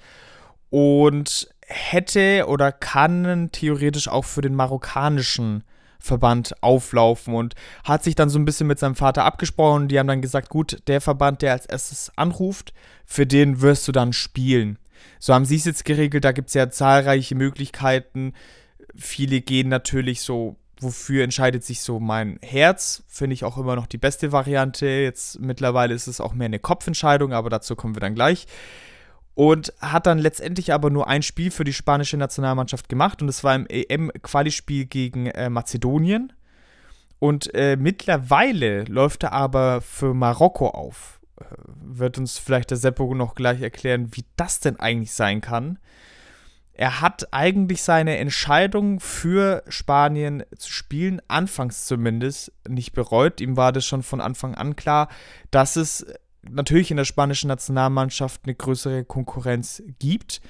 Und 0.70 1.49
hätte 1.66 2.47
oder 2.49 2.72
kann 2.72 3.51
theoretisch 3.53 4.09
auch 4.09 4.24
für 4.24 4.41
den 4.41 4.55
marokkanischen 4.55 5.64
Verband 5.99 6.55
auflaufen 6.62 7.35
und 7.35 7.55
hat 7.85 8.05
sich 8.05 8.14
dann 8.14 8.31
so 8.31 8.39
ein 8.39 8.45
bisschen 8.45 8.66
mit 8.66 8.79
seinem 8.79 8.95
Vater 8.95 9.24
abgesprochen 9.24 9.89
die 9.89 9.99
haben 9.99 10.07
dann 10.07 10.22
gesagt, 10.22 10.49
gut, 10.49 10.83
der 10.87 11.01
Verband, 11.01 11.43
der 11.43 11.53
als 11.53 11.66
erstes 11.66 12.12
anruft, 12.16 12.72
für 13.05 13.27
den 13.27 13.61
wirst 13.61 13.87
du 13.89 13.93
dann 13.93 14.12
spielen. 14.12 14.79
So 15.18 15.34
haben 15.34 15.44
sie 15.44 15.57
es 15.57 15.64
jetzt 15.64 15.84
geregelt, 15.84 16.24
da 16.24 16.32
gibt 16.32 16.49
es 16.49 16.55
ja 16.55 16.70
zahlreiche 16.70 17.34
Möglichkeiten. 17.34 18.32
Viele 18.94 19.40
gehen 19.40 19.68
natürlich 19.68 20.22
so, 20.22 20.57
wofür 20.80 21.24
entscheidet 21.24 21.64
sich 21.64 21.80
so 21.80 22.01
mein 22.01 22.38
Herz, 22.42 23.03
finde 23.09 23.34
ich 23.34 23.44
auch 23.44 23.59
immer 23.59 23.76
noch 23.76 23.86
die 23.86 23.99
beste 23.99 24.32
Variante. 24.32 24.86
Jetzt 24.86 25.40
mittlerweile 25.40 25.94
ist 25.94 26.07
es 26.07 26.20
auch 26.20 26.34
mehr 26.34 26.47
eine 26.47 26.59
Kopfentscheidung, 26.59 27.32
aber 27.32 27.51
dazu 27.51 27.76
kommen 27.76 27.94
wir 27.94 28.01
dann 28.01 28.14
gleich 28.14 28.47
und 29.36 29.74
hat 29.80 30.07
dann 30.07 30.18
letztendlich 30.18 30.72
aber 30.72 30.88
nur 30.88 31.09
ein 31.09 31.22
Spiel 31.22 31.51
für 31.51 31.64
die 31.64 31.74
spanische 31.74 32.16
Nationalmannschaft 32.16 32.88
gemacht 32.88 33.20
und 33.20 33.28
es 33.28 33.44
war 33.44 33.55
im 33.55 33.66
EM-Qualispiel 33.68 34.86
gegen 34.86 35.26
äh, 35.26 35.51
Mazedonien. 35.51 36.32
Und 37.18 37.55
äh, 37.55 37.76
mittlerweile 37.76 38.84
läuft 38.84 39.24
er 39.24 39.32
aber 39.32 39.82
für 39.82 40.14
Marokko 40.14 40.68
auf. 40.68 41.15
Wird 41.82 42.18
uns 42.18 42.39
vielleicht 42.39 42.70
der 42.70 42.78
Seppo 42.78 43.14
noch 43.14 43.34
gleich 43.34 43.61
erklären, 43.61 44.09
wie 44.12 44.24
das 44.37 44.61
denn 44.61 44.80
eigentlich 44.80 45.12
sein 45.12 45.41
kann. 45.41 45.78
Er 46.78 47.01
hat 47.01 47.32
eigentlich 47.32 47.82
seine 47.82 48.18
Entscheidung 48.18 49.01
für 49.01 49.62
Spanien 49.68 50.45
zu 50.59 50.70
spielen, 50.70 51.22
anfangs 51.26 51.87
zumindest, 51.87 52.53
nicht 52.68 52.93
bereut. 52.93 53.41
Ihm 53.41 53.57
war 53.57 53.72
das 53.72 53.87
schon 53.87 54.03
von 54.03 54.20
Anfang 54.20 54.55
an 54.55 54.76
klar, 54.76 55.09
dass 55.51 55.76
es 55.76 56.07
natürlich 56.43 56.91
in 56.91 56.99
der 56.99 57.07
spanischen 57.07 57.49
Nationalmannschaft 57.49 58.43
eine 58.45 58.55
größere 58.55 59.05
Konkurrenz 59.05 59.82
gibt. 59.99 60.43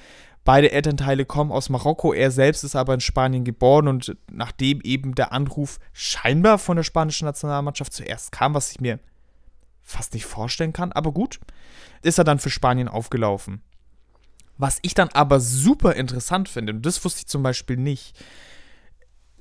Beide 0.43 0.71
Elternteile 0.71 1.25
kommen 1.25 1.51
aus 1.51 1.69
Marokko, 1.69 2.13
er 2.13 2.31
selbst 2.31 2.63
ist 2.63 2.75
aber 2.75 2.93
in 2.93 3.01
Spanien 3.01 3.43
geboren 3.43 3.87
und 3.87 4.15
nachdem 4.31 4.81
eben 4.81 5.15
der 5.15 5.31
Anruf 5.31 5.79
scheinbar 5.93 6.57
von 6.57 6.77
der 6.77 6.83
spanischen 6.83 7.25
Nationalmannschaft 7.25 7.93
zuerst 7.93 8.31
kam, 8.31 8.53
was 8.53 8.71
ich 8.71 8.79
mir 8.79 8.99
fast 9.87 10.13
nicht 10.13 10.25
vorstellen 10.25 10.73
kann, 10.73 10.91
aber 10.91 11.11
gut, 11.11 11.39
ist 12.01 12.17
er 12.17 12.25
dann 12.25 12.39
für 12.39 12.49
Spanien 12.49 12.89
aufgelaufen. 12.89 13.61
Was 14.57 14.79
ich 14.81 14.93
dann 14.93 15.09
aber 15.09 15.39
super 15.39 15.95
interessant 15.95 16.49
finde, 16.49 16.73
und 16.73 16.85
das 16.85 17.03
wusste 17.05 17.21
ich 17.21 17.27
zum 17.27 17.41
Beispiel 17.41 17.77
nicht, 17.77 18.19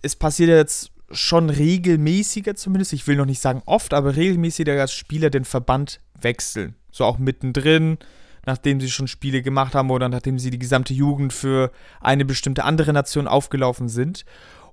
es 0.02 0.14
passiert 0.14 0.50
jetzt 0.50 0.92
schon 1.10 1.50
regelmäßiger 1.50 2.54
zumindest, 2.54 2.92
ich 2.92 3.06
will 3.06 3.16
noch 3.16 3.26
nicht 3.26 3.40
sagen 3.40 3.62
oft, 3.66 3.92
aber 3.92 4.16
regelmäßiger 4.16 4.80
als 4.80 4.92
Spieler 4.92 5.30
den 5.30 5.44
Verband 5.44 6.00
wechseln. 6.20 6.76
So 6.90 7.04
auch 7.04 7.18
mittendrin, 7.18 7.98
nachdem 8.44 8.80
sie 8.80 8.90
schon 8.90 9.08
Spiele 9.08 9.42
gemacht 9.42 9.74
haben 9.74 9.90
oder 9.90 10.08
nachdem 10.08 10.38
sie 10.38 10.50
die 10.50 10.58
gesamte 10.58 10.94
Jugend 10.94 11.32
für 11.32 11.72
eine 12.00 12.24
bestimmte 12.24 12.64
andere 12.64 12.92
Nation 12.92 13.26
aufgelaufen 13.26 13.88
sind. 13.88 14.24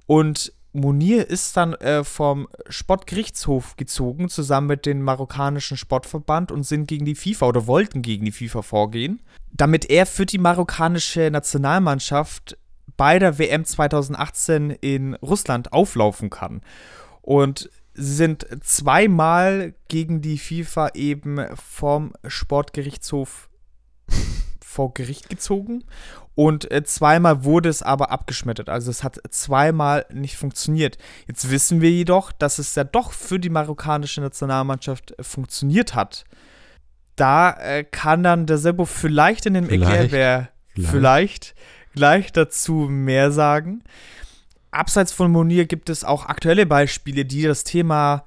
Und 0.06 0.54
Munir 0.74 1.30
ist 1.30 1.56
dann 1.56 1.74
äh, 1.76 2.04
vom 2.04 2.48
Sportgerichtshof 2.68 3.78
gezogen, 3.78 4.28
zusammen 4.28 4.68
mit 4.68 4.86
dem 4.88 5.04
marokkanischen 5.04 5.78
Sportverband 5.78 6.52
und 6.52 6.64
sind 6.64 6.88
gegen 6.88 7.06
die 7.06 7.16
FIFA 7.16 7.48
oder 7.48 7.68
wollten 7.68 8.02
gegen 8.02 8.26
die 8.26 8.32
FIFA 8.32 8.64
vorgehen, 8.64 9.22
damit 9.52 9.90
er 9.90 10.08
für 10.08 10.26
die 10.26 10.40
marokkanische 10.40 11.30
Nationalmannschaft 11.32 12.58
bei 12.98 13.20
der 13.20 13.38
WM 13.38 13.66
2018 13.66 14.72
in 14.72 15.14
Russland 15.16 15.74
auflaufen 15.74 16.32
kann. 16.32 16.62
Und 17.22 17.70
sie 17.94 18.16
sind 18.16 18.48
zweimal 18.64 19.76
gegen 19.88 20.22
die 20.22 20.40
FIFA 20.40 20.90
eben 20.96 21.40
vom 21.56 22.14
Sportgerichtshof 22.26 23.50
vor 24.74 24.94
Gericht 24.94 25.30
gezogen 25.30 25.84
und 26.36 26.72
äh, 26.72 26.84
zweimal 26.84 27.44
wurde 27.44 27.70
es 27.70 27.84
aber 27.84 28.12
abgeschmettert. 28.12 28.70
Also 28.70 28.90
es 28.90 29.04
hat 29.04 29.20
zweimal 29.30 30.06
nicht 30.12 30.36
funktioniert. 30.36 30.98
Jetzt 31.28 31.50
wissen 31.52 31.82
wir 31.82 31.92
jedoch, 31.92 32.32
dass 32.32 32.58
es 32.58 32.74
ja 32.74 32.84
doch 32.84 33.12
für 33.12 33.40
die 33.40 33.50
marokkanische 33.50 34.22
Nationalmannschaft 34.22 35.18
äh, 35.18 35.24
funktioniert 35.24 35.94
hat. 35.94 36.26
Da 37.16 37.52
äh, 37.52 37.84
kann 37.84 38.24
dann 38.24 38.48
der 38.48 38.58
Sebo 38.58 38.86
vielleicht 38.86 39.46
in 39.46 39.54
dem 39.54 39.70
Erklärbär 39.70 40.50
vielleicht. 40.74 40.92
vielleicht 40.92 41.56
gleich 41.94 42.32
dazu 42.32 42.88
mehr 42.90 43.32
sagen. 43.32 43.84
Abseits 44.72 45.12
von 45.12 45.32
Monier 45.32 45.66
gibt 45.66 45.92
es 45.92 46.04
auch 46.04 46.26
aktuelle 46.26 46.66
Beispiele, 46.66 47.26
die 47.26 47.44
das 47.44 47.64
Thema 47.64 48.26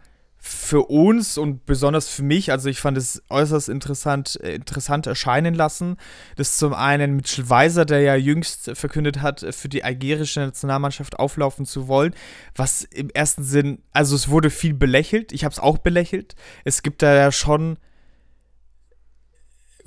für 0.49 0.83
uns 0.83 1.39
und 1.39 1.67
besonders 1.67 2.09
für 2.09 2.23
mich, 2.23 2.53
also 2.53 2.69
ich 2.69 2.79
fand 2.79 2.97
es 2.97 3.21
äußerst 3.31 3.69
interessant, 3.69 4.39
äh, 4.41 4.55
interessant 4.55 5.09
erscheinen 5.09 5.55
lassen. 5.55 5.97
Das 6.37 6.51
ist 6.51 6.59
zum 6.59 6.73
einen 6.73 7.17
Mitchell 7.17 7.51
Weiser, 7.51 7.85
der 7.85 8.01
ja 8.01 8.15
jüngst 8.15 8.71
verkündet 8.75 9.23
hat, 9.23 9.45
für 9.51 9.69
die 9.69 9.83
algerische 9.83 10.41
Nationalmannschaft 10.41 11.19
auflaufen 11.19 11.67
zu 11.67 11.89
wollen, 11.89 12.15
was 12.55 12.85
im 12.85 13.11
ersten 13.11 13.43
Sinn, 13.43 13.83
also 13.93 14.15
es 14.15 14.29
wurde 14.29 14.51
viel 14.51 14.73
belächelt, 14.73 15.33
ich 15.33 15.45
habe 15.45 15.53
es 15.53 15.59
auch 15.59 15.79
belächelt. 15.79 16.37
Es 16.65 16.83
gibt 16.83 17.03
da 17.03 17.13
ja 17.13 17.33
schon 17.33 17.79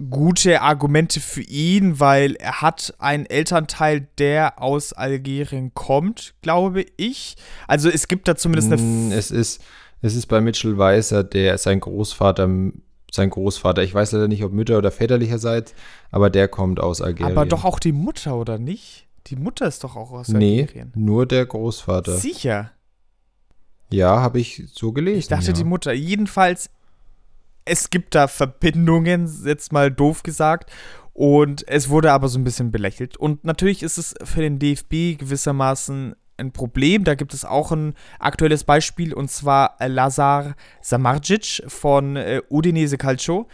gute 0.10 0.62
Argumente 0.62 1.22
für 1.22 1.41
ihn, 1.41 2.01
weil 2.01 2.36
er 2.36 2.62
hat 2.62 2.93
einen 2.99 3.26
Elternteil, 3.26 4.07
der 4.18 4.62
aus 4.62 4.91
Algerien 4.91 5.74
kommt, 5.74 6.34
glaube 6.41 6.86
ich. 6.97 7.36
Also 7.68 7.89
es 7.89 8.07
gibt 8.10 8.28
da 8.28 8.36
zumindest 8.36 8.74
eine. 8.74 8.82
Mm, 8.82 9.12
es 9.12 9.32
ist, 9.32 9.62
es 10.02 10.16
ist 10.16 10.28
bei 10.28 10.41
Mitchell 10.41 10.78
Weiser, 10.78 11.24
der 11.24 11.58
sein 11.58 11.80
Großvater, 11.80 12.50
sein 13.12 13.30
Großvater, 13.30 13.84
ich 13.84 13.93
weiß 13.93 14.12
leider 14.14 14.28
nicht, 14.28 14.43
ob 14.43 14.54
mütter- 14.54 14.78
oder 14.78 14.91
väterlicherseits, 14.91 15.74
aber 16.12 16.30
der 16.30 16.47
kommt 16.47 16.80
aus 16.80 17.02
Algerien. 17.02 17.38
Aber 17.38 17.45
doch 17.45 17.66
auch 17.66 17.80
die 17.80 17.91
Mutter, 17.91 18.36
oder 18.38 18.58
nicht? 18.58 19.08
Die 19.28 19.36
Mutter 19.36 19.68
ist 19.68 19.84
doch 19.84 19.95
auch 19.95 20.12
aus 20.12 20.30
Algerien. 20.30 20.91
Nee, 20.95 21.02
nur 21.02 21.26
der 21.26 21.45
Großvater. 21.45 22.18
Sicher. 22.18 22.72
Ja, 23.91 24.22
habe 24.22 24.39
ich 24.39 24.64
so 24.72 24.91
gelesen. 24.91 25.20
Ich 25.20 25.28
dachte 25.28 25.47
ja. 25.47 25.54
die 25.54 25.64
Mutter. 25.64 25.93
Jedenfalls 25.93 26.70
es 27.70 27.89
gibt 27.89 28.16
da 28.16 28.28
Verbindungen, 28.28 29.32
jetzt 29.45 29.72
mal 29.72 29.91
doof 29.91 30.24
gesagt. 30.24 30.72
Und 31.14 31.68
es 31.68 31.89
wurde 31.89 32.12
aber 32.12 32.30
so 32.30 32.39
ein 32.39 32.43
bisschen 32.43 32.72
belächelt. 32.72 33.18
Und 33.18 33.43
natürlich 33.43 33.84
ist 33.84 33.97
es 33.97 34.16
für 34.24 34.41
den 34.41 34.58
DFB 34.58 35.20
gewissermaßen 35.20 36.16
ein 36.39 36.51
Problem. 36.51 37.03
Da 37.03 37.15
gibt 37.15 37.33
es 37.33 37.45
auch 37.45 37.71
ein 37.71 37.95
aktuelles 38.19 38.63
Beispiel 38.63 39.13
und 39.13 39.29
zwar 39.29 39.75
Lazar 39.79 40.55
Samardzic 40.81 41.63
von 41.67 42.15
äh, 42.15 42.41
Udinese 42.49 42.97
Calcio, 42.97 43.47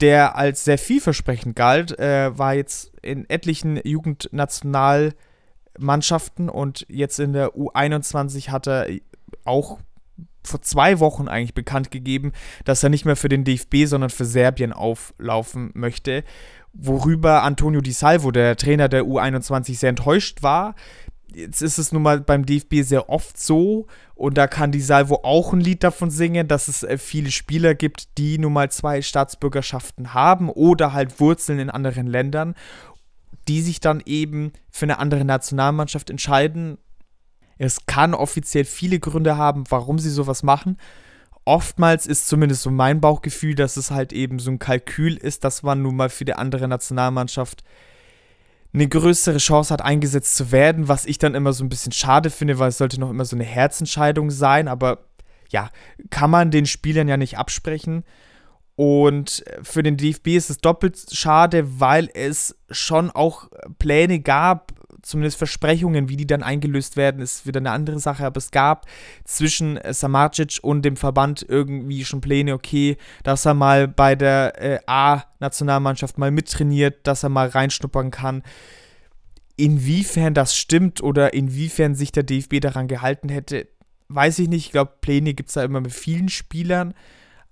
der 0.00 0.36
als 0.36 0.64
sehr 0.64 0.78
vielversprechend 0.78 1.54
galt, 1.56 1.98
äh, 1.98 2.36
war 2.36 2.54
jetzt 2.54 2.92
in 3.02 3.28
etlichen 3.30 3.80
Jugendnationalmannschaften 3.84 6.48
und 6.48 6.84
jetzt 6.88 7.20
in 7.20 7.32
der 7.32 7.54
U21 7.54 8.50
hat 8.50 8.66
er 8.66 8.88
auch 9.44 9.78
vor 10.44 10.62
zwei 10.62 11.00
Wochen 11.00 11.28
eigentlich 11.28 11.54
bekannt 11.54 11.90
gegeben, 11.90 12.32
dass 12.64 12.82
er 12.82 12.88
nicht 12.88 13.04
mehr 13.04 13.16
für 13.16 13.28
den 13.28 13.44
DFB, 13.44 13.86
sondern 13.86 14.10
für 14.10 14.24
Serbien 14.24 14.72
auflaufen 14.72 15.70
möchte. 15.74 16.24
Worüber 16.72 17.42
Antonio 17.42 17.80
Di 17.80 17.92
Salvo, 17.92 18.30
der 18.30 18.56
Trainer 18.56 18.88
der 18.88 19.04
U21, 19.04 19.78
sehr 19.78 19.90
enttäuscht 19.90 20.42
war. 20.42 20.74
Jetzt 21.34 21.62
ist 21.62 21.78
es 21.78 21.92
nun 21.92 22.02
mal 22.02 22.20
beim 22.20 22.46
DFB 22.46 22.82
sehr 22.82 23.08
oft 23.08 23.38
so, 23.38 23.86
und 24.14 24.38
da 24.38 24.46
kann 24.46 24.72
Di 24.72 24.80
Salvo 24.80 25.20
auch 25.22 25.52
ein 25.52 25.60
Lied 25.60 25.82
davon 25.82 26.10
singen, 26.10 26.48
dass 26.48 26.68
es 26.68 26.82
äh, 26.82 26.98
viele 26.98 27.30
Spieler 27.30 27.74
gibt, 27.74 28.18
die 28.18 28.38
nun 28.38 28.52
mal 28.52 28.70
zwei 28.70 29.02
Staatsbürgerschaften 29.02 30.14
haben 30.14 30.48
oder 30.48 30.92
halt 30.92 31.20
Wurzeln 31.20 31.58
in 31.58 31.70
anderen 31.70 32.06
Ländern, 32.06 32.54
die 33.48 33.62
sich 33.62 33.80
dann 33.80 34.02
eben 34.04 34.52
für 34.70 34.86
eine 34.86 34.98
andere 34.98 35.24
Nationalmannschaft 35.24 36.10
entscheiden 36.10 36.78
es 37.64 37.86
kann 37.86 38.12
offiziell 38.12 38.64
viele 38.64 38.98
Gründe 38.98 39.36
haben, 39.36 39.64
warum 39.68 40.00
sie 40.00 40.10
sowas 40.10 40.42
machen. 40.42 40.78
Oftmals 41.44 42.06
ist 42.06 42.28
zumindest 42.28 42.62
so 42.62 42.70
mein 42.70 43.00
Bauchgefühl, 43.00 43.54
dass 43.54 43.76
es 43.76 43.92
halt 43.92 44.12
eben 44.12 44.40
so 44.40 44.50
ein 44.50 44.58
Kalkül 44.58 45.16
ist, 45.16 45.44
dass 45.44 45.62
man 45.62 45.80
nun 45.80 45.94
mal 45.94 46.08
für 46.08 46.24
die 46.24 46.34
andere 46.34 46.66
Nationalmannschaft 46.66 47.62
eine 48.74 48.88
größere 48.88 49.38
Chance 49.38 49.72
hat, 49.72 49.82
eingesetzt 49.82 50.36
zu 50.36 50.50
werden, 50.50 50.88
was 50.88 51.04
ich 51.04 51.18
dann 51.18 51.34
immer 51.34 51.52
so 51.52 51.64
ein 51.64 51.68
bisschen 51.68 51.92
schade 51.92 52.30
finde, 52.30 52.58
weil 52.58 52.70
es 52.70 52.78
sollte 52.78 52.98
noch 52.98 53.10
immer 53.10 53.24
so 53.24 53.36
eine 53.36 53.44
Herzentscheidung 53.44 54.30
sein, 54.30 54.68
aber 54.68 55.04
ja, 55.50 55.70
kann 56.10 56.30
man 56.30 56.50
den 56.50 56.66
Spielern 56.66 57.08
ja 57.08 57.16
nicht 57.16 57.36
absprechen. 57.36 58.04
Und 58.74 59.44
für 59.62 59.82
den 59.82 59.98
DFB 59.98 60.28
ist 60.28 60.48
es 60.48 60.58
doppelt 60.58 60.98
schade, 61.12 61.78
weil 61.80 62.08
es 62.14 62.56
schon 62.70 63.10
auch 63.10 63.50
Pläne 63.78 64.20
gab, 64.20 64.72
zumindest 65.02 65.36
Versprechungen, 65.36 66.08
wie 66.08 66.16
die 66.16 66.26
dann 66.26 66.42
eingelöst 66.42 66.96
werden, 66.96 67.20
ist 67.20 67.46
wieder 67.46 67.58
eine 67.58 67.72
andere 67.72 67.98
Sache. 67.98 68.24
Aber 68.24 68.38
es 68.38 68.50
gab 68.50 68.86
zwischen 69.24 69.76
äh, 69.76 69.92
Samardzic 69.92 70.58
und 70.62 70.82
dem 70.82 70.96
Verband 70.96 71.44
irgendwie 71.46 72.04
schon 72.04 72.20
Pläne, 72.20 72.54
okay, 72.54 72.96
dass 73.24 73.44
er 73.44 73.54
mal 73.54 73.88
bei 73.88 74.14
der 74.14 74.62
äh, 74.62 74.78
A-Nationalmannschaft 74.86 76.18
mal 76.18 76.30
mittrainiert, 76.30 77.06
dass 77.06 77.24
er 77.24 77.28
mal 77.28 77.48
reinschnuppern 77.48 78.10
kann. 78.10 78.42
Inwiefern 79.56 80.34
das 80.34 80.56
stimmt 80.56 81.02
oder 81.02 81.34
inwiefern 81.34 81.94
sich 81.94 82.12
der 82.12 82.22
DFB 82.22 82.60
daran 82.60 82.88
gehalten 82.88 83.28
hätte, 83.28 83.68
weiß 84.08 84.38
ich 84.38 84.48
nicht. 84.48 84.66
Ich 84.66 84.72
glaube, 84.72 84.92
Pläne 85.00 85.34
gibt 85.34 85.48
es 85.48 85.54
da 85.54 85.64
immer 85.64 85.80
mit 85.80 85.92
vielen 85.92 86.28
Spielern. 86.28 86.94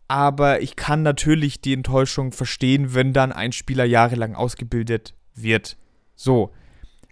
Aber 0.08 0.60
ich 0.60 0.74
kann 0.74 1.02
natürlich 1.02 1.60
die 1.60 1.72
Enttäuschung 1.72 2.32
verstehen, 2.32 2.94
wenn 2.94 3.12
dann 3.12 3.30
ein 3.30 3.52
Spieler 3.52 3.84
jahrelang 3.84 4.34
ausgebildet 4.34 5.14
wird. 5.36 5.76
So, 6.16 6.50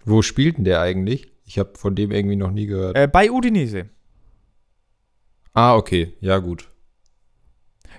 wo 0.05 0.21
spielt 0.21 0.57
denn 0.57 0.63
der 0.63 0.81
eigentlich? 0.81 1.31
Ich 1.45 1.57
habe 1.57 1.71
von 1.75 1.95
dem 1.95 2.11
irgendwie 2.11 2.35
noch 2.35 2.51
nie 2.51 2.67
gehört. 2.67 2.97
Äh, 2.97 3.07
bei 3.07 3.31
Udinese. 3.31 3.89
Ah, 5.53 5.75
okay. 5.75 6.13
Ja, 6.21 6.37
gut. 6.37 6.69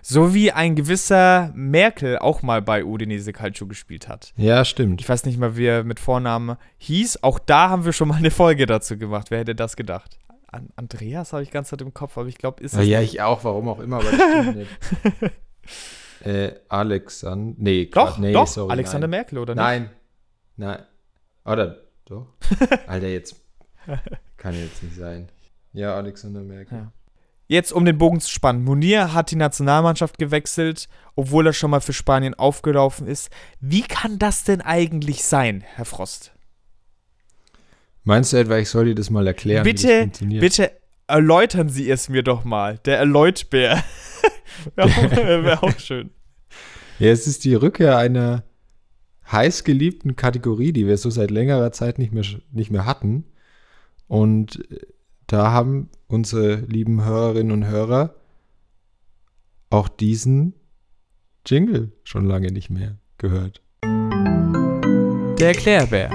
So 0.03 0.33
wie 0.33 0.51
ein 0.53 0.77
gewisser 0.77 1.53
Merkel 1.55 2.19
auch 2.19 2.43
mal 2.43 2.63
bei 2.63 2.85
Udinese 2.85 3.33
Calcio 3.33 3.67
gespielt 3.67 4.09
hat. 4.09 4.33
Ja, 4.37 4.65
stimmt. 4.65 5.01
Ich 5.01 5.09
weiß 5.09 5.25
nicht 5.27 5.39
mal, 5.39 5.57
wie 5.57 5.67
er 5.67 5.85
mit 5.85 6.01
Vornamen 6.01 6.57
hieß. 6.79 7.23
Auch 7.23 7.39
da 7.39 7.69
haben 7.69 7.85
wir 7.85 7.93
schon 7.93 8.09
mal 8.09 8.17
eine 8.17 8.31
Folge 8.31 8.67
dazu 8.67 8.97
gemacht. 8.97 9.31
Wer 9.31 9.41
hätte 9.41 9.55
das 9.55 9.77
gedacht? 9.77 10.19
An 10.47 10.71
Andreas 10.77 11.33
habe 11.33 11.43
ich 11.43 11.51
ganz 11.51 11.69
Zeit 11.69 11.83
im 11.83 11.93
Kopf, 11.93 12.17
aber 12.17 12.29
ich 12.29 12.39
glaube, 12.39 12.63
ist 12.63 12.75
es. 12.75 12.87
Ja, 12.87 13.01
ich 13.01 13.21
auch, 13.21 13.45
warum 13.45 13.69
auch 13.69 13.79
immer, 13.79 13.97
aber 13.97 14.11
das 14.11 14.15
stimmt 14.15 14.57
nicht. 14.57 14.71
äh, 16.27 16.55
Alexander. 16.69 17.55
Nee, 17.59 17.87
doch, 17.87 18.19
nee, 18.19 18.33
doch. 18.33 18.47
Sorry, 18.47 18.73
Alexander 18.73 19.07
nein. 19.07 19.19
Merkel, 19.19 19.39
oder 19.39 19.55
nicht? 19.55 19.63
Nein. 19.63 19.91
Nein. 20.57 20.83
Oder 21.45 21.77
doch? 22.11 22.27
Alter, 22.87 23.09
jetzt. 23.09 23.37
Kann 24.37 24.55
jetzt 24.55 24.83
nicht 24.83 24.97
sein. 24.97 25.29
Ja, 25.73 25.95
Alexander 25.95 26.43
Merkel. 26.43 26.79
Ja. 26.79 26.93
Jetzt, 27.47 27.73
um 27.73 27.85
den 27.85 27.99
Bogen 27.99 28.21
zu 28.21 28.31
spannen. 28.31 28.63
Munir 28.63 29.13
hat 29.13 29.33
die 29.33 29.37
Nationalmannschaft 29.37 30.19
gewechselt, 30.19 30.89
obwohl 31.17 31.49
er 31.49 31.53
schon 31.53 31.71
mal 31.73 31.81
für 31.81 31.93
Spanien 31.93 32.35
aufgelaufen 32.35 33.09
ist. 33.09 33.31
Wie 33.61 33.83
kann 33.83 34.19
das 34.21 34.45
denn 34.45 34.61
eigentlich 34.61 35.25
sein, 35.25 35.65
Herr 35.75 35.85
Frost? 35.85 36.33
Meinst 38.05 38.33
du 38.33 38.37
etwa, 38.37 38.57
ich 38.57 38.69
soll 38.69 38.87
dir 38.87 38.95
das 38.95 39.11
mal 39.11 39.27
erklären? 39.27 39.65
Bitte, 39.65 40.11
bitte 40.21 40.71
erläutern 41.09 41.69
Sie 41.69 41.91
es 41.91 42.09
mir 42.09 42.23
doch 42.23 42.45
mal. 42.45 42.79
Der 42.85 42.99
Erläutbär. 42.99 43.83
Wäre 44.77 45.45
wär 45.45 45.65
auch 45.65 45.79
schön. 45.79 46.11
Ja, 46.99 47.09
es 47.11 47.27
ist 47.27 47.45
die 47.45 47.55
Rückkehr 47.55 47.99
einer 47.99 48.45
heißgeliebten 49.33 50.17
Kategorie, 50.17 50.73
die 50.73 50.87
wir 50.87 50.97
so 50.97 51.11
seit 51.11 51.31
längerer 51.31 51.73
Zeit 51.73 51.99
nicht 51.99 52.13
mehr, 52.13 52.25
nicht 52.51 52.71
mehr 52.71 52.87
hatten. 52.87 53.25
Und 54.09 54.63
da 55.27 55.53
haben 55.53 55.91
unsere 56.09 56.57
lieben 56.57 57.05
Hörerinnen 57.05 57.53
und 57.53 57.67
Hörer 57.67 58.15
auch 59.71 59.89
diesen 59.89 60.55
Jingle 61.47 61.93
schon 62.03 62.27
lange 62.27 62.49
nicht 62.49 62.71
mehr 62.71 62.97
gehört. 63.19 63.63
Der 63.83 65.49
Erklärbär. 65.49 66.11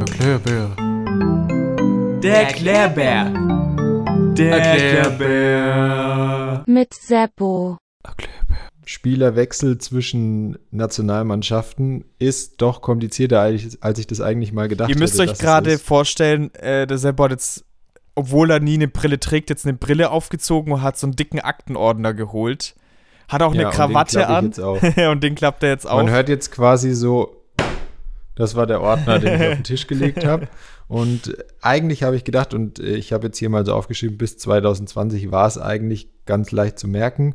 Erklärbär. 0.00 0.74
Der 2.22 2.48
Erklärbär. 2.48 3.32
Der 4.36 4.58
Erklärbär. 4.58 6.64
Mit 6.66 6.94
Seppo. 6.94 7.76
Erklärbär. 8.02 8.37
Spielerwechsel 8.88 9.76
zwischen 9.76 10.56
Nationalmannschaften 10.70 12.06
ist 12.18 12.62
doch 12.62 12.80
komplizierter, 12.80 13.42
als 13.42 13.98
ich 13.98 14.06
das 14.06 14.22
eigentlich 14.22 14.54
mal 14.54 14.66
gedacht 14.66 14.88
habe. 14.88 14.94
Ihr 14.94 14.98
müsst 14.98 15.20
hätte, 15.20 15.32
euch 15.32 15.38
gerade 15.38 15.78
vorstellen, 15.78 16.54
äh, 16.54 16.86
der 16.86 16.96
Seppo 16.96 17.24
hat 17.24 17.32
jetzt, 17.32 17.66
obwohl 18.14 18.50
er 18.50 18.60
nie 18.60 18.76
eine 18.76 18.88
Brille 18.88 19.20
trägt, 19.20 19.50
jetzt 19.50 19.66
eine 19.66 19.76
Brille 19.76 20.10
aufgezogen 20.10 20.72
und 20.72 20.80
hat 20.80 20.96
so 20.96 21.06
einen 21.06 21.16
dicken 21.16 21.38
Aktenordner 21.38 22.14
geholt. 22.14 22.76
Hat 23.28 23.42
auch 23.42 23.54
ja, 23.54 23.68
eine 23.68 23.70
Krawatte 23.76 24.26
an 24.26 24.54
und 25.12 25.22
den 25.22 25.34
klappt 25.34 25.62
er 25.62 25.68
jetzt 25.68 25.86
auf. 25.86 26.02
Man 26.02 26.10
hört 26.10 26.30
jetzt 26.30 26.50
quasi 26.50 26.94
so, 26.94 27.44
das 28.36 28.54
war 28.54 28.66
der 28.66 28.80
Ordner, 28.80 29.18
den 29.18 29.34
ich 29.34 29.48
auf 29.48 29.54
den 29.54 29.64
Tisch 29.64 29.86
gelegt 29.86 30.24
habe. 30.24 30.48
Und 30.88 31.36
eigentlich 31.60 32.02
habe 32.02 32.16
ich 32.16 32.24
gedacht, 32.24 32.54
und 32.54 32.78
ich 32.78 33.12
habe 33.12 33.26
jetzt 33.26 33.36
hier 33.36 33.50
mal 33.50 33.66
so 33.66 33.74
aufgeschrieben, 33.74 34.16
bis 34.16 34.38
2020 34.38 35.30
war 35.30 35.46
es 35.46 35.58
eigentlich 35.58 36.08
ganz 36.24 36.50
leicht 36.50 36.78
zu 36.78 36.88
merken 36.88 37.34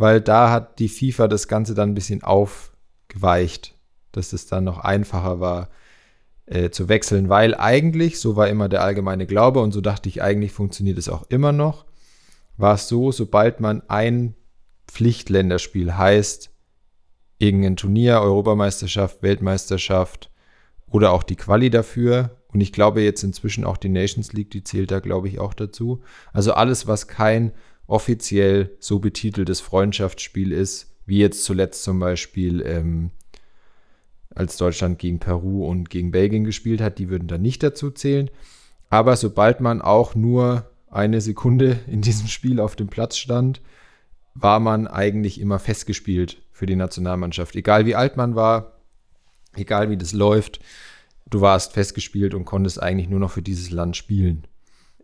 weil 0.00 0.22
da 0.22 0.50
hat 0.50 0.78
die 0.78 0.88
FIFA 0.88 1.28
das 1.28 1.46
Ganze 1.46 1.74
dann 1.74 1.90
ein 1.90 1.94
bisschen 1.94 2.22
aufgeweicht, 2.22 3.74
dass 4.12 4.32
es 4.32 4.46
dann 4.46 4.64
noch 4.64 4.78
einfacher 4.78 5.40
war 5.40 5.68
äh, 6.46 6.70
zu 6.70 6.88
wechseln, 6.88 7.28
weil 7.28 7.54
eigentlich, 7.54 8.18
so 8.18 8.34
war 8.34 8.48
immer 8.48 8.70
der 8.70 8.82
allgemeine 8.82 9.26
Glaube 9.26 9.60
und 9.60 9.72
so 9.72 9.82
dachte 9.82 10.08
ich, 10.08 10.22
eigentlich 10.22 10.52
funktioniert 10.52 10.96
es 10.96 11.10
auch 11.10 11.24
immer 11.28 11.52
noch, 11.52 11.84
war 12.56 12.74
es 12.74 12.88
so, 12.88 13.12
sobald 13.12 13.60
man 13.60 13.82
ein 13.88 14.34
Pflichtländerspiel 14.88 15.96
heißt, 15.96 16.50
irgendein 17.38 17.76
Turnier, 17.76 18.20
Europameisterschaft, 18.20 19.22
Weltmeisterschaft 19.22 20.30
oder 20.88 21.12
auch 21.12 21.22
die 21.22 21.36
Quali 21.36 21.68
dafür. 21.68 22.38
Und 22.48 22.62
ich 22.62 22.72
glaube 22.72 23.02
jetzt 23.02 23.22
inzwischen 23.22 23.64
auch 23.64 23.76
die 23.76 23.88
Nations 23.90 24.32
League, 24.32 24.50
die 24.50 24.64
zählt 24.64 24.90
da, 24.90 25.00
glaube 25.00 25.28
ich, 25.28 25.38
auch 25.38 25.54
dazu. 25.54 26.02
Also 26.32 26.52
alles, 26.52 26.86
was 26.86 27.06
kein 27.06 27.52
offiziell 27.90 28.76
so 28.78 29.00
betiteltes 29.00 29.60
Freundschaftsspiel 29.60 30.52
ist, 30.52 30.94
wie 31.06 31.18
jetzt 31.18 31.44
zuletzt 31.44 31.82
zum 31.82 31.98
Beispiel, 31.98 32.62
ähm, 32.64 33.10
als 34.32 34.56
Deutschland 34.56 35.00
gegen 35.00 35.18
Peru 35.18 35.66
und 35.66 35.90
gegen 35.90 36.12
Belgien 36.12 36.44
gespielt 36.44 36.80
hat, 36.80 37.00
die 37.00 37.10
würden 37.10 37.26
dann 37.26 37.42
nicht 37.42 37.64
dazu 37.64 37.90
zählen. 37.90 38.30
Aber 38.90 39.16
sobald 39.16 39.60
man 39.60 39.82
auch 39.82 40.14
nur 40.14 40.70
eine 40.88 41.20
Sekunde 41.20 41.80
in 41.88 42.00
diesem 42.00 42.28
Spiel 42.28 42.60
auf 42.60 42.76
dem 42.76 42.86
Platz 42.86 43.16
stand, 43.16 43.60
war 44.34 44.60
man 44.60 44.86
eigentlich 44.86 45.40
immer 45.40 45.58
festgespielt 45.58 46.40
für 46.52 46.66
die 46.66 46.76
Nationalmannschaft. 46.76 47.56
Egal 47.56 47.86
wie 47.86 47.96
alt 47.96 48.16
man 48.16 48.36
war, 48.36 48.78
egal 49.56 49.90
wie 49.90 49.96
das 49.96 50.12
läuft, 50.12 50.60
du 51.28 51.40
warst 51.40 51.72
festgespielt 51.72 52.34
und 52.34 52.44
konntest 52.44 52.80
eigentlich 52.80 53.08
nur 53.08 53.18
noch 53.18 53.32
für 53.32 53.42
dieses 53.42 53.72
Land 53.72 53.96
spielen 53.96 54.46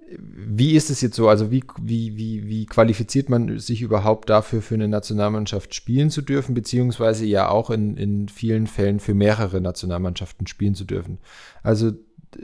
wie 0.08 0.76
ist 0.76 0.90
es 0.90 1.00
jetzt 1.00 1.16
so? 1.16 1.28
Also 1.28 1.50
wie, 1.50 1.64
wie, 1.80 2.16
wie, 2.16 2.48
wie 2.48 2.66
qualifiziert 2.66 3.28
man 3.28 3.58
sich 3.58 3.82
überhaupt 3.82 4.30
dafür, 4.30 4.62
für 4.62 4.74
eine 4.74 4.88
Nationalmannschaft 4.88 5.74
spielen 5.74 6.10
zu 6.10 6.22
dürfen, 6.22 6.54
beziehungsweise 6.54 7.24
ja 7.24 7.48
auch 7.48 7.70
in, 7.70 7.96
in 7.96 8.28
vielen 8.28 8.66
Fällen 8.66 9.00
für 9.00 9.14
mehrere 9.14 9.60
Nationalmannschaften 9.60 10.46
spielen 10.46 10.74
zu 10.74 10.84
dürfen? 10.84 11.18
Also 11.62 11.92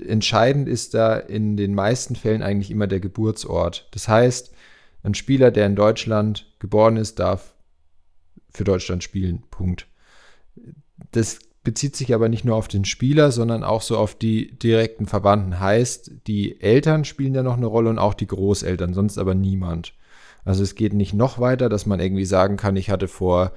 entscheidend 0.06 0.68
ist 0.68 0.94
da 0.94 1.16
in 1.16 1.56
den 1.56 1.74
meisten 1.74 2.16
Fällen 2.16 2.42
eigentlich 2.42 2.70
immer 2.70 2.86
der 2.86 3.00
Geburtsort. 3.00 3.88
Das 3.92 4.08
heißt, 4.08 4.52
ein 5.04 5.14
Spieler, 5.14 5.50
der 5.50 5.66
in 5.66 5.76
Deutschland 5.76 6.52
geboren 6.58 6.96
ist, 6.96 7.18
darf 7.18 7.54
für 8.50 8.64
Deutschland 8.64 9.02
spielen. 9.02 9.44
Punkt. 9.50 9.86
Das 11.12 11.38
bezieht 11.64 11.96
sich 11.96 12.14
aber 12.14 12.28
nicht 12.28 12.44
nur 12.44 12.56
auf 12.56 12.68
den 12.68 12.84
Spieler, 12.84 13.30
sondern 13.30 13.62
auch 13.62 13.82
so 13.82 13.96
auf 13.96 14.14
die 14.14 14.58
direkten 14.58 15.06
Verwandten. 15.06 15.60
Heißt, 15.60 16.10
die 16.26 16.60
Eltern 16.60 17.04
spielen 17.04 17.34
ja 17.34 17.42
noch 17.42 17.56
eine 17.56 17.66
Rolle 17.66 17.90
und 17.90 17.98
auch 17.98 18.14
die 18.14 18.26
Großeltern, 18.26 18.94
sonst 18.94 19.18
aber 19.18 19.34
niemand. 19.34 19.94
Also 20.44 20.62
es 20.62 20.74
geht 20.74 20.92
nicht 20.92 21.14
noch 21.14 21.38
weiter, 21.38 21.68
dass 21.68 21.86
man 21.86 22.00
irgendwie 22.00 22.24
sagen 22.24 22.56
kann, 22.56 22.74
ich 22.76 22.90
hatte 22.90 23.06
vor 23.06 23.52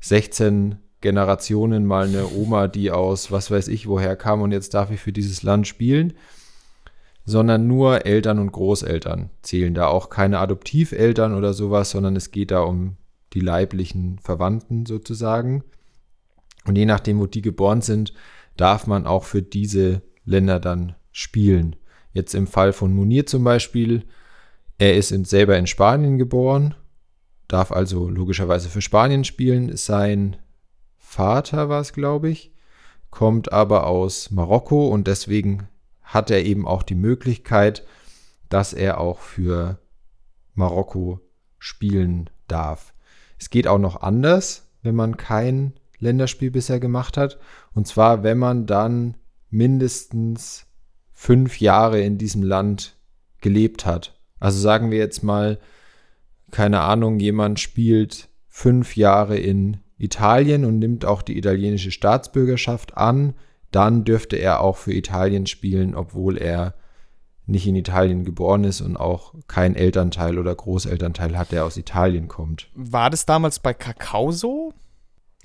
16 0.00 0.78
Generationen 1.02 1.86
mal 1.86 2.08
eine 2.08 2.28
Oma, 2.28 2.66
die 2.68 2.90
aus 2.90 3.30
was 3.30 3.50
weiß 3.50 3.68
ich 3.68 3.86
woher 3.86 4.16
kam 4.16 4.42
und 4.42 4.52
jetzt 4.52 4.74
darf 4.74 4.90
ich 4.90 5.00
für 5.00 5.12
dieses 5.12 5.42
Land 5.42 5.66
spielen, 5.66 6.14
sondern 7.24 7.66
nur 7.66 8.06
Eltern 8.06 8.38
und 8.38 8.52
Großeltern 8.52 9.30
zählen 9.42 9.74
da 9.74 9.86
auch 9.86 10.10
keine 10.10 10.38
Adoptiveltern 10.38 11.34
oder 11.34 11.52
sowas, 11.52 11.90
sondern 11.90 12.16
es 12.16 12.30
geht 12.30 12.50
da 12.50 12.60
um 12.60 12.96
die 13.32 13.40
leiblichen 13.40 14.18
Verwandten 14.18 14.86
sozusagen. 14.86 15.62
Und 16.64 16.76
je 16.76 16.86
nachdem, 16.86 17.18
wo 17.18 17.26
die 17.26 17.42
geboren 17.42 17.82
sind, 17.82 18.12
darf 18.56 18.86
man 18.86 19.06
auch 19.06 19.24
für 19.24 19.42
diese 19.42 20.02
Länder 20.24 20.60
dann 20.60 20.94
spielen. 21.12 21.76
Jetzt 22.12 22.34
im 22.34 22.46
Fall 22.46 22.72
von 22.72 22.94
Munir 22.94 23.26
zum 23.26 23.44
Beispiel, 23.44 24.04
er 24.78 24.96
ist 24.96 25.12
in, 25.12 25.24
selber 25.24 25.56
in 25.56 25.66
Spanien 25.66 26.18
geboren, 26.18 26.74
darf 27.48 27.72
also 27.72 28.08
logischerweise 28.08 28.68
für 28.68 28.80
Spanien 28.80 29.24
spielen. 29.24 29.76
Sein 29.76 30.36
Vater 30.98 31.68
war 31.68 31.80
es, 31.80 31.92
glaube 31.92 32.30
ich, 32.30 32.52
kommt 33.10 33.52
aber 33.52 33.86
aus 33.86 34.30
Marokko 34.30 34.88
und 34.88 35.06
deswegen 35.06 35.68
hat 36.02 36.30
er 36.30 36.44
eben 36.44 36.66
auch 36.66 36.82
die 36.82 36.94
Möglichkeit, 36.94 37.86
dass 38.48 38.72
er 38.72 39.00
auch 39.00 39.20
für 39.20 39.78
Marokko 40.54 41.20
spielen 41.58 42.30
darf. 42.48 42.94
Es 43.38 43.50
geht 43.50 43.66
auch 43.66 43.78
noch 43.78 44.02
anders, 44.02 44.68
wenn 44.82 44.94
man 44.94 45.16
kein 45.16 45.79
Länderspiel 46.00 46.50
bisher 46.50 46.80
gemacht 46.80 47.16
hat. 47.16 47.38
Und 47.72 47.86
zwar, 47.86 48.22
wenn 48.22 48.38
man 48.38 48.66
dann 48.66 49.14
mindestens 49.50 50.66
fünf 51.12 51.60
Jahre 51.60 52.00
in 52.00 52.18
diesem 52.18 52.42
Land 52.42 52.96
gelebt 53.40 53.86
hat. 53.86 54.18
Also 54.38 54.58
sagen 54.58 54.90
wir 54.90 54.98
jetzt 54.98 55.22
mal, 55.22 55.58
keine 56.50 56.80
Ahnung, 56.80 57.20
jemand 57.20 57.60
spielt 57.60 58.28
fünf 58.48 58.96
Jahre 58.96 59.36
in 59.36 59.78
Italien 59.98 60.64
und 60.64 60.78
nimmt 60.78 61.04
auch 61.04 61.22
die 61.22 61.36
italienische 61.36 61.90
Staatsbürgerschaft 61.90 62.96
an, 62.96 63.34
dann 63.70 64.04
dürfte 64.04 64.36
er 64.36 64.60
auch 64.60 64.76
für 64.76 64.92
Italien 64.92 65.46
spielen, 65.46 65.94
obwohl 65.94 66.38
er 66.38 66.74
nicht 67.46 67.66
in 67.66 67.76
Italien 67.76 68.24
geboren 68.24 68.64
ist 68.64 68.80
und 68.80 68.96
auch 68.96 69.34
kein 69.46 69.74
Elternteil 69.74 70.38
oder 70.38 70.54
Großelternteil 70.54 71.36
hat, 71.36 71.52
der 71.52 71.64
aus 71.64 71.76
Italien 71.76 72.28
kommt. 72.28 72.70
War 72.74 73.10
das 73.10 73.26
damals 73.26 73.58
bei 73.58 73.74
Kakao 73.74 74.32
so? 74.32 74.72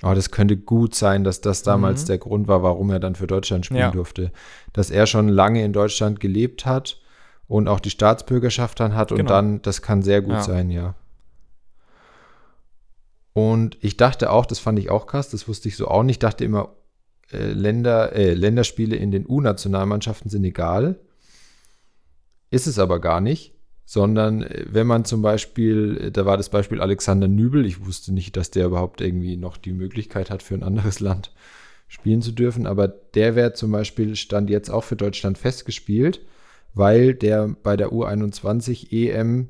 Aber 0.01 0.15
das 0.15 0.31
könnte 0.31 0.57
gut 0.57 0.93
sein, 0.93 1.23
dass 1.23 1.41
das 1.41 1.63
damals 1.63 2.03
mhm. 2.03 2.07
der 2.07 2.17
Grund 2.17 2.47
war, 2.47 2.63
warum 2.63 2.89
er 2.89 2.99
dann 2.99 3.15
für 3.15 3.27
Deutschland 3.27 3.65
spielen 3.65 3.79
ja. 3.79 3.91
durfte. 3.91 4.31
Dass 4.73 4.91
er 4.91 5.07
schon 5.07 5.29
lange 5.29 5.63
in 5.63 5.73
Deutschland 5.73 6.19
gelebt 6.19 6.65
hat 6.65 6.99
und 7.47 7.67
auch 7.67 7.79
die 7.79 7.89
Staatsbürgerschaft 7.89 8.79
dann 8.79 8.95
hat 8.95 9.09
genau. 9.09 9.21
und 9.21 9.29
dann, 9.29 9.61
das 9.61 9.81
kann 9.81 10.01
sehr 10.01 10.21
gut 10.21 10.33
ja. 10.33 10.43
sein, 10.43 10.69
ja. 10.69 10.95
Und 13.33 13.77
ich 13.81 13.97
dachte 13.97 14.31
auch, 14.31 14.45
das 14.45 14.59
fand 14.59 14.79
ich 14.79 14.89
auch 14.89 15.07
krass, 15.07 15.29
das 15.29 15.47
wusste 15.47 15.67
ich 15.67 15.75
so 15.75 15.87
auch 15.87 16.03
nicht, 16.03 16.15
ich 16.15 16.19
dachte 16.19 16.45
immer, 16.45 16.73
äh, 17.31 17.51
Länder, 17.51 18.13
äh, 18.13 18.33
Länderspiele 18.33 18.95
in 18.95 19.11
den 19.11 19.27
U-Nationalmannschaften 19.27 20.29
sind 20.29 20.43
egal. 20.43 20.99
Ist 22.49 22.67
es 22.67 22.79
aber 22.79 22.99
gar 22.99 23.21
nicht. 23.21 23.54
Sondern 23.85 24.43
äh, 24.43 24.65
wenn 24.67 24.87
man 24.87 25.05
zum 25.05 25.21
Beispiel, 25.21 25.97
äh, 26.01 26.11
da 26.11 26.25
war 26.25 26.37
das 26.37 26.49
Beispiel 26.49 26.81
Alexander 26.81 27.27
Nübel, 27.27 27.65
ich 27.65 27.85
wusste 27.85 28.13
nicht, 28.13 28.35
dass 28.35 28.51
der 28.51 28.65
überhaupt 28.65 29.01
irgendwie 29.01 29.37
noch 29.37 29.57
die 29.57 29.73
Möglichkeit 29.73 30.29
hat, 30.29 30.43
für 30.43 30.55
ein 30.55 30.63
anderes 30.63 30.99
Land 30.99 31.31
spielen 31.87 32.21
zu 32.21 32.31
dürfen, 32.31 32.65
aber 32.65 32.87
der 32.87 33.35
wäre 33.35 33.53
zum 33.53 33.71
Beispiel, 33.71 34.15
stand 34.15 34.49
jetzt 34.49 34.69
auch 34.69 34.83
für 34.83 34.95
Deutschland 34.95 35.37
festgespielt, 35.37 36.21
weil 36.73 37.13
der 37.13 37.55
bei 37.61 37.77
der 37.77 37.89
U21 37.89 38.91
EM 38.91 39.49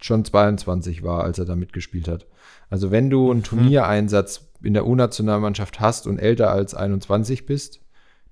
schon 0.00 0.24
22 0.24 1.02
war, 1.02 1.24
als 1.24 1.38
er 1.38 1.44
da 1.44 1.56
mitgespielt 1.56 2.08
hat. 2.08 2.26
Also 2.68 2.90
wenn 2.90 3.10
du 3.10 3.30
einen 3.30 3.40
mhm. 3.40 3.44
Turniereinsatz 3.44 4.48
in 4.62 4.74
der 4.74 4.86
U-Nationalmannschaft 4.86 5.80
hast 5.80 6.06
und 6.06 6.18
älter 6.18 6.50
als 6.50 6.74
21 6.74 7.46
bist, 7.46 7.80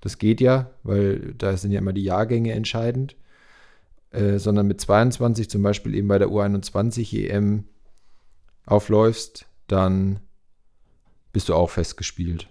das 0.01 0.17
geht 0.17 0.41
ja, 0.41 0.71
weil 0.83 1.33
da 1.37 1.55
sind 1.57 1.71
ja 1.71 1.79
immer 1.79 1.93
die 1.93 2.03
Jahrgänge 2.03 2.53
entscheidend, 2.53 3.15
äh, 4.11 4.39
sondern 4.39 4.67
mit 4.67 4.81
22 4.81 5.49
zum 5.49 5.63
Beispiel 5.63 5.95
eben 5.95 6.07
bei 6.07 6.19
der 6.19 6.27
U21 6.27 7.29
EM 7.29 7.63
aufläufst, 8.65 9.47
dann 9.67 10.19
bist 11.31 11.49
du 11.49 11.55
auch 11.55 11.69
festgespielt. 11.69 12.47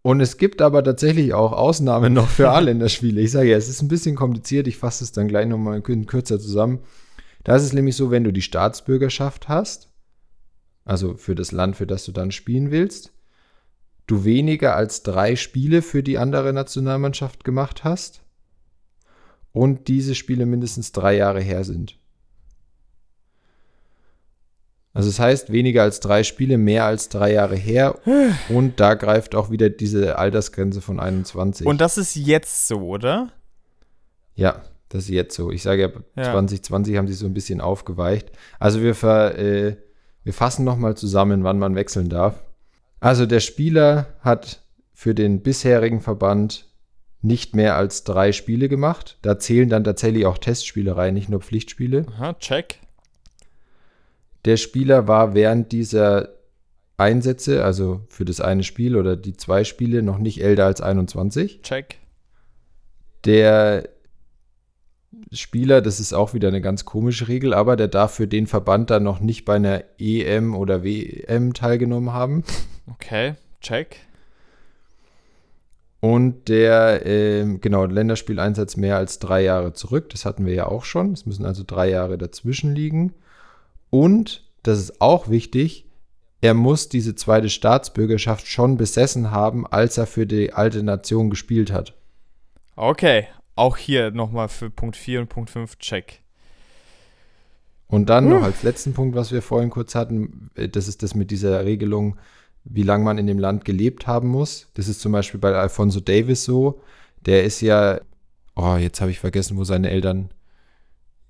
Und 0.00 0.20
es 0.20 0.38
gibt 0.38 0.62
aber 0.62 0.82
tatsächlich 0.82 1.34
auch 1.34 1.52
Ausnahmen 1.52 2.14
noch 2.14 2.28
für 2.28 2.50
alle 2.50 2.70
in 2.70 2.78
der 2.78 2.88
Spiele. 2.88 3.20
Ich 3.20 3.32
sage 3.32 3.50
ja, 3.50 3.56
es 3.56 3.68
ist 3.68 3.82
ein 3.82 3.88
bisschen 3.88 4.16
kompliziert, 4.16 4.66
ich 4.66 4.78
fasse 4.78 5.04
es 5.04 5.12
dann 5.12 5.28
gleich 5.28 5.46
nochmal 5.46 5.82
kürzer 5.82 6.40
zusammen. 6.40 6.80
Da 7.44 7.56
ist 7.56 7.64
es 7.64 7.72
nämlich 7.72 7.96
so, 7.96 8.10
wenn 8.10 8.24
du 8.24 8.32
die 8.32 8.42
Staatsbürgerschaft 8.42 9.48
hast, 9.48 9.90
also 10.84 11.14
für 11.14 11.34
das 11.34 11.52
Land, 11.52 11.76
für 11.76 11.86
das 11.86 12.04
du 12.04 12.12
dann 12.12 12.30
spielen 12.30 12.70
willst, 12.70 13.12
du 14.06 14.24
weniger 14.24 14.76
als 14.76 15.02
drei 15.02 15.36
Spiele 15.36 15.82
für 15.82 16.02
die 16.02 16.16
andere 16.16 16.54
Nationalmannschaft 16.54 17.44
gemacht 17.44 17.84
hast 17.84 18.22
und 19.58 19.88
diese 19.88 20.14
Spiele 20.14 20.46
mindestens 20.46 20.92
drei 20.92 21.16
Jahre 21.16 21.40
her 21.40 21.64
sind. 21.64 21.98
Also 24.92 25.08
das 25.08 25.18
heißt, 25.18 25.52
weniger 25.52 25.82
als 25.82 25.98
drei 25.98 26.22
Spiele, 26.22 26.58
mehr 26.58 26.84
als 26.84 27.08
drei 27.08 27.32
Jahre 27.32 27.56
her. 27.56 27.98
Und 28.48 28.80
da 28.80 28.94
greift 28.94 29.34
auch 29.34 29.50
wieder 29.50 29.68
diese 29.68 30.16
Altersgrenze 30.18 30.80
von 30.80 30.98
21. 30.98 31.66
Und 31.66 31.80
das 31.80 31.98
ist 31.98 32.16
jetzt 32.16 32.68
so, 32.68 32.80
oder? 32.86 33.30
Ja, 34.34 34.62
das 34.88 35.04
ist 35.04 35.10
jetzt 35.10 35.36
so. 35.36 35.50
Ich 35.50 35.62
sage 35.62 35.82
ja, 36.16 36.22
ja. 36.22 36.30
2020 36.32 36.96
haben 36.96 37.08
sie 37.08 37.14
so 37.14 37.26
ein 37.26 37.34
bisschen 37.34 37.60
aufgeweicht. 37.60 38.30
Also 38.58 38.80
wir, 38.80 38.94
ver, 38.94 39.38
äh, 39.38 39.76
wir 40.22 40.32
fassen 40.32 40.64
nochmal 40.64 40.96
zusammen, 40.96 41.44
wann 41.44 41.58
man 41.58 41.74
wechseln 41.74 42.08
darf. 42.08 42.44
Also 43.00 43.26
der 43.26 43.40
Spieler 43.40 44.06
hat 44.20 44.62
für 44.94 45.14
den 45.14 45.42
bisherigen 45.42 46.00
Verband 46.00 46.67
nicht 47.20 47.54
mehr 47.54 47.76
als 47.76 48.04
drei 48.04 48.32
Spiele 48.32 48.68
gemacht. 48.68 49.18
Da 49.22 49.38
zählen 49.38 49.68
dann 49.68 49.84
tatsächlich 49.84 50.26
auch 50.26 50.38
Testspiele 50.38 50.96
rein, 50.96 51.14
nicht 51.14 51.28
nur 51.28 51.40
Pflichtspiele. 51.40 52.06
Aha, 52.14 52.34
check. 52.34 52.78
Der 54.44 54.56
Spieler 54.56 55.08
war 55.08 55.34
während 55.34 55.72
dieser 55.72 56.30
Einsätze, 56.96 57.64
also 57.64 58.00
für 58.08 58.24
das 58.24 58.40
eine 58.40 58.64
Spiel 58.64 58.96
oder 58.96 59.16
die 59.16 59.36
zwei 59.36 59.64
Spiele, 59.64 60.02
noch 60.02 60.18
nicht 60.18 60.42
älter 60.42 60.66
als 60.66 60.80
21. 60.80 61.62
Check. 61.62 61.98
Der 63.24 63.88
Spieler, 65.32 65.80
das 65.80 66.00
ist 66.00 66.12
auch 66.12 66.34
wieder 66.34 66.48
eine 66.48 66.60
ganz 66.60 66.84
komische 66.84 67.28
Regel, 67.28 67.52
aber 67.52 67.76
der 67.76 67.88
darf 67.88 68.14
für 68.14 68.28
den 68.28 68.46
Verband 68.46 68.90
dann 68.90 69.02
noch 69.02 69.20
nicht 69.20 69.44
bei 69.44 69.56
einer 69.56 69.84
EM 69.98 70.54
oder 70.54 70.82
WM 70.84 71.54
teilgenommen 71.54 72.12
haben. 72.12 72.44
Okay, 72.90 73.34
check. 73.60 74.07
Und 76.00 76.48
der, 76.48 77.04
äh, 77.06 77.58
genau, 77.60 77.84
Länderspieleinsatz 77.84 78.76
mehr 78.76 78.96
als 78.96 79.18
drei 79.18 79.42
Jahre 79.42 79.72
zurück. 79.72 80.10
Das 80.10 80.24
hatten 80.24 80.46
wir 80.46 80.54
ja 80.54 80.66
auch 80.66 80.84
schon. 80.84 81.12
Es 81.12 81.26
müssen 81.26 81.44
also 81.44 81.64
drei 81.66 81.90
Jahre 81.90 82.18
dazwischen 82.18 82.74
liegen. 82.74 83.14
Und, 83.90 84.44
das 84.62 84.78
ist 84.78 85.00
auch 85.00 85.28
wichtig, 85.28 85.86
er 86.40 86.54
muss 86.54 86.88
diese 86.88 87.16
zweite 87.16 87.50
Staatsbürgerschaft 87.50 88.46
schon 88.46 88.76
besessen 88.76 89.32
haben, 89.32 89.66
als 89.66 89.98
er 89.98 90.06
für 90.06 90.26
die 90.26 90.52
alte 90.52 90.82
Nation 90.84 91.30
gespielt 91.30 91.72
hat. 91.72 91.94
Okay, 92.76 93.26
auch 93.56 93.76
hier 93.76 94.12
nochmal 94.12 94.48
für 94.48 94.70
Punkt 94.70 94.96
4 94.96 95.22
und 95.22 95.28
Punkt 95.28 95.50
5 95.50 95.78
check. 95.78 96.22
Und 97.88 98.08
dann 98.08 98.26
uh. 98.26 98.36
noch 98.36 98.42
als 98.42 98.62
letzten 98.62 98.92
Punkt, 98.92 99.16
was 99.16 99.32
wir 99.32 99.42
vorhin 99.42 99.70
kurz 99.70 99.94
hatten, 99.94 100.50
äh, 100.54 100.68
das 100.68 100.86
ist 100.86 101.02
das 101.02 101.14
mit 101.14 101.32
dieser 101.32 101.64
Regelung, 101.64 102.18
wie 102.70 102.82
lange 102.82 103.04
man 103.04 103.18
in 103.18 103.26
dem 103.26 103.38
Land 103.38 103.64
gelebt 103.64 104.06
haben 104.06 104.28
muss. 104.28 104.68
Das 104.74 104.88
ist 104.88 105.00
zum 105.00 105.12
Beispiel 105.12 105.40
bei 105.40 105.54
Alfonso 105.54 106.00
Davis 106.00 106.44
so. 106.44 106.80
Der 107.24 107.44
ist 107.44 107.60
ja, 107.60 108.00
oh, 108.54 108.76
jetzt 108.76 109.00
habe 109.00 109.10
ich 109.10 109.18
vergessen, 109.18 109.56
wo 109.56 109.64
seine 109.64 109.90
Eltern 109.90 110.30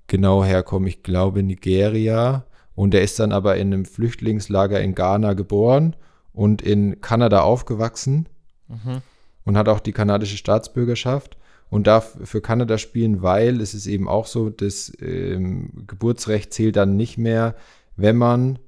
genau 0.09 0.45
herkommen. 0.45 0.89
Ich 0.89 1.03
glaube 1.03 1.43
Nigeria. 1.43 2.45
Und 2.75 2.93
der 2.93 3.03
ist 3.03 3.19
dann 3.19 3.33
aber 3.33 3.57
in 3.57 3.73
einem 3.73 3.85
Flüchtlingslager 3.85 4.81
in 4.81 4.95
Ghana 4.95 5.35
geboren 5.35 5.97
und 6.33 6.63
in 6.63 7.01
Kanada 7.01 7.41
aufgewachsen 7.41 8.29
mhm. 8.69 9.03
und 9.45 9.57
hat 9.57 9.69
auch 9.69 9.81
die 9.81 9.93
kanadische 9.93 10.37
Staatsbürgerschaft 10.37 11.37
und 11.71 11.87
darf 11.87 12.17
für 12.23 12.41
Kanada 12.41 12.79
spielen, 12.79 13.23
weil 13.23 13.61
es 13.61 13.75
ist 13.75 13.87
eben 13.87 14.09
auch 14.09 14.27
so, 14.27 14.49
das 14.49 14.93
ähm, 15.01 15.85
Geburtsrecht 15.87 16.53
zählt 16.53 16.77
dann 16.77 16.97
nicht 16.97 17.19
mehr, 17.19 17.57
wenn 17.97 18.17
man 18.17 18.61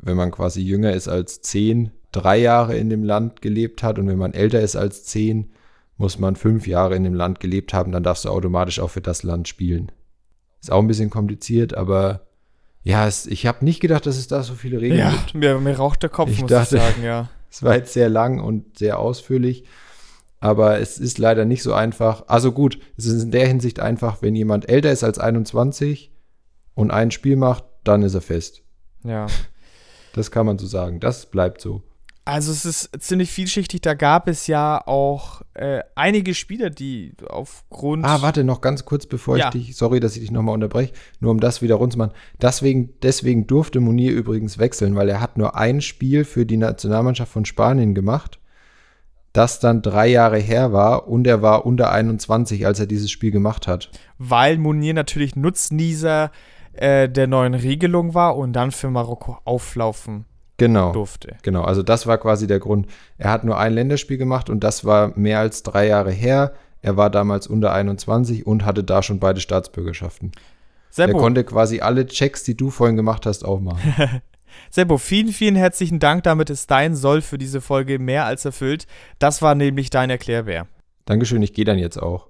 wenn 0.00 0.16
man 0.16 0.30
quasi 0.30 0.60
jünger 0.60 0.92
ist 0.92 1.08
als 1.08 1.40
zehn, 1.42 1.90
drei 2.12 2.38
Jahre 2.38 2.76
in 2.76 2.90
dem 2.90 3.04
Land 3.04 3.42
gelebt 3.42 3.82
hat 3.82 3.98
und 3.98 4.08
wenn 4.08 4.18
man 4.18 4.34
älter 4.34 4.60
ist 4.60 4.76
als 4.76 5.04
zehn, 5.04 5.50
muss 5.96 6.18
man 6.18 6.36
fünf 6.36 6.66
Jahre 6.66 6.94
in 6.94 7.04
dem 7.04 7.14
Land 7.14 7.40
gelebt 7.40 7.74
haben, 7.74 7.92
dann 7.92 8.04
darfst 8.04 8.24
du 8.24 8.30
automatisch 8.30 8.80
auch 8.80 8.90
für 8.90 9.00
das 9.00 9.22
Land 9.24 9.48
spielen. 9.48 9.90
Ist 10.60 10.70
auch 10.70 10.80
ein 10.80 10.86
bisschen 10.86 11.10
kompliziert, 11.10 11.74
aber 11.74 12.26
ja, 12.82 13.06
es, 13.06 13.26
ich 13.26 13.46
habe 13.46 13.64
nicht 13.64 13.80
gedacht, 13.80 14.06
dass 14.06 14.16
es 14.16 14.28
da 14.28 14.42
so 14.42 14.54
viele 14.54 14.80
Regeln 14.80 15.00
ja, 15.00 15.10
gibt. 15.10 15.34
Mir, 15.34 15.58
mir 15.58 15.76
raucht 15.76 16.02
der 16.02 16.10
Kopf, 16.10 16.30
ich 16.30 16.40
muss 16.40 16.50
dachte, 16.50 16.76
ich 16.76 16.82
sagen, 16.82 17.04
ja. 17.04 17.28
Es 17.50 17.62
war 17.62 17.76
jetzt 17.76 17.94
sehr 17.94 18.10
lang 18.10 18.40
und 18.40 18.78
sehr 18.78 18.98
ausführlich, 18.98 19.64
aber 20.38 20.80
es 20.80 20.98
ist 20.98 21.16
leider 21.16 21.46
nicht 21.46 21.62
so 21.62 21.72
einfach. 21.72 22.24
Also 22.28 22.52
gut, 22.52 22.78
es 22.98 23.06
ist 23.06 23.22
in 23.22 23.30
der 23.30 23.48
Hinsicht 23.48 23.80
einfach, 23.80 24.20
wenn 24.20 24.36
jemand 24.36 24.68
älter 24.68 24.92
ist 24.92 25.02
als 25.02 25.18
21 25.18 26.12
und 26.74 26.90
ein 26.90 27.10
Spiel 27.10 27.36
macht, 27.36 27.64
dann 27.84 28.02
ist 28.02 28.14
er 28.14 28.20
fest. 28.20 28.62
Ja. 29.02 29.26
Das 30.12 30.30
kann 30.30 30.46
man 30.46 30.58
so 30.58 30.66
sagen. 30.66 31.00
Das 31.00 31.26
bleibt 31.26 31.60
so. 31.60 31.82
Also 32.28 32.52
es 32.52 32.66
ist 32.66 32.90
ziemlich 33.00 33.30
vielschichtig. 33.30 33.80
Da 33.80 33.94
gab 33.94 34.28
es 34.28 34.48
ja 34.48 34.86
auch 34.86 35.40
äh, 35.54 35.80
einige 35.94 36.34
Spieler, 36.34 36.68
die 36.68 37.14
aufgrund. 37.26 38.04
Ah, 38.04 38.20
warte 38.20 38.44
noch 38.44 38.60
ganz 38.60 38.84
kurz, 38.84 39.06
bevor 39.06 39.38
ja. 39.38 39.46
ich 39.46 39.52
dich. 39.52 39.76
Sorry, 39.76 39.98
dass 39.98 40.14
ich 40.14 40.20
dich 40.20 40.30
nochmal 40.30 40.52
unterbreche. 40.52 40.92
Nur 41.20 41.30
um 41.30 41.40
das 41.40 41.62
wieder 41.62 41.76
rund 41.76 41.94
zu 41.94 41.98
machen. 41.98 42.12
Deswegen, 42.38 42.90
deswegen 43.00 43.46
durfte 43.46 43.80
Munir 43.80 44.12
übrigens 44.12 44.58
wechseln, 44.58 44.94
weil 44.94 45.08
er 45.08 45.22
hat 45.22 45.38
nur 45.38 45.56
ein 45.56 45.80
Spiel 45.80 46.26
für 46.26 46.44
die 46.44 46.58
Nationalmannschaft 46.58 47.32
von 47.32 47.46
Spanien 47.46 47.94
gemacht, 47.94 48.38
das 49.32 49.58
dann 49.58 49.80
drei 49.80 50.08
Jahre 50.08 50.36
her 50.36 50.70
war 50.70 51.08
und 51.08 51.26
er 51.26 51.40
war 51.40 51.64
unter 51.64 51.92
21, 51.92 52.66
als 52.66 52.78
er 52.78 52.86
dieses 52.86 53.10
Spiel 53.10 53.30
gemacht 53.30 53.66
hat. 53.66 53.90
Weil 54.18 54.58
Munir 54.58 54.92
natürlich 54.92 55.34
Nutznießer 55.34 56.24
äh, 56.26 56.28
der 56.78 57.26
neuen 57.26 57.54
Regelung 57.54 58.14
war 58.14 58.36
und 58.36 58.52
dann 58.52 58.70
für 58.70 58.88
Marokko 58.88 59.38
auflaufen 59.44 60.26
genau, 60.58 60.92
durfte. 60.92 61.36
Genau, 61.42 61.62
also 61.62 61.82
das 61.82 62.06
war 62.06 62.18
quasi 62.18 62.46
der 62.46 62.58
Grund. 62.58 62.86
Er 63.16 63.30
hat 63.30 63.44
nur 63.44 63.58
ein 63.58 63.72
Länderspiel 63.72 64.18
gemacht 64.18 64.50
und 64.50 64.62
das 64.62 64.84
war 64.84 65.16
mehr 65.16 65.38
als 65.38 65.62
drei 65.62 65.86
Jahre 65.86 66.12
her. 66.12 66.52
Er 66.82 66.96
war 66.96 67.10
damals 67.10 67.46
unter 67.46 67.72
21 67.72 68.46
und 68.46 68.64
hatte 68.64 68.84
da 68.84 69.02
schon 69.02 69.18
beide 69.18 69.40
Staatsbürgerschaften. 69.40 70.32
Sebo. 70.90 71.12
Er 71.12 71.18
konnte 71.18 71.44
quasi 71.44 71.80
alle 71.80 72.06
Checks, 72.06 72.44
die 72.44 72.56
du 72.56 72.70
vorhin 72.70 72.96
gemacht 72.96 73.26
hast, 73.26 73.44
auch 73.44 73.60
machen. 73.60 73.94
Sebo, 74.70 74.98
vielen, 74.98 75.28
vielen 75.28 75.56
herzlichen 75.56 75.98
Dank. 75.98 76.24
Damit 76.24 76.50
ist 76.50 76.70
dein 76.70 76.94
Soll 76.94 77.22
für 77.22 77.38
diese 77.38 77.60
Folge 77.60 77.98
mehr 77.98 78.24
als 78.24 78.44
erfüllt. 78.44 78.86
Das 79.18 79.42
war 79.42 79.54
nämlich 79.54 79.90
dein 79.90 80.10
Erklärbär. 80.10 80.66
Dankeschön, 81.04 81.42
ich 81.42 81.52
gehe 81.52 81.64
dann 81.64 81.78
jetzt 81.78 82.00
auch. 82.00 82.28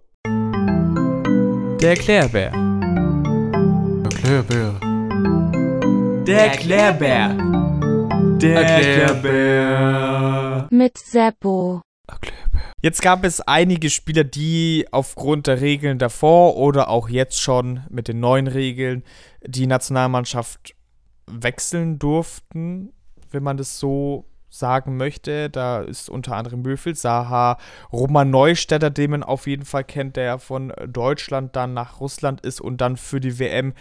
Der 1.81 1.91
Erklärbär. 1.91 2.68
Erklärbär. 4.19 4.75
Der 6.27 6.51
Erklärbär. 6.51 7.37
Der 8.41 8.63
Erklärbär. 8.63 10.67
Mit 10.73 10.99
Seppo. 10.99 11.83
Jetzt 12.83 13.01
gab 13.01 13.23
es 13.23 13.41
einige 13.41 13.91
Spieler, 13.91 14.25
die 14.25 14.89
aufgrund 14.91 15.47
der 15.47 15.61
Regeln 15.61 16.01
davor 16.01 16.57
oder 16.57 16.89
auch 16.89 17.09
jetzt 17.09 17.41
schon 17.41 17.85
mit 17.91 18.09
den 18.09 18.19
neuen 18.19 18.49
Regeln 18.49 19.05
die 19.47 19.69
Nationalmannschaft 19.69 20.75
wechseln 21.31 22.01
durften, 22.01 22.93
wenn 23.31 23.45
man 23.45 23.57
das 23.57 23.79
so 23.79 24.25
sagen 24.51 24.97
möchte. 24.97 25.51
Da 25.51 25.81
ist 25.81 26.09
unter 26.09 26.37
anderem 26.37 26.63
Möfel, 26.63 26.95
Saha, 26.95 27.59
Roman 27.93 28.31
Neustädter, 28.31 28.91
den 28.91 29.13
man 29.13 29.23
auf 29.23 29.47
jeden 29.47 29.65
Fall 29.65 29.85
kennt, 29.85 30.17
der 30.17 30.39
von 30.39 30.73
Deutschland 30.87 31.57
dann 31.57 31.75
nach 31.75 32.01
Russland 32.01 32.41
ist 32.41 32.61
und 32.61 32.81
dann 32.81 32.97
für 32.97 33.21
die 33.21 33.39
WM 33.39 33.75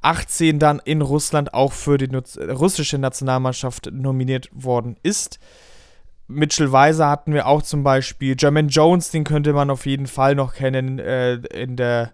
18 0.00 0.58
dann 0.58 0.80
in 0.84 1.02
Russland 1.02 1.54
auch 1.54 1.72
für 1.72 1.98
die 1.98 2.14
russische 2.14 2.98
Nationalmannschaft 2.98 3.90
nominiert 3.92 4.48
worden 4.52 4.96
ist. 5.02 5.38
Mitchell 6.28 6.70
Weiser 6.70 7.08
hatten 7.08 7.32
wir 7.32 7.46
auch 7.46 7.62
zum 7.62 7.82
Beispiel. 7.82 8.36
Jermaine 8.38 8.68
Jones, 8.68 9.10
den 9.10 9.24
könnte 9.24 9.52
man 9.52 9.70
auf 9.70 9.86
jeden 9.86 10.06
Fall 10.06 10.34
noch 10.34 10.54
kennen 10.54 10.98
äh, 10.98 11.34
in 11.34 11.76
der 11.76 12.12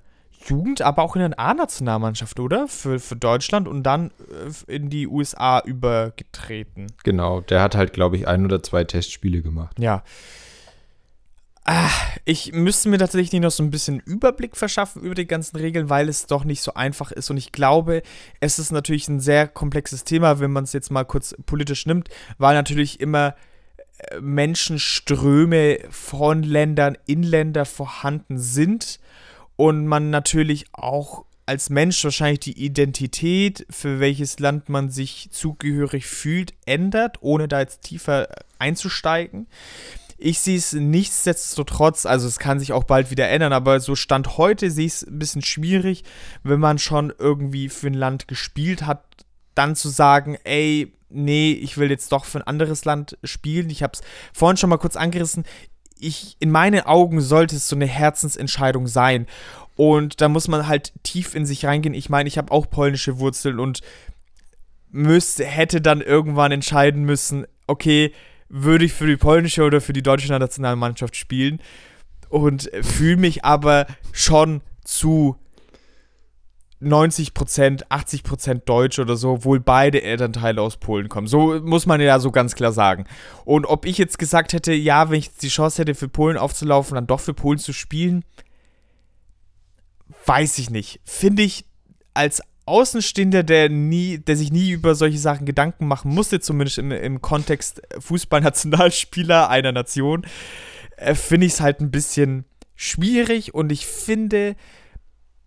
Jugend, 0.49 0.83
aber 0.83 1.03
auch 1.03 1.17
in 1.17 1.21
der 1.21 1.39
A-Nationalmannschaft, 1.39 2.39
oder? 2.41 2.69
Für, 2.69 2.99
für 2.99 3.17
Deutschland 3.17 3.69
und 3.69 3.83
dann 3.83 4.11
äh, 4.67 4.73
in 4.73 4.91
die 4.91 5.07
USA 5.07 5.61
übergetreten. 5.61 6.87
Genau, 7.03 7.41
der 7.41 7.63
hat 7.63 7.75
halt, 7.75 7.93
glaube 7.93 8.17
ich, 8.17 8.29
ein 8.29 8.45
oder 8.45 8.63
zwei 8.63 8.85
Testspiele 8.85 9.43
gemacht. 9.43 9.79
Ja. 9.79 10.03
Ah, 11.67 11.91
ich 12.27 12.53
müsste 12.53 12.91
mir 12.91 12.99
tatsächlich 12.99 13.41
noch 13.41 13.51
so 13.51 13.63
ein 13.63 13.71
bisschen 13.71 14.01
Überblick 14.01 14.55
verschaffen 14.55 15.01
über 15.03 15.15
die 15.15 15.27
ganzen 15.27 15.57
Regeln, 15.57 15.89
weil 15.89 16.11
es 16.11 16.27
doch 16.27 16.45
nicht 16.45 16.61
so 16.61 16.75
einfach 16.75 17.11
ist. 17.11 17.31
Und 17.31 17.39
ich 17.39 17.53
glaube, 17.53 18.03
es 18.41 18.59
ist 18.59 18.71
natürlich 18.71 19.09
ein 19.09 19.19
sehr 19.19 19.49
komplexes 19.49 20.05
Thema, 20.05 20.41
wenn 20.41 20.53
man 20.53 20.65
es 20.65 20.75
jetzt 20.75 20.91
mal 20.91 21.05
kurz 21.05 21.35
politisch 21.47 21.87
nimmt, 21.87 22.11
weil 22.37 22.55
natürlich 22.55 23.01
immer 23.01 23.35
äh, 23.97 24.21
Menschenströme 24.21 25.79
von 25.89 26.43
Ländern 26.43 26.99
in 27.07 27.23
Länder 27.23 27.65
vorhanden 27.65 28.39
sind 28.39 29.01
und 29.57 29.87
man 29.87 30.11
natürlich 30.11 30.67
auch 30.73 31.25
als 31.47 31.71
Mensch 31.71 32.03
wahrscheinlich 32.03 32.41
die 32.41 32.65
Identität, 32.65 33.67
für 33.69 34.01
welches 34.01 34.39
Land 34.39 34.69
man 34.69 34.91
sich 34.91 35.29
zugehörig 35.31 36.07
fühlt, 36.07 36.55
ändert, 36.65 37.19
ohne 37.21 37.49
da 37.49 37.61
jetzt 37.61 37.83
tiefer 37.83 38.29
einzusteigen. 38.59 39.47
Ich 40.17 40.39
sehe 40.39 40.57
es 40.57 40.73
nichtsdestotrotz, 40.73 42.07
also 42.07 42.27
es 42.27 42.39
kann 42.39 42.61
sich 42.61 42.73
auch 42.73 42.85
bald 42.85 43.11
wieder 43.11 43.29
ändern, 43.29 43.53
aber 43.53 43.81
so 43.81 43.95
Stand 43.95 44.39
heute 44.39 44.71
sehe 44.71 44.87
ich 44.87 44.95
es 44.95 45.07
ein 45.07 45.19
bisschen 45.19 45.43
schwierig, 45.43 46.05
wenn 46.45 46.61
man 46.61 46.79
schon 46.79 47.13
irgendwie 47.19 47.69
für 47.69 47.89
ein 47.89 47.95
Land 47.95 48.27
gespielt 48.29 48.87
hat, 48.87 49.05
dann 49.55 49.77
zu 49.77 49.89
sagen, 49.89 50.39
ey, 50.45 50.95
nee, 51.11 51.53
ich 51.53 51.77
will 51.77 51.91
jetzt 51.91 52.11
doch 52.13 52.25
für 52.25 52.39
ein 52.39 52.47
anderes 52.47 52.85
Land 52.85 53.19
spielen. 53.23 53.71
Ich 53.71 53.83
habe 53.83 53.93
es 53.95 54.03
vorhin 54.33 54.57
schon 54.57 54.71
mal 54.71 54.79
kurz 54.79 54.97
angerissen. 54.97 55.45
Ich, 55.99 56.37
in 56.41 56.51
meinen 56.51 56.83
Augen 56.83 57.21
sollte 57.21 57.57
es 57.57 57.69
so 57.69 57.77
eine 57.77 57.87
Herzensentscheidung 57.87 58.87
sein. 58.87 59.27
Und 59.77 60.21
da 60.21 60.29
muss 60.29 60.49
man 60.49 60.69
halt 60.69 60.93
tief 61.03 61.35
in 61.35 61.47
sich 61.47 61.67
reingehen. 61.67 61.95
Ich 61.95 62.09
meine, 62.09 62.29
ich 62.29 62.39
habe 62.39 62.53
auch 62.53 62.69
polnische 62.69 63.19
Wurzeln 63.19 63.59
und 63.59 63.81
müsste, 64.91 65.45
hätte 65.45 65.81
dann 65.81 66.01
irgendwann 66.01 66.53
entscheiden 66.53 67.05
müssen, 67.05 67.47
okay, 67.67 68.13
würde 68.49 68.85
ich 68.85 68.93
für 68.93 69.07
die 69.07 69.17
polnische 69.17 69.65
oder 69.65 69.81
für 69.81 69.93
die 69.93 70.03
deutsche 70.03 70.33
Nationalmannschaft 70.33 71.17
spielen 71.17 71.61
und 72.29 72.71
fühle 72.83 73.17
mich 73.17 73.45
aber 73.45 73.87
schon 74.13 74.61
zu 74.85 75.37
90%, 76.85 77.89
80% 77.89 78.63
Deutsch 78.65 78.99
oder 78.99 79.17
so, 79.17 79.33
obwohl 79.33 79.61
beide 79.61 80.03
Elternteile 80.03 80.63
aus 80.63 80.77
Polen 80.77 81.09
kommen. 81.09 81.27
So 81.27 81.61
muss 81.61 81.87
man 81.87 82.01
ja 82.01 82.19
so 82.21 82.31
ganz 82.31 82.55
klar 82.55 82.73
sagen. 82.73 83.07
Und 83.45 83.67
ob 83.67 83.87
ich 83.87 83.99
jetzt 83.99 84.19
gesagt 84.19 84.53
hätte, 84.53 84.73
ja, 84.73 85.11
wenn 85.11 85.19
ich 85.19 85.27
jetzt 85.27 85.43
die 85.43 85.49
Chance 85.49 85.83
hätte, 85.83 85.95
für 85.95 86.09
Polen 86.09 86.37
aufzulaufen, 86.37 86.95
dann 86.95 87.07
doch 87.07 87.21
für 87.21 87.35
Polen 87.35 87.59
zu 87.59 87.73
spielen, 87.73 88.25
weiß 90.27 90.59
ich 90.59 90.71
nicht. 90.71 91.01
Finde 91.05 91.43
ich 91.43 91.65
als 92.15 92.43
Außenstehender, 92.67 93.43
der 93.43 93.69
nie, 93.69 94.19
der 94.19 94.37
sich 94.37 94.51
nie 94.51 94.71
über 94.71 94.95
solche 94.95 95.19
Sachen 95.19 95.45
Gedanken 95.45 95.87
machen 95.87 96.15
musste, 96.15 96.41
zumindest 96.41 96.79
im, 96.79 96.91
im 96.93 97.21
Kontext 97.21 97.83
Fußballnationalspieler 97.99 99.51
einer 99.51 99.73
Nation, 99.73 100.27
äh, 100.97 101.15
finde 101.15 101.47
ich 101.47 101.55
es 101.55 101.61
halt 101.61 101.81
ein 101.81 101.91
bisschen 101.91 102.47
schwierig 102.75 103.55
und 103.55 103.71
ich 103.71 103.87
finde, 103.87 104.57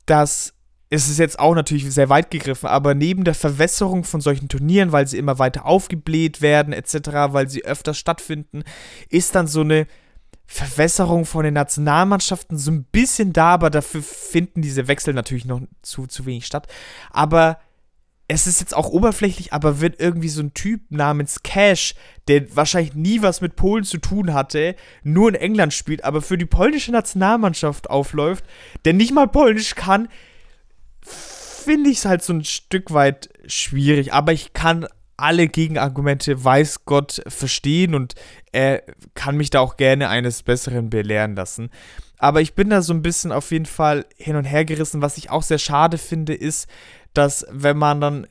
dass 0.05 0.53
es 0.89 1.09
ist 1.09 1.19
jetzt 1.19 1.39
auch 1.39 1.53
natürlich 1.53 1.89
sehr 1.91 2.09
weit 2.09 2.31
gegriffen, 2.31 2.67
aber 2.67 2.95
neben 2.95 3.23
der 3.23 3.35
Verwässerung 3.35 4.03
von 4.03 4.21
solchen 4.21 4.47
Turnieren, 4.47 4.91
weil 4.91 5.07
sie 5.07 5.17
immer 5.17 5.38
weiter 5.38 5.65
aufgebläht 5.65 6.41
werden, 6.41 6.71
etc., 6.71 7.09
weil 7.33 7.49
sie 7.49 7.65
öfter 7.65 7.93
stattfinden, 7.93 8.63
ist 9.09 9.35
dann 9.35 9.47
so 9.47 9.61
eine 9.61 9.85
Verwässerung 10.45 11.25
von 11.25 11.43
den 11.43 11.55
Nationalmannschaften 11.55 12.57
so 12.57 12.71
ein 12.71 12.85
bisschen 12.85 13.33
da, 13.33 13.53
aber 13.53 13.69
dafür 13.69 14.01
finden 14.01 14.61
diese 14.61 14.88
Wechsel 14.88 15.13
natürlich 15.13 15.43
noch 15.43 15.61
zu, 15.81 16.07
zu 16.07 16.25
wenig 16.25 16.45
statt. 16.45 16.67
Aber 17.11 17.59
es 18.29 18.47
ist 18.47 18.61
jetzt 18.61 18.75
auch 18.75 18.89
oberflächlich, 18.89 19.51
aber 19.51 19.81
wird 19.81 19.99
irgendwie 19.99 20.29
so 20.29 20.41
ein 20.41 20.53
Typ 20.53 20.81
namens 20.89 21.43
Cash, 21.43 21.95
der 22.29 22.55
wahrscheinlich 22.55 22.93
nie 22.93 23.21
was 23.21 23.41
mit 23.41 23.57
Polen 23.57 23.83
zu 23.83 23.97
tun 23.97 24.33
hatte, 24.33 24.75
nur 25.03 25.29
in 25.29 25.35
England 25.35 25.73
spielt, 25.73 26.05
aber 26.05 26.21
für 26.21 26.38
die 26.38 26.45
polnische 26.45 26.91
Nationalmannschaft 26.91 27.89
aufläuft, 27.89 28.45
der 28.85 28.93
nicht 28.93 29.13
mal 29.13 29.27
Polnisch 29.27 29.75
kann, 29.75 30.07
finde 31.68 31.89
ich 31.89 31.97
es 31.97 32.05
halt 32.05 32.24
so 32.24 32.34
ein 32.34 32.45
Stück 32.45 32.93
weit 32.93 33.30
schwierig. 33.45 34.13
Aber 34.13 34.32
ich 34.32 34.53
kann 34.53 34.88
alle 35.18 35.47
Gegenargumente, 35.47 36.43
weiß 36.43 36.86
Gott, 36.86 37.22
verstehen 37.28 37.93
und 37.93 38.15
er 38.51 38.84
kann 39.15 39.36
mich 39.36 39.49
da 39.49 39.59
auch 39.59 39.76
gerne 39.76 40.09
eines 40.09 40.43
Besseren 40.43 40.89
belehren 40.89 41.36
lassen. 41.36 41.70
Aber 42.20 42.41
ich 42.41 42.53
bin 42.53 42.70
da 42.70 42.82
so 42.82 42.93
ein 42.93 43.01
bisschen 43.01 43.32
auf 43.32 43.51
jeden 43.51 43.65
Fall 43.65 44.05
hin 44.15 44.38
und 44.38 44.45
her 44.45 44.63
gerissen. 44.63 45.01
Was 45.01 45.18
ich 45.18 45.30
auch 45.30 45.43
sehr 45.43 45.57
schade 45.57 45.97
finde, 45.97 46.34
ist, 46.34 46.70
dass 47.13 47.45
wenn 47.51 47.78
man 47.78 47.99
dann 47.99 48.28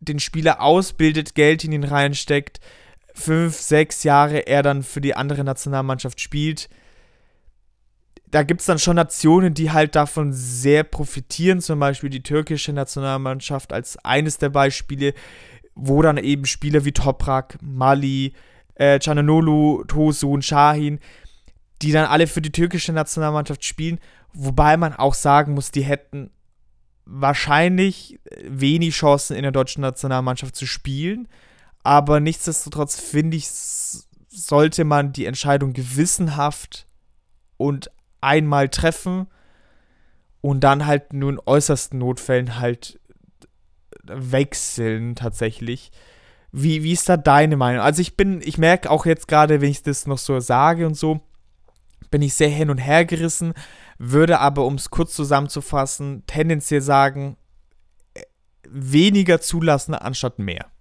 den 0.00 0.18
Spieler 0.18 0.60
ausbildet, 0.60 1.34
Geld 1.34 1.64
in 1.64 1.72
ihn 1.72 1.84
reinsteckt, 1.84 2.60
fünf, 3.14 3.56
sechs 3.60 4.02
Jahre 4.02 4.46
er 4.46 4.62
dann 4.62 4.82
für 4.82 5.00
die 5.00 5.14
andere 5.14 5.44
Nationalmannschaft 5.44 6.20
spielt, 6.20 6.68
da 8.32 8.42
gibt 8.42 8.60
es 8.60 8.66
dann 8.66 8.78
schon 8.78 8.96
Nationen, 8.96 9.52
die 9.52 9.70
halt 9.70 9.94
davon 9.94 10.32
sehr 10.32 10.84
profitieren, 10.84 11.60
zum 11.60 11.78
Beispiel 11.78 12.08
die 12.08 12.22
türkische 12.22 12.72
Nationalmannschaft 12.72 13.74
als 13.74 14.02
eines 14.04 14.38
der 14.38 14.48
Beispiele, 14.48 15.12
wo 15.74 16.00
dann 16.00 16.16
eben 16.16 16.46
Spieler 16.46 16.86
wie 16.86 16.92
Toprak, 16.92 17.58
Mali, 17.60 18.32
äh, 18.74 18.98
Cananolu, 18.98 19.84
Tosun, 19.84 20.40
Shahin, 20.40 20.98
die 21.82 21.92
dann 21.92 22.06
alle 22.06 22.26
für 22.26 22.40
die 22.40 22.52
türkische 22.52 22.94
Nationalmannschaft 22.94 23.66
spielen, 23.66 24.00
wobei 24.32 24.78
man 24.78 24.94
auch 24.94 25.14
sagen 25.14 25.52
muss, 25.52 25.70
die 25.70 25.84
hätten 25.84 26.30
wahrscheinlich 27.04 28.18
wenig 28.48 28.94
Chancen 28.94 29.36
in 29.36 29.42
der 29.42 29.52
deutschen 29.52 29.82
Nationalmannschaft 29.82 30.56
zu 30.56 30.64
spielen, 30.64 31.28
aber 31.82 32.18
nichtsdestotrotz 32.18 32.98
finde 32.98 33.36
ich, 33.36 33.48
sollte 33.48 34.84
man 34.84 35.12
die 35.12 35.26
Entscheidung 35.26 35.74
gewissenhaft 35.74 36.86
und 37.58 37.90
einmal 38.22 38.68
treffen 38.68 39.26
und 40.40 40.60
dann 40.60 40.86
halt 40.86 41.12
nur 41.12 41.30
in 41.30 41.40
äußersten 41.44 41.98
Notfällen 41.98 42.58
halt 42.58 42.98
wechseln 44.04 45.14
tatsächlich. 45.14 45.92
Wie, 46.50 46.82
wie 46.82 46.92
ist 46.92 47.08
da 47.08 47.16
deine 47.16 47.56
Meinung? 47.56 47.82
Also 47.82 48.02
ich 48.02 48.16
bin, 48.16 48.40
ich 48.42 48.58
merke 48.58 48.90
auch 48.90 49.06
jetzt 49.06 49.28
gerade, 49.28 49.60
wenn 49.60 49.70
ich 49.70 49.82
das 49.82 50.06
noch 50.06 50.18
so 50.18 50.38
sage 50.40 50.86
und 50.86 50.94
so, 50.94 51.20
bin 52.10 52.22
ich 52.22 52.34
sehr 52.34 52.50
hin 52.50 52.70
und 52.70 52.78
her 52.78 53.04
gerissen, 53.04 53.54
würde 53.98 54.38
aber, 54.40 54.66
um 54.66 54.74
es 54.74 54.90
kurz 54.90 55.14
zusammenzufassen, 55.14 56.24
tendenziell 56.26 56.82
sagen, 56.82 57.36
weniger 58.68 59.40
zulassen 59.40 59.94
anstatt 59.94 60.38
mehr. 60.38 60.71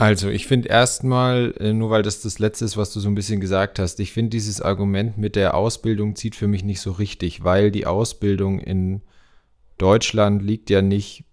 Also, 0.00 0.30
ich 0.30 0.46
finde 0.46 0.70
erstmal, 0.70 1.52
äh, 1.60 1.74
nur 1.74 1.90
weil 1.90 2.02
das 2.02 2.22
das 2.22 2.38
Letzte 2.38 2.64
ist, 2.64 2.78
was 2.78 2.90
du 2.90 3.00
so 3.00 3.08
ein 3.10 3.14
bisschen 3.14 3.38
gesagt 3.38 3.78
hast, 3.78 4.00
ich 4.00 4.12
finde 4.12 4.30
dieses 4.30 4.62
Argument 4.62 5.18
mit 5.18 5.36
der 5.36 5.54
Ausbildung 5.54 6.16
zieht 6.16 6.34
für 6.34 6.48
mich 6.48 6.64
nicht 6.64 6.80
so 6.80 6.92
richtig, 6.92 7.44
weil 7.44 7.70
die 7.70 7.84
Ausbildung 7.84 8.60
in 8.60 9.02
Deutschland 9.76 10.40
liegt 10.40 10.70
ja 10.70 10.80
nicht 10.80 11.24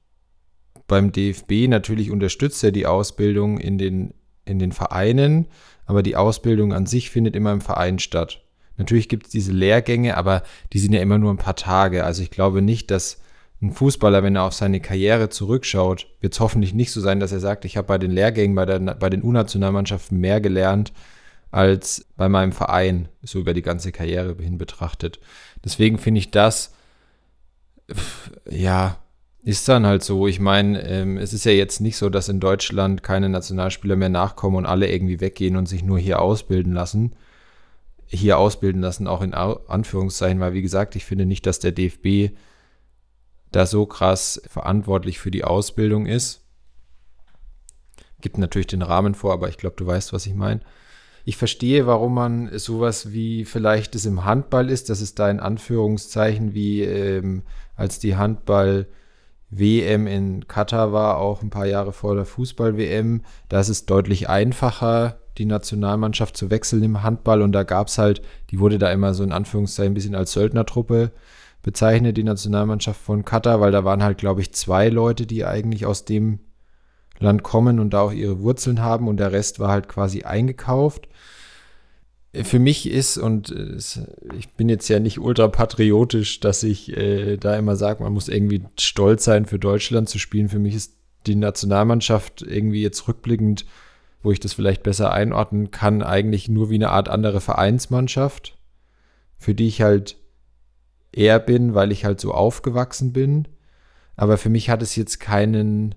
beim 0.86 1.14
DFB. 1.14 1.70
Natürlich 1.70 2.12
unterstützt 2.12 2.62
er 2.62 2.74
die 2.74 2.88
Ausbildung 2.88 3.58
in 3.58 3.78
den, 3.78 4.14
in 4.44 4.60
den 4.60 4.74
Vereinen, 4.74 5.48
aber 5.86 6.04
die 6.04 6.18
Ausbildung 6.18 6.74
an 6.74 6.86
sich 6.86 7.10
findet 7.10 7.38
immer 7.38 7.54
im 7.54 7.62
Verein 7.62 8.00
statt. 8.00 8.44
Natürlich 8.76 9.08
gibt 9.08 9.28
es 9.28 9.32
diese 9.32 9.54
Lehrgänge, 9.54 10.18
aber 10.18 10.44
die 10.74 10.80
sind 10.80 10.92
ja 10.92 11.00
immer 11.00 11.18
nur 11.18 11.32
ein 11.32 11.38
paar 11.38 11.56
Tage. 11.56 12.04
Also 12.04 12.22
ich 12.22 12.32
glaube 12.32 12.62
nicht, 12.62 12.92
dass 12.92 13.22
ein 13.62 13.72
Fußballer, 13.72 14.22
wenn 14.22 14.36
er 14.36 14.44
auf 14.44 14.54
seine 14.54 14.80
Karriere 14.80 15.30
zurückschaut, 15.30 16.08
wird 16.22 16.34
es 16.34 16.40
hoffentlich 16.40 16.74
nicht 16.74 16.92
so 16.92 17.02
sein, 17.02 17.20
dass 17.20 17.32
er 17.32 17.40
sagt, 17.40 17.66
ich 17.66 17.76
habe 17.76 17.88
bei 17.88 17.98
den 17.98 18.12
Lehrgängen, 18.12 18.56
bei, 18.56 18.66
der, 18.66 18.80
bei 18.80 19.10
den 19.10 19.24
U-Nationalmannschaften 19.24 20.20
mehr 20.20 20.42
gelernt 20.42 20.94
als 21.50 22.06
bei 22.18 22.30
meinem 22.30 22.52
Verein, 22.52 23.08
so 23.24 23.40
über 23.40 23.54
die 23.54 23.62
ganze 23.62 23.92
Karriere 23.92 24.36
hin 24.40 24.58
betrachtet. 24.58 25.20
Deswegen 25.64 25.98
finde 25.98 26.20
ich 26.20 26.30
das, 26.30 26.74
ja, 28.50 28.98
ist 29.44 29.68
dann 29.70 29.86
halt 29.86 30.04
so. 30.04 30.28
Ich 30.28 30.40
meine, 30.40 30.82
ähm, 30.84 31.18
es 31.18 31.34
ist 31.34 31.46
ja 31.46 31.54
jetzt 31.54 31.80
nicht 31.80 31.96
so, 31.98 32.10
dass 32.10 32.28
in 32.28 32.42
Deutschland 32.42 33.02
keine 33.02 33.30
Nationalspieler 33.30 33.96
mehr 33.96 34.10
nachkommen 34.10 34.58
und 34.58 34.66
alle 34.66 34.92
irgendwie 34.92 35.22
weggehen 35.22 35.56
und 35.56 35.68
sich 35.68 35.84
nur 35.84 35.98
hier 35.98 36.22
ausbilden 36.22 36.74
lassen. 36.74 37.14
Hier 38.06 38.38
ausbilden 38.38 38.82
lassen, 38.82 39.08
auch 39.08 39.22
in 39.22 39.34
Anführungszeichen, 39.34 40.40
weil 40.40 40.54
wie 40.54 40.62
gesagt, 40.62 40.96
ich 40.96 41.06
finde 41.06 41.26
nicht, 41.26 41.46
dass 41.46 41.60
der 41.60 41.72
DFB 41.72 42.36
da 43.58 43.66
so 43.66 43.88
krass 43.88 44.40
verantwortlich 44.48 45.18
für 45.18 45.32
die 45.32 45.44
Ausbildung 45.44 46.06
ist. 46.06 46.44
Gibt 48.22 48.38
natürlich 48.38 48.68
den 48.68 48.84
Rahmen 48.84 49.16
vor, 49.16 49.34
aber 49.34 49.50
ich 49.50 49.58
glaube, 49.58 49.76
du 49.76 49.86
weißt, 49.88 50.14
was 50.14 50.28
ich 50.28 50.36
meine. 50.36 50.62
Ich 51.26 51.38
verstehe, 51.38 51.88
warum 51.88 52.14
man 52.14 52.58
sowas 52.58 53.12
wie 53.12 53.46
vielleicht 53.46 53.96
es 53.96 54.06
im 54.06 54.26
Handball 54.26 54.70
ist, 54.70 54.90
dass 54.90 55.02
es 55.02 55.16
da 55.16 55.30
in 55.30 55.40
Anführungszeichen 55.40 56.54
wie 56.54 56.84
ähm, 56.84 57.44
als 57.76 58.00
die 58.00 58.16
Handball- 58.16 58.88
WM 59.50 60.08
in 60.08 60.46
Katar 60.50 60.92
war, 60.92 61.20
auch 61.20 61.42
ein 61.42 61.50
paar 61.50 61.66
Jahre 61.66 61.94
vor 61.94 62.16
der 62.16 62.26
Fußball-WM. 62.26 63.22
Da 63.48 63.62
ist 63.62 63.70
es 63.70 63.86
deutlich 63.86 64.28
einfacher, 64.28 65.22
die 65.38 65.46
Nationalmannschaft 65.46 66.36
zu 66.36 66.50
wechseln 66.50 66.84
im 66.84 67.02
Handball. 67.02 67.42
Und 67.42 67.54
da 67.54 67.64
gab 67.64 67.88
es 67.88 67.98
halt, 67.98 68.22
die 68.50 68.60
wurde 68.60 68.78
da 68.78 68.92
immer 68.92 69.14
so 69.14 69.24
in 69.24 69.32
Anführungszeichen 69.32 69.92
ein 69.92 69.94
bisschen 69.94 70.16
als 70.16 70.34
Söldnertruppe 70.34 71.12
bezeichnet, 71.64 72.18
die 72.18 72.24
Nationalmannschaft 72.24 73.02
von 73.02 73.26
Katar, 73.26 73.60
weil 73.60 73.72
da 73.72 73.84
waren 73.84 74.04
halt, 74.04 74.18
glaube 74.18 74.42
ich, 74.42 74.54
zwei 74.54 74.90
Leute, 74.90 75.26
die 75.26 75.46
eigentlich 75.46 75.86
aus 75.86 76.06
dem 76.06 76.40
Land 77.20 77.44
kommen 77.44 77.80
und 77.80 77.92
da 77.92 78.02
auch 78.02 78.12
ihre 78.12 78.40
Wurzeln 78.40 78.82
haben 78.82 79.08
und 79.08 79.18
der 79.18 79.32
Rest 79.32 79.60
war 79.60 79.70
halt 79.70 79.88
quasi 79.88 80.24
eingekauft. 80.24 81.08
Für 82.34 82.60
mich 82.60 82.90
ist, 82.90 83.18
und 83.18 83.50
es, 83.50 84.00
ich 84.38 84.50
bin 84.50 84.70
jetzt 84.70 84.88
ja 84.90 85.00
nicht 85.00 85.20
ultra 85.20 85.48
patriotisch, 85.48 86.40
dass 86.40 86.62
ich 86.62 86.96
äh, 86.96 87.38
da 87.38 87.56
immer 87.56 87.76
sage, 87.76 88.04
man 88.04 88.14
muss 88.14 88.28
irgendwie 88.28 88.64
stolz 88.80 89.24
sein, 89.24 89.46
für 89.46 89.58
Deutschland 89.58 90.08
zu 90.08 90.20
spielen. 90.20 90.50
Für 90.50 90.60
mich 90.60 90.76
ist 90.76 90.98
die 91.26 91.36
Nationalmannschaft 91.36 92.44
irgendwie 92.44 92.84
jetzt 92.84 93.08
rückblickend, 93.08 93.66
wo 94.22 94.32
ich 94.32 94.40
das 94.40 94.54
vielleicht 94.54 94.84
besser 94.84 95.12
einordnen 95.12 95.72
kann, 95.72 96.04
eigentlich 96.04 96.50
nur 96.50 96.70
wie 96.70 96.76
eine 96.76 96.90
Art 96.90 97.10
andere 97.10 97.42
Vereinsmannschaft, 97.42 98.58
für 99.38 99.56
die 99.56 99.68
ich 99.68 99.82
halt 99.82 100.18
eher 101.18 101.40
bin, 101.40 101.74
weil 101.74 101.92
ich 101.92 102.06
halt 102.06 102.20
so 102.20 102.34
aufgewachsen 102.34 103.14
bin. 103.14 103.48
Aber 104.16 104.38
für 104.38 104.50
mich 104.50 104.70
hat 104.70 104.82
es 104.82 104.96
jetzt 104.96 105.20
keinen 105.20 105.96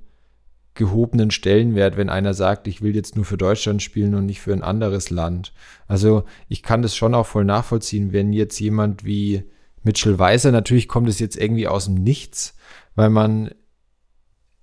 gehobenen 0.74 1.30
Stellenwert, 1.30 1.96
wenn 1.96 2.08
einer 2.08 2.32
sagt, 2.32 2.68
ich 2.68 2.80
will 2.80 2.94
jetzt 2.94 3.16
nur 3.16 3.24
für 3.24 3.36
Deutschland 3.36 3.82
spielen 3.82 4.14
und 4.14 4.26
nicht 4.26 4.40
für 4.40 4.52
ein 4.52 4.62
anderes 4.62 5.10
Land. 5.10 5.52
Also 5.88 6.24
ich 6.48 6.62
kann 6.62 6.82
das 6.82 6.96
schon 6.96 7.14
auch 7.14 7.26
voll 7.26 7.44
nachvollziehen, 7.44 8.12
wenn 8.12 8.32
jetzt 8.32 8.58
jemand 8.60 9.04
wie 9.04 9.44
Mitchell 9.82 10.18
Weiser, 10.18 10.52
natürlich 10.52 10.88
kommt 10.88 11.08
es 11.08 11.18
jetzt 11.18 11.36
irgendwie 11.36 11.66
aus 11.66 11.86
dem 11.86 11.94
Nichts, 11.94 12.56
weil 12.94 13.10
man 13.10 13.50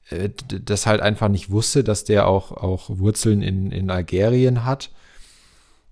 äh, 0.10 0.30
das 0.64 0.86
halt 0.86 1.02
einfach 1.02 1.28
nicht 1.28 1.52
wusste, 1.52 1.84
dass 1.84 2.04
der 2.04 2.28
auch, 2.28 2.52
auch 2.52 2.90
Wurzeln 2.90 3.42
in, 3.42 3.72
in 3.72 3.90
Algerien 3.90 4.64
hat, 4.64 4.92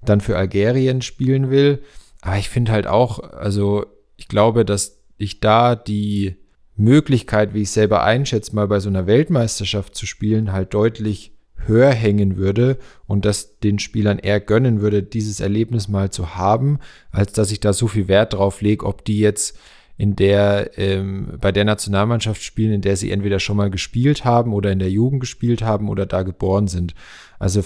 dann 0.04 0.22
für 0.22 0.38
Algerien 0.38 1.02
spielen 1.02 1.50
will. 1.50 1.84
Aber 2.22 2.38
ich 2.38 2.50
finde 2.50 2.72
halt 2.72 2.88
auch, 2.88 3.20
also 3.20 3.86
ich 4.18 4.28
glaube, 4.28 4.66
dass 4.66 5.00
ich 5.18 5.40
da 5.40 5.76
die 5.76 6.36
Möglichkeit, 6.76 7.54
wie 7.54 7.62
ich 7.62 7.72
selber 7.72 8.04
einschätze, 8.04 8.56
mal 8.56 8.68
bei 8.68 8.80
so 8.80 8.90
einer 8.90 9.08
Weltmeisterschaft 9.08 9.96
zu 9.96 10.06
spielen, 10.06 10.52
halt 10.52 10.74
deutlich 10.74 11.32
höher 11.68 11.92
hängen 11.92 12.38
würde 12.38 12.78
und 13.08 13.26
das 13.26 13.60
den 13.60 13.80
Spielern 13.80 14.20
eher 14.20 14.40
gönnen 14.40 14.82
würde, 14.82 15.02
dieses 15.02 15.40
Erlebnis 15.40 15.88
mal 15.88 16.12
zu 16.12 16.36
haben, 16.36 16.80
als 17.12 17.34
dass 17.34 17.52
ich 17.52 17.60
da 17.60 17.74
so 17.74 17.88
viel 17.88 18.08
Wert 18.08 18.34
drauf 18.34 18.62
lege, 18.62 18.86
ob 18.86 19.06
die 19.06 19.20
jetzt 19.20 19.58
in 19.98 20.16
der 20.16 20.78
ähm, 20.78 21.38
bei 21.40 21.54
der 21.54 21.64
Nationalmannschaft 21.64 22.44
spielen, 22.44 22.74
in 22.74 22.82
der 22.82 22.98
sie 22.98 23.12
entweder 23.12 23.40
schon 23.40 23.58
mal 23.58 23.70
gespielt 23.70 24.26
haben 24.26 24.54
oder 24.54 24.72
in 24.72 24.80
der 24.80 24.92
Jugend 24.92 25.22
gespielt 25.22 25.62
haben 25.62 25.90
oder 25.90 26.06
da 26.06 26.24
geboren 26.24 26.68
sind. 26.68 26.94
Also 27.40 27.64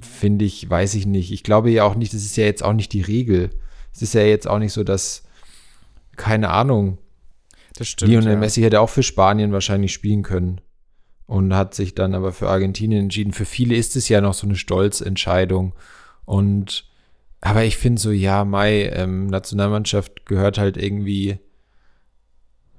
finde 0.00 0.46
ich, 0.46 0.68
weiß 0.68 0.94
ich 0.94 1.06
nicht. 1.06 1.30
Ich 1.30 1.42
glaube 1.42 1.70
ja 1.70 1.84
auch 1.84 1.94
nicht, 1.94 2.14
das 2.14 2.22
ist 2.22 2.36
ja 2.36 2.44
jetzt 2.44 2.64
auch 2.64 2.72
nicht 2.72 2.92
die 2.92 3.02
Regel. 3.02 3.50
Es 3.92 4.00
ist 4.00 4.14
ja 4.14 4.22
jetzt 4.22 4.48
auch 4.48 4.58
nicht 4.58 4.72
so, 4.72 4.82
dass 4.82 5.24
keine 6.22 6.50
Ahnung, 6.50 6.98
das 7.74 7.88
stimmt. 7.88 8.12
Lionel 8.12 8.34
ja. 8.34 8.38
Messi 8.38 8.60
hätte 8.60 8.80
auch 8.80 8.90
für 8.90 9.02
Spanien 9.02 9.50
wahrscheinlich 9.50 9.92
spielen 9.92 10.22
können 10.22 10.60
und 11.26 11.52
hat 11.52 11.74
sich 11.74 11.96
dann 11.96 12.14
aber 12.14 12.30
für 12.30 12.48
Argentinien 12.48 13.04
entschieden. 13.04 13.32
Für 13.32 13.44
viele 13.44 13.74
ist 13.74 13.96
es 13.96 14.08
ja 14.08 14.20
noch 14.20 14.32
so 14.32 14.46
eine 14.46 14.54
Stolzentscheidung. 14.54 15.74
Und 16.24 16.88
aber 17.40 17.64
ich 17.64 17.76
finde 17.76 18.00
so, 18.00 18.12
ja, 18.12 18.44
Mai, 18.44 18.84
ähm, 18.94 19.26
Nationalmannschaft 19.26 20.24
gehört 20.24 20.58
halt 20.58 20.76
irgendwie 20.76 21.40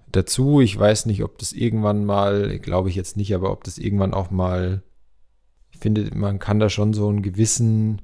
dazu. 0.09 0.61
Ich 0.61 0.79
weiß 0.79 1.05
nicht, 1.05 1.21
ob 1.21 1.37
das 1.37 1.51
irgendwann 1.51 2.05
mal, 2.05 2.59
glaube 2.59 2.87
ich 2.87 2.95
jetzt 2.95 3.17
nicht, 3.17 3.35
aber 3.35 3.51
ob 3.51 3.65
das 3.65 3.77
irgendwann 3.77 4.13
auch 4.13 4.31
mal, 4.31 4.83
ich 5.73 5.79
finde, 5.79 6.15
man 6.15 6.39
kann 6.39 6.59
da 6.61 6.69
schon 6.69 6.93
so 6.93 7.09
einen 7.09 7.23
gewissen, 7.23 8.03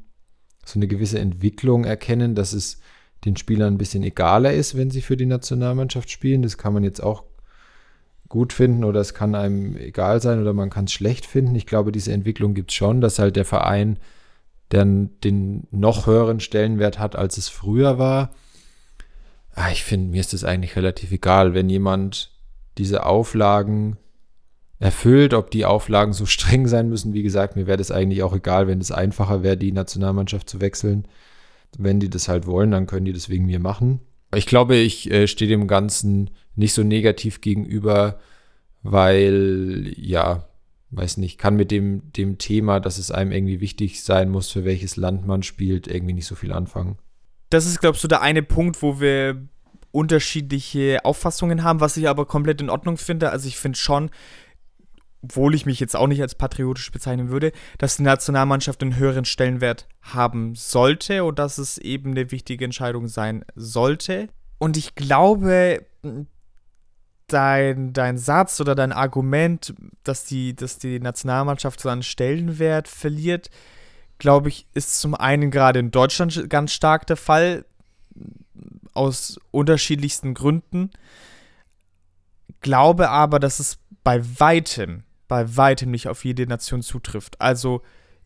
so 0.65 0.79
eine 0.79 0.87
gewisse 0.89 1.19
Entwicklung 1.19 1.85
erkennen, 1.85 2.35
dass 2.35 2.51
es 2.51 2.81
den 3.25 3.35
Spielern 3.35 3.73
ein 3.73 3.77
bisschen 3.77 4.03
egaler 4.03 4.53
ist, 4.53 4.77
wenn 4.77 4.91
sie 4.91 5.01
für 5.01 5.17
die 5.17 5.25
Nationalmannschaft 5.25 6.09
spielen. 6.09 6.41
Das 6.41 6.57
kann 6.57 6.73
man 6.73 6.83
jetzt 6.83 7.01
auch 7.01 7.23
gut 8.29 8.53
finden 8.53 8.83
oder 8.83 9.01
es 9.01 9.13
kann 9.13 9.35
einem 9.35 9.75
egal 9.75 10.21
sein 10.21 10.39
oder 10.39 10.53
man 10.53 10.69
kann 10.69 10.85
es 10.85 10.93
schlecht 10.93 11.25
finden. 11.25 11.55
Ich 11.55 11.65
glaube, 11.65 11.91
diese 11.91 12.13
Entwicklung 12.13 12.53
gibt 12.53 12.71
es 12.71 12.75
schon, 12.75 13.01
dass 13.01 13.19
halt 13.19 13.35
der 13.35 13.45
Verein 13.45 13.97
dann 14.69 15.09
den 15.23 15.67
noch 15.71 16.05
höheren 16.05 16.39
Stellenwert 16.39 16.99
hat, 16.99 17.15
als 17.15 17.37
es 17.37 17.49
früher 17.49 17.97
war. 17.97 18.31
Ah, 19.55 19.71
ich 19.71 19.83
finde, 19.83 20.11
mir 20.11 20.21
ist 20.21 20.33
das 20.33 20.43
eigentlich 20.43 20.75
relativ 20.75 21.11
egal, 21.11 21.55
wenn 21.55 21.69
jemand 21.69 22.31
diese 22.77 23.05
Auflagen 23.05 23.97
erfüllt, 24.77 25.33
ob 25.33 25.51
die 25.51 25.65
Auflagen 25.65 26.13
so 26.13 26.25
streng 26.27 26.67
sein 26.67 26.87
müssen. 26.87 27.13
Wie 27.13 27.23
gesagt, 27.23 27.55
mir 27.55 27.67
wäre 27.67 27.77
das 27.77 27.91
eigentlich 27.91 28.23
auch 28.23 28.35
egal, 28.35 28.67
wenn 28.67 28.79
es 28.79 28.91
einfacher 28.91 29.43
wäre, 29.43 29.57
die 29.57 29.71
Nationalmannschaft 29.71 30.47
zu 30.49 30.61
wechseln. 30.61 31.07
Wenn 31.77 31.99
die 31.99 32.09
das 32.09 32.27
halt 32.27 32.47
wollen, 32.47 32.71
dann 32.71 32.87
können 32.87 33.05
die 33.05 33.13
das 33.13 33.29
wegen 33.29 33.45
mir 33.45 33.59
machen. 33.59 34.01
Ich 34.35 34.45
glaube, 34.45 34.75
ich 34.75 35.09
äh, 35.11 35.27
stehe 35.27 35.49
dem 35.49 35.67
Ganzen 35.67 36.29
nicht 36.55 36.73
so 36.73 36.83
negativ 36.83 37.41
gegenüber, 37.41 38.19
weil, 38.83 39.93
ja, 39.97 40.47
weiß 40.91 41.17
nicht, 41.17 41.37
kann 41.37 41.55
mit 41.55 41.71
dem, 41.71 42.11
dem 42.13 42.37
Thema, 42.37 42.79
dass 42.79 42.97
es 42.97 43.11
einem 43.11 43.31
irgendwie 43.31 43.59
wichtig 43.59 44.03
sein 44.03 44.29
muss, 44.29 44.49
für 44.49 44.65
welches 44.65 44.97
Land 44.97 45.25
man 45.25 45.43
spielt, 45.43 45.87
irgendwie 45.87 46.13
nicht 46.13 46.25
so 46.25 46.35
viel 46.35 46.51
anfangen. 46.51 46.97
Das 47.49 47.65
ist, 47.65 47.79
glaubst 47.79 48.03
du, 48.03 48.07
der 48.07 48.21
eine 48.21 48.43
Punkt, 48.43 48.81
wo 48.81 48.99
wir 48.99 49.47
unterschiedliche 49.91 51.03
Auffassungen 51.03 51.63
haben, 51.63 51.79
was 51.79 51.97
ich 51.97 52.07
aber 52.07 52.25
komplett 52.25 52.61
in 52.61 52.69
Ordnung 52.69 52.97
finde. 52.97 53.31
Also 53.31 53.47
ich 53.47 53.57
finde 53.57 53.77
schon, 53.77 54.11
obwohl 55.21 55.53
ich 55.55 55.65
mich 55.65 55.79
jetzt 55.79 55.95
auch 55.95 56.07
nicht 56.07 56.21
als 56.21 56.35
patriotisch 56.35 56.91
bezeichnen 56.91 57.29
würde, 57.29 57.51
dass 57.77 57.97
die 57.97 58.03
Nationalmannschaft 58.03 58.81
einen 58.81 58.95
höheren 58.95 59.25
Stellenwert 59.25 59.87
haben 60.01 60.55
sollte 60.55 61.23
und 61.23 61.39
dass 61.39 61.57
es 61.57 61.77
eben 61.77 62.11
eine 62.11 62.31
wichtige 62.31 62.65
Entscheidung 62.65 63.07
sein 63.07 63.43
sollte. 63.55 64.29
Und 64.59 64.77
ich 64.77 64.95
glaube, 64.95 65.85
dein, 67.27 67.93
dein 67.93 68.17
Satz 68.17 68.61
oder 68.61 68.75
dein 68.75 68.91
Argument, 68.91 69.73
dass 70.03 70.25
die, 70.25 70.55
dass 70.55 70.77
die 70.77 70.99
Nationalmannschaft 70.99 71.79
so 71.79 71.89
einen 71.89 72.03
Stellenwert 72.03 72.87
verliert, 72.87 73.49
glaube 74.17 74.49
ich, 74.49 74.67
ist 74.73 74.99
zum 74.99 75.15
einen 75.15 75.51
gerade 75.51 75.79
in 75.79 75.91
Deutschland 75.91 76.49
ganz 76.49 76.73
stark 76.73 77.07
der 77.07 77.17
Fall, 77.17 77.65
aus 78.93 79.39
unterschiedlichsten 79.51 80.33
Gründen. 80.33 80.91
Glaube 82.59 83.09
aber, 83.09 83.39
dass 83.39 83.59
es 83.59 83.77
bei 84.03 84.21
weitem 84.39 85.03
bei 85.29 85.55
weitem 85.55 85.91
nicht 85.91 86.09
auf 86.09 86.25
jede 86.25 86.45
Nation 86.45 86.81
zutrifft. 86.81 87.39
Also 87.39 87.81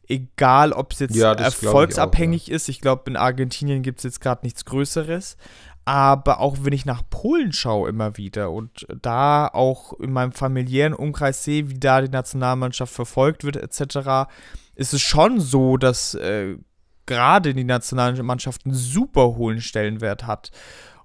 egal, 0.08 0.74
ob 0.74 0.94
es 0.94 1.00
jetzt 1.00 1.16
ja, 1.16 1.34
erfolgsabhängig 1.34 2.46
auch, 2.46 2.48
ja. 2.48 2.56
ist. 2.56 2.70
Ich 2.70 2.82
glaube, 2.82 3.04
in 3.08 3.16
Argentinien 3.16 3.84
gibt 3.84 4.00
es 4.00 4.04
jetzt 4.04 4.22
gerade 4.22 4.42
nichts 4.44 4.66
Größeres. 4.66 5.38
Aber 5.86 6.40
auch 6.40 6.58
wenn 6.62 6.72
ich 6.72 6.86
nach 6.86 7.04
Polen 7.10 7.52
schaue 7.52 7.90
immer 7.90 8.16
wieder 8.16 8.52
und 8.52 8.88
da 9.02 9.48
auch 9.48 9.92
in 10.00 10.14
meinem 10.14 10.32
familiären 10.32 10.94
Umkreis 10.94 11.44
sehe, 11.44 11.70
wie 11.70 11.78
da 11.78 12.02
die 12.02 12.10
Nationalmannschaft 12.10 12.94
verfolgt 12.94 13.44
wird 13.44 13.58
etc., 13.58 14.32
ist 14.76 14.94
es 14.94 15.02
schon 15.02 15.42
so, 15.42 15.76
dass 15.76 16.16
äh, 16.16 16.58
gerade 17.06 17.54
die 17.54 17.66
Nationalmannschaft 17.66 18.66
einen 18.66 18.76
super 18.76 19.36
hohen 19.36 19.60
Stellenwert 19.60 20.26
hat. 20.26 20.52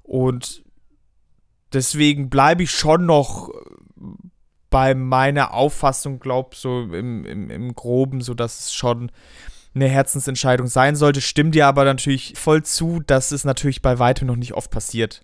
Und 0.04 0.62
deswegen 1.72 2.30
bleibe 2.30 2.62
ich 2.62 2.70
schon 2.70 3.04
noch 3.04 3.50
bei 4.70 4.94
meiner 4.94 5.54
Auffassung, 5.54 6.20
glaube 6.20 6.54
so 6.54 6.82
im, 6.82 7.24
im, 7.24 7.50
im 7.50 7.74
Groben, 7.74 8.20
so 8.20 8.34
dass 8.34 8.60
es 8.60 8.72
schon 8.74 9.10
eine 9.74 9.88
Herzensentscheidung 9.88 10.66
sein 10.66 10.96
sollte. 10.96 11.20
Stimmt 11.20 11.54
dir 11.54 11.66
aber 11.66 11.84
natürlich 11.84 12.34
voll 12.36 12.62
zu, 12.62 13.00
dass 13.00 13.30
es 13.32 13.44
natürlich 13.44 13.82
bei 13.82 13.98
weitem 13.98 14.26
noch 14.26 14.36
nicht 14.36 14.54
oft 14.54 14.70
passiert. 14.70 15.22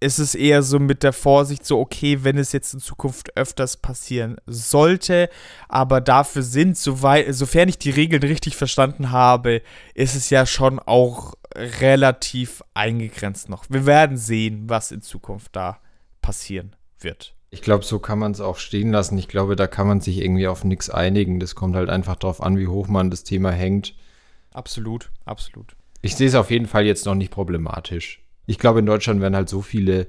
Es 0.00 0.18
ist 0.18 0.34
eher 0.34 0.62
so 0.62 0.78
mit 0.78 1.02
der 1.02 1.12
Vorsicht, 1.12 1.64
so 1.64 1.78
okay, 1.80 2.24
wenn 2.24 2.36
es 2.36 2.52
jetzt 2.52 2.74
in 2.74 2.80
Zukunft 2.80 3.36
öfters 3.36 3.78
passieren 3.78 4.36
sollte, 4.44 5.30
aber 5.68 6.00
dafür 6.00 6.42
sind, 6.42 6.76
soweit, 6.76 7.32
sofern 7.34 7.68
ich 7.68 7.78
die 7.78 7.90
Regeln 7.90 8.22
richtig 8.22 8.56
verstanden 8.56 9.12
habe, 9.12 9.62
ist 9.94 10.14
es 10.14 10.28
ja 10.30 10.44
schon 10.46 10.78
auch 10.78 11.34
relativ 11.54 12.62
eingegrenzt 12.74 13.48
noch. 13.48 13.64
Wir 13.70 13.86
werden 13.86 14.16
sehen, 14.16 14.68
was 14.68 14.90
in 14.90 15.00
Zukunft 15.00 15.56
da 15.56 15.78
passieren 16.20 16.76
wird. 16.98 17.34
Ich 17.54 17.62
glaube, 17.62 17.84
so 17.84 18.00
kann 18.00 18.18
man 18.18 18.32
es 18.32 18.40
auch 18.40 18.58
stehen 18.58 18.90
lassen. 18.90 19.16
Ich 19.16 19.28
glaube, 19.28 19.54
da 19.54 19.68
kann 19.68 19.86
man 19.86 20.00
sich 20.00 20.18
irgendwie 20.18 20.48
auf 20.48 20.64
nichts 20.64 20.90
einigen. 20.90 21.38
Das 21.38 21.54
kommt 21.54 21.76
halt 21.76 21.88
einfach 21.88 22.16
darauf 22.16 22.42
an, 22.42 22.58
wie 22.58 22.66
hoch 22.66 22.88
man 22.88 23.10
das 23.10 23.22
Thema 23.22 23.52
hängt. 23.52 23.94
Absolut, 24.52 25.12
absolut. 25.24 25.76
Ich 26.02 26.16
sehe 26.16 26.26
es 26.26 26.34
auf 26.34 26.50
jeden 26.50 26.66
Fall 26.66 26.84
jetzt 26.84 27.06
noch 27.06 27.14
nicht 27.14 27.30
problematisch. 27.30 28.24
Ich 28.46 28.58
glaube, 28.58 28.80
in 28.80 28.86
Deutschland 28.86 29.20
werden 29.20 29.36
halt 29.36 29.48
so 29.48 29.62
viele 29.62 30.08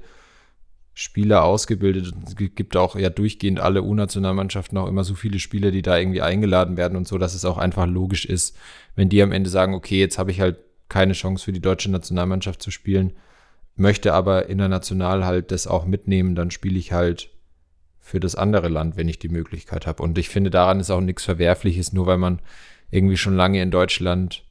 Spieler 0.92 1.44
ausgebildet. 1.44 2.12
Es 2.26 2.34
gibt 2.34 2.76
auch 2.76 2.96
ja 2.96 3.10
durchgehend 3.10 3.60
alle 3.60 3.84
U-Nationalmannschaften 3.84 4.76
auch 4.76 4.88
immer 4.88 5.04
so 5.04 5.14
viele 5.14 5.38
Spieler, 5.38 5.70
die 5.70 5.82
da 5.82 5.96
irgendwie 5.96 6.22
eingeladen 6.22 6.76
werden 6.76 6.96
und 6.96 7.06
so, 7.06 7.16
dass 7.16 7.34
es 7.34 7.44
auch 7.44 7.58
einfach 7.58 7.86
logisch 7.86 8.24
ist, 8.24 8.56
wenn 8.96 9.08
die 9.08 9.22
am 9.22 9.30
Ende 9.30 9.50
sagen, 9.50 9.72
okay, 9.72 10.00
jetzt 10.00 10.18
habe 10.18 10.32
ich 10.32 10.40
halt 10.40 10.58
keine 10.88 11.12
Chance 11.12 11.44
für 11.44 11.52
die 11.52 11.60
deutsche 11.60 11.92
Nationalmannschaft 11.92 12.60
zu 12.60 12.72
spielen, 12.72 13.12
möchte 13.76 14.14
aber 14.14 14.48
international 14.48 15.24
halt 15.24 15.52
das 15.52 15.68
auch 15.68 15.84
mitnehmen, 15.84 16.34
dann 16.34 16.50
spiele 16.50 16.78
ich 16.78 16.92
halt 16.92 17.30
für 18.06 18.20
das 18.20 18.36
andere 18.36 18.68
Land, 18.68 18.96
wenn 18.96 19.08
ich 19.08 19.18
die 19.18 19.28
Möglichkeit 19.28 19.84
habe. 19.84 20.00
Und 20.00 20.16
ich 20.16 20.28
finde, 20.28 20.50
daran 20.50 20.78
ist 20.78 20.90
auch 20.92 21.00
nichts 21.00 21.24
Verwerfliches, 21.24 21.92
nur 21.92 22.06
weil 22.06 22.18
man 22.18 22.38
irgendwie 22.88 23.16
schon 23.16 23.34
lange 23.34 23.60
in 23.60 23.72
Deutschland 23.72 24.44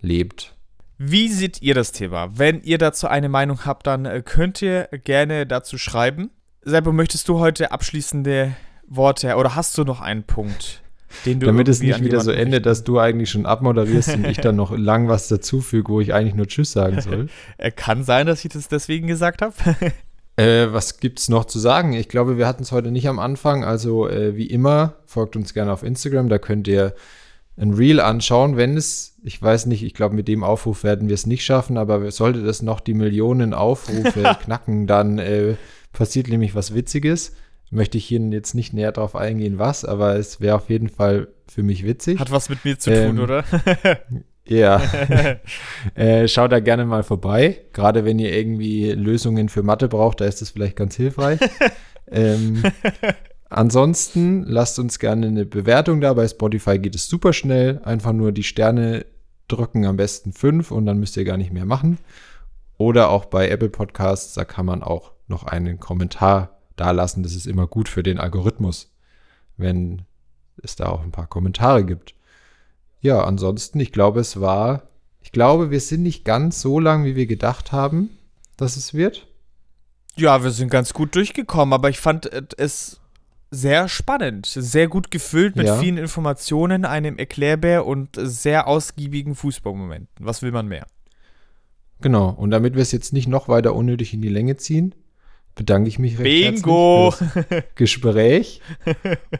lebt. 0.00 0.54
Wie 0.96 1.26
seht 1.28 1.60
ihr 1.60 1.74
das 1.74 1.90
Thema? 1.90 2.38
Wenn 2.38 2.62
ihr 2.62 2.78
dazu 2.78 3.08
eine 3.08 3.28
Meinung 3.28 3.66
habt, 3.66 3.88
dann 3.88 4.04
äh, 4.04 4.22
könnt 4.24 4.62
ihr 4.62 4.88
gerne 5.02 5.44
dazu 5.44 5.76
schreiben. 5.76 6.30
Seibo, 6.62 6.92
möchtest 6.92 7.28
du 7.28 7.40
heute 7.40 7.72
abschließende 7.72 8.54
Worte 8.86 9.34
oder 9.34 9.56
hast 9.56 9.76
du 9.76 9.82
noch 9.82 10.00
einen 10.00 10.22
Punkt? 10.22 10.80
Den 11.26 11.40
du 11.40 11.46
Damit 11.46 11.68
es 11.68 11.80
nicht 11.80 12.00
wieder 12.00 12.20
so 12.20 12.30
endet, 12.30 12.64
dass 12.64 12.84
du 12.84 13.00
eigentlich 13.00 13.30
schon 13.30 13.44
abmoderierst 13.44 14.14
und 14.14 14.26
ich 14.26 14.38
dann 14.38 14.54
noch 14.54 14.70
lang 14.70 15.08
was 15.08 15.26
dazufüge, 15.26 15.92
wo 15.92 16.00
ich 16.00 16.14
eigentlich 16.14 16.34
nur 16.34 16.46
Tschüss 16.46 16.70
sagen 16.70 17.00
soll. 17.00 17.28
Kann 17.76 18.04
sein, 18.04 18.28
dass 18.28 18.44
ich 18.44 18.52
das 18.52 18.68
deswegen 18.68 19.08
gesagt 19.08 19.42
habe. 19.42 19.54
Äh, 20.36 20.72
was 20.72 20.98
gibt's 20.98 21.28
noch 21.28 21.44
zu 21.44 21.58
sagen? 21.58 21.92
Ich 21.92 22.08
glaube, 22.08 22.38
wir 22.38 22.46
hatten 22.46 22.62
es 22.62 22.72
heute 22.72 22.90
nicht 22.90 23.08
am 23.08 23.18
Anfang. 23.18 23.64
Also 23.64 24.08
äh, 24.08 24.36
wie 24.36 24.46
immer, 24.46 24.96
folgt 25.06 25.36
uns 25.36 25.54
gerne 25.54 25.72
auf 25.72 25.82
Instagram. 25.82 26.28
Da 26.28 26.38
könnt 26.38 26.66
ihr 26.66 26.94
ein 27.56 27.72
Reel 27.72 28.00
anschauen, 28.00 28.56
wenn 28.56 28.76
es, 28.76 29.16
ich 29.22 29.40
weiß 29.40 29.66
nicht, 29.66 29.84
ich 29.84 29.94
glaube, 29.94 30.14
mit 30.16 30.26
dem 30.26 30.42
Aufruf 30.42 30.82
werden 30.82 31.08
wir 31.08 31.14
es 31.14 31.26
nicht 31.26 31.44
schaffen, 31.44 31.78
aber 31.78 32.10
sollte 32.10 32.42
das 32.42 32.62
noch 32.62 32.80
die 32.80 32.94
Millionen 32.94 33.54
Aufrufe 33.54 34.36
knacken, 34.42 34.88
dann 34.88 35.18
äh, 35.18 35.54
passiert 35.92 36.28
nämlich 36.28 36.54
was 36.56 36.74
Witziges. 36.74 37.32
Möchte 37.70 37.98
ich 37.98 38.06
hier 38.06 38.20
jetzt 38.20 38.54
nicht 38.54 38.72
näher 38.72 38.92
drauf 38.92 39.16
eingehen, 39.16 39.58
was, 39.58 39.84
aber 39.84 40.16
es 40.16 40.40
wäre 40.40 40.56
auf 40.56 40.68
jeden 40.68 40.88
Fall 40.88 41.28
für 41.48 41.62
mich 41.62 41.84
witzig. 41.84 42.18
Hat 42.18 42.30
was 42.30 42.48
mit 42.48 42.64
mir 42.64 42.78
zu 42.78 42.90
ähm, 42.90 43.16
tun, 43.16 43.24
oder? 43.24 43.44
ja. 44.46 44.80
äh, 45.94 46.28
schaut 46.28 46.52
da 46.52 46.60
gerne 46.60 46.84
mal 46.84 47.02
vorbei. 47.02 47.62
Gerade 47.72 48.04
wenn 48.04 48.18
ihr 48.18 48.32
irgendwie 48.32 48.92
Lösungen 48.92 49.48
für 49.48 49.62
Mathe 49.62 49.88
braucht, 49.88 50.20
da 50.20 50.26
ist 50.26 50.40
das 50.40 50.50
vielleicht 50.50 50.76
ganz 50.76 50.96
hilfreich. 50.96 51.40
ähm, 52.10 52.62
ansonsten 53.48 54.44
lasst 54.44 54.78
uns 54.78 54.98
gerne 54.98 55.26
eine 55.26 55.46
Bewertung 55.46 56.00
da. 56.00 56.12
Bei 56.12 56.28
Spotify 56.28 56.78
geht 56.78 56.94
es 56.94 57.08
super 57.08 57.32
schnell. 57.32 57.80
Einfach 57.84 58.12
nur 58.12 58.32
die 58.32 58.42
Sterne 58.42 59.06
drücken, 59.48 59.86
am 59.86 59.96
besten 59.96 60.32
fünf 60.32 60.70
und 60.70 60.86
dann 60.86 60.98
müsst 60.98 61.16
ihr 61.16 61.24
gar 61.24 61.36
nicht 61.36 61.52
mehr 61.52 61.66
machen. 61.66 61.98
Oder 62.76 63.10
auch 63.10 63.26
bei 63.26 63.48
Apple 63.48 63.70
Podcasts, 63.70 64.34
da 64.34 64.44
kann 64.44 64.66
man 64.66 64.82
auch 64.82 65.12
noch 65.28 65.44
einen 65.44 65.78
Kommentar 65.80 66.58
da 66.76 66.90
lassen. 66.90 67.22
Das 67.22 67.34
ist 67.34 67.46
immer 67.46 67.66
gut 67.66 67.88
für 67.88 68.02
den 68.02 68.18
Algorithmus, 68.18 68.92
wenn 69.56 70.02
es 70.62 70.76
da 70.76 70.86
auch 70.88 71.02
ein 71.02 71.12
paar 71.12 71.26
Kommentare 71.26 71.84
gibt. 71.84 72.14
Ja, 73.04 73.22
ansonsten, 73.22 73.78
ich 73.80 73.92
glaube, 73.92 74.20
es 74.20 74.40
war, 74.40 74.88
ich 75.20 75.30
glaube, 75.30 75.70
wir 75.70 75.80
sind 75.80 76.02
nicht 76.02 76.24
ganz 76.24 76.62
so 76.62 76.80
lang, 76.80 77.04
wie 77.04 77.16
wir 77.16 77.26
gedacht 77.26 77.70
haben, 77.70 78.08
dass 78.56 78.78
es 78.78 78.94
wird. 78.94 79.26
Ja, 80.16 80.42
wir 80.42 80.50
sind 80.50 80.70
ganz 80.70 80.94
gut 80.94 81.14
durchgekommen, 81.14 81.74
aber 81.74 81.90
ich 81.90 82.00
fand 82.00 82.30
es 82.56 83.00
sehr 83.50 83.90
spannend, 83.90 84.46
sehr 84.46 84.88
gut 84.88 85.10
gefüllt 85.10 85.54
mit 85.54 85.66
ja. 85.66 85.76
vielen 85.76 85.98
Informationen, 85.98 86.86
einem 86.86 87.18
Erklärbär 87.18 87.84
und 87.84 88.08
sehr 88.16 88.66
ausgiebigen 88.66 89.34
Fußballmomenten. 89.34 90.24
Was 90.24 90.40
will 90.40 90.52
man 90.52 90.66
mehr? 90.66 90.86
Genau, 92.00 92.30
und 92.30 92.52
damit 92.52 92.74
wir 92.74 92.80
es 92.80 92.92
jetzt 92.92 93.12
nicht 93.12 93.28
noch 93.28 93.48
weiter 93.48 93.74
unnötig 93.74 94.14
in 94.14 94.22
die 94.22 94.30
Länge 94.30 94.56
ziehen, 94.56 94.94
bedanke 95.54 95.90
ich 95.90 95.98
mich 95.98 96.18
recht 96.18 96.54
Bingo. 96.54 97.10
für 97.10 97.44
das 97.50 97.64
Gespräch 97.74 98.62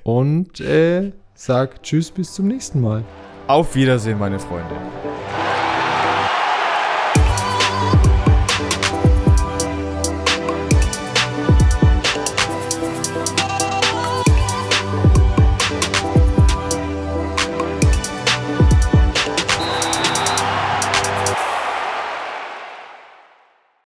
und 0.02 0.60
äh, 0.60 1.12
sag 1.32 1.82
Tschüss 1.82 2.10
bis 2.10 2.34
zum 2.34 2.48
nächsten 2.48 2.82
Mal. 2.82 3.04
Auf 3.46 3.74
Wiedersehen, 3.74 4.18
meine 4.18 4.38
Freunde. 4.38 4.74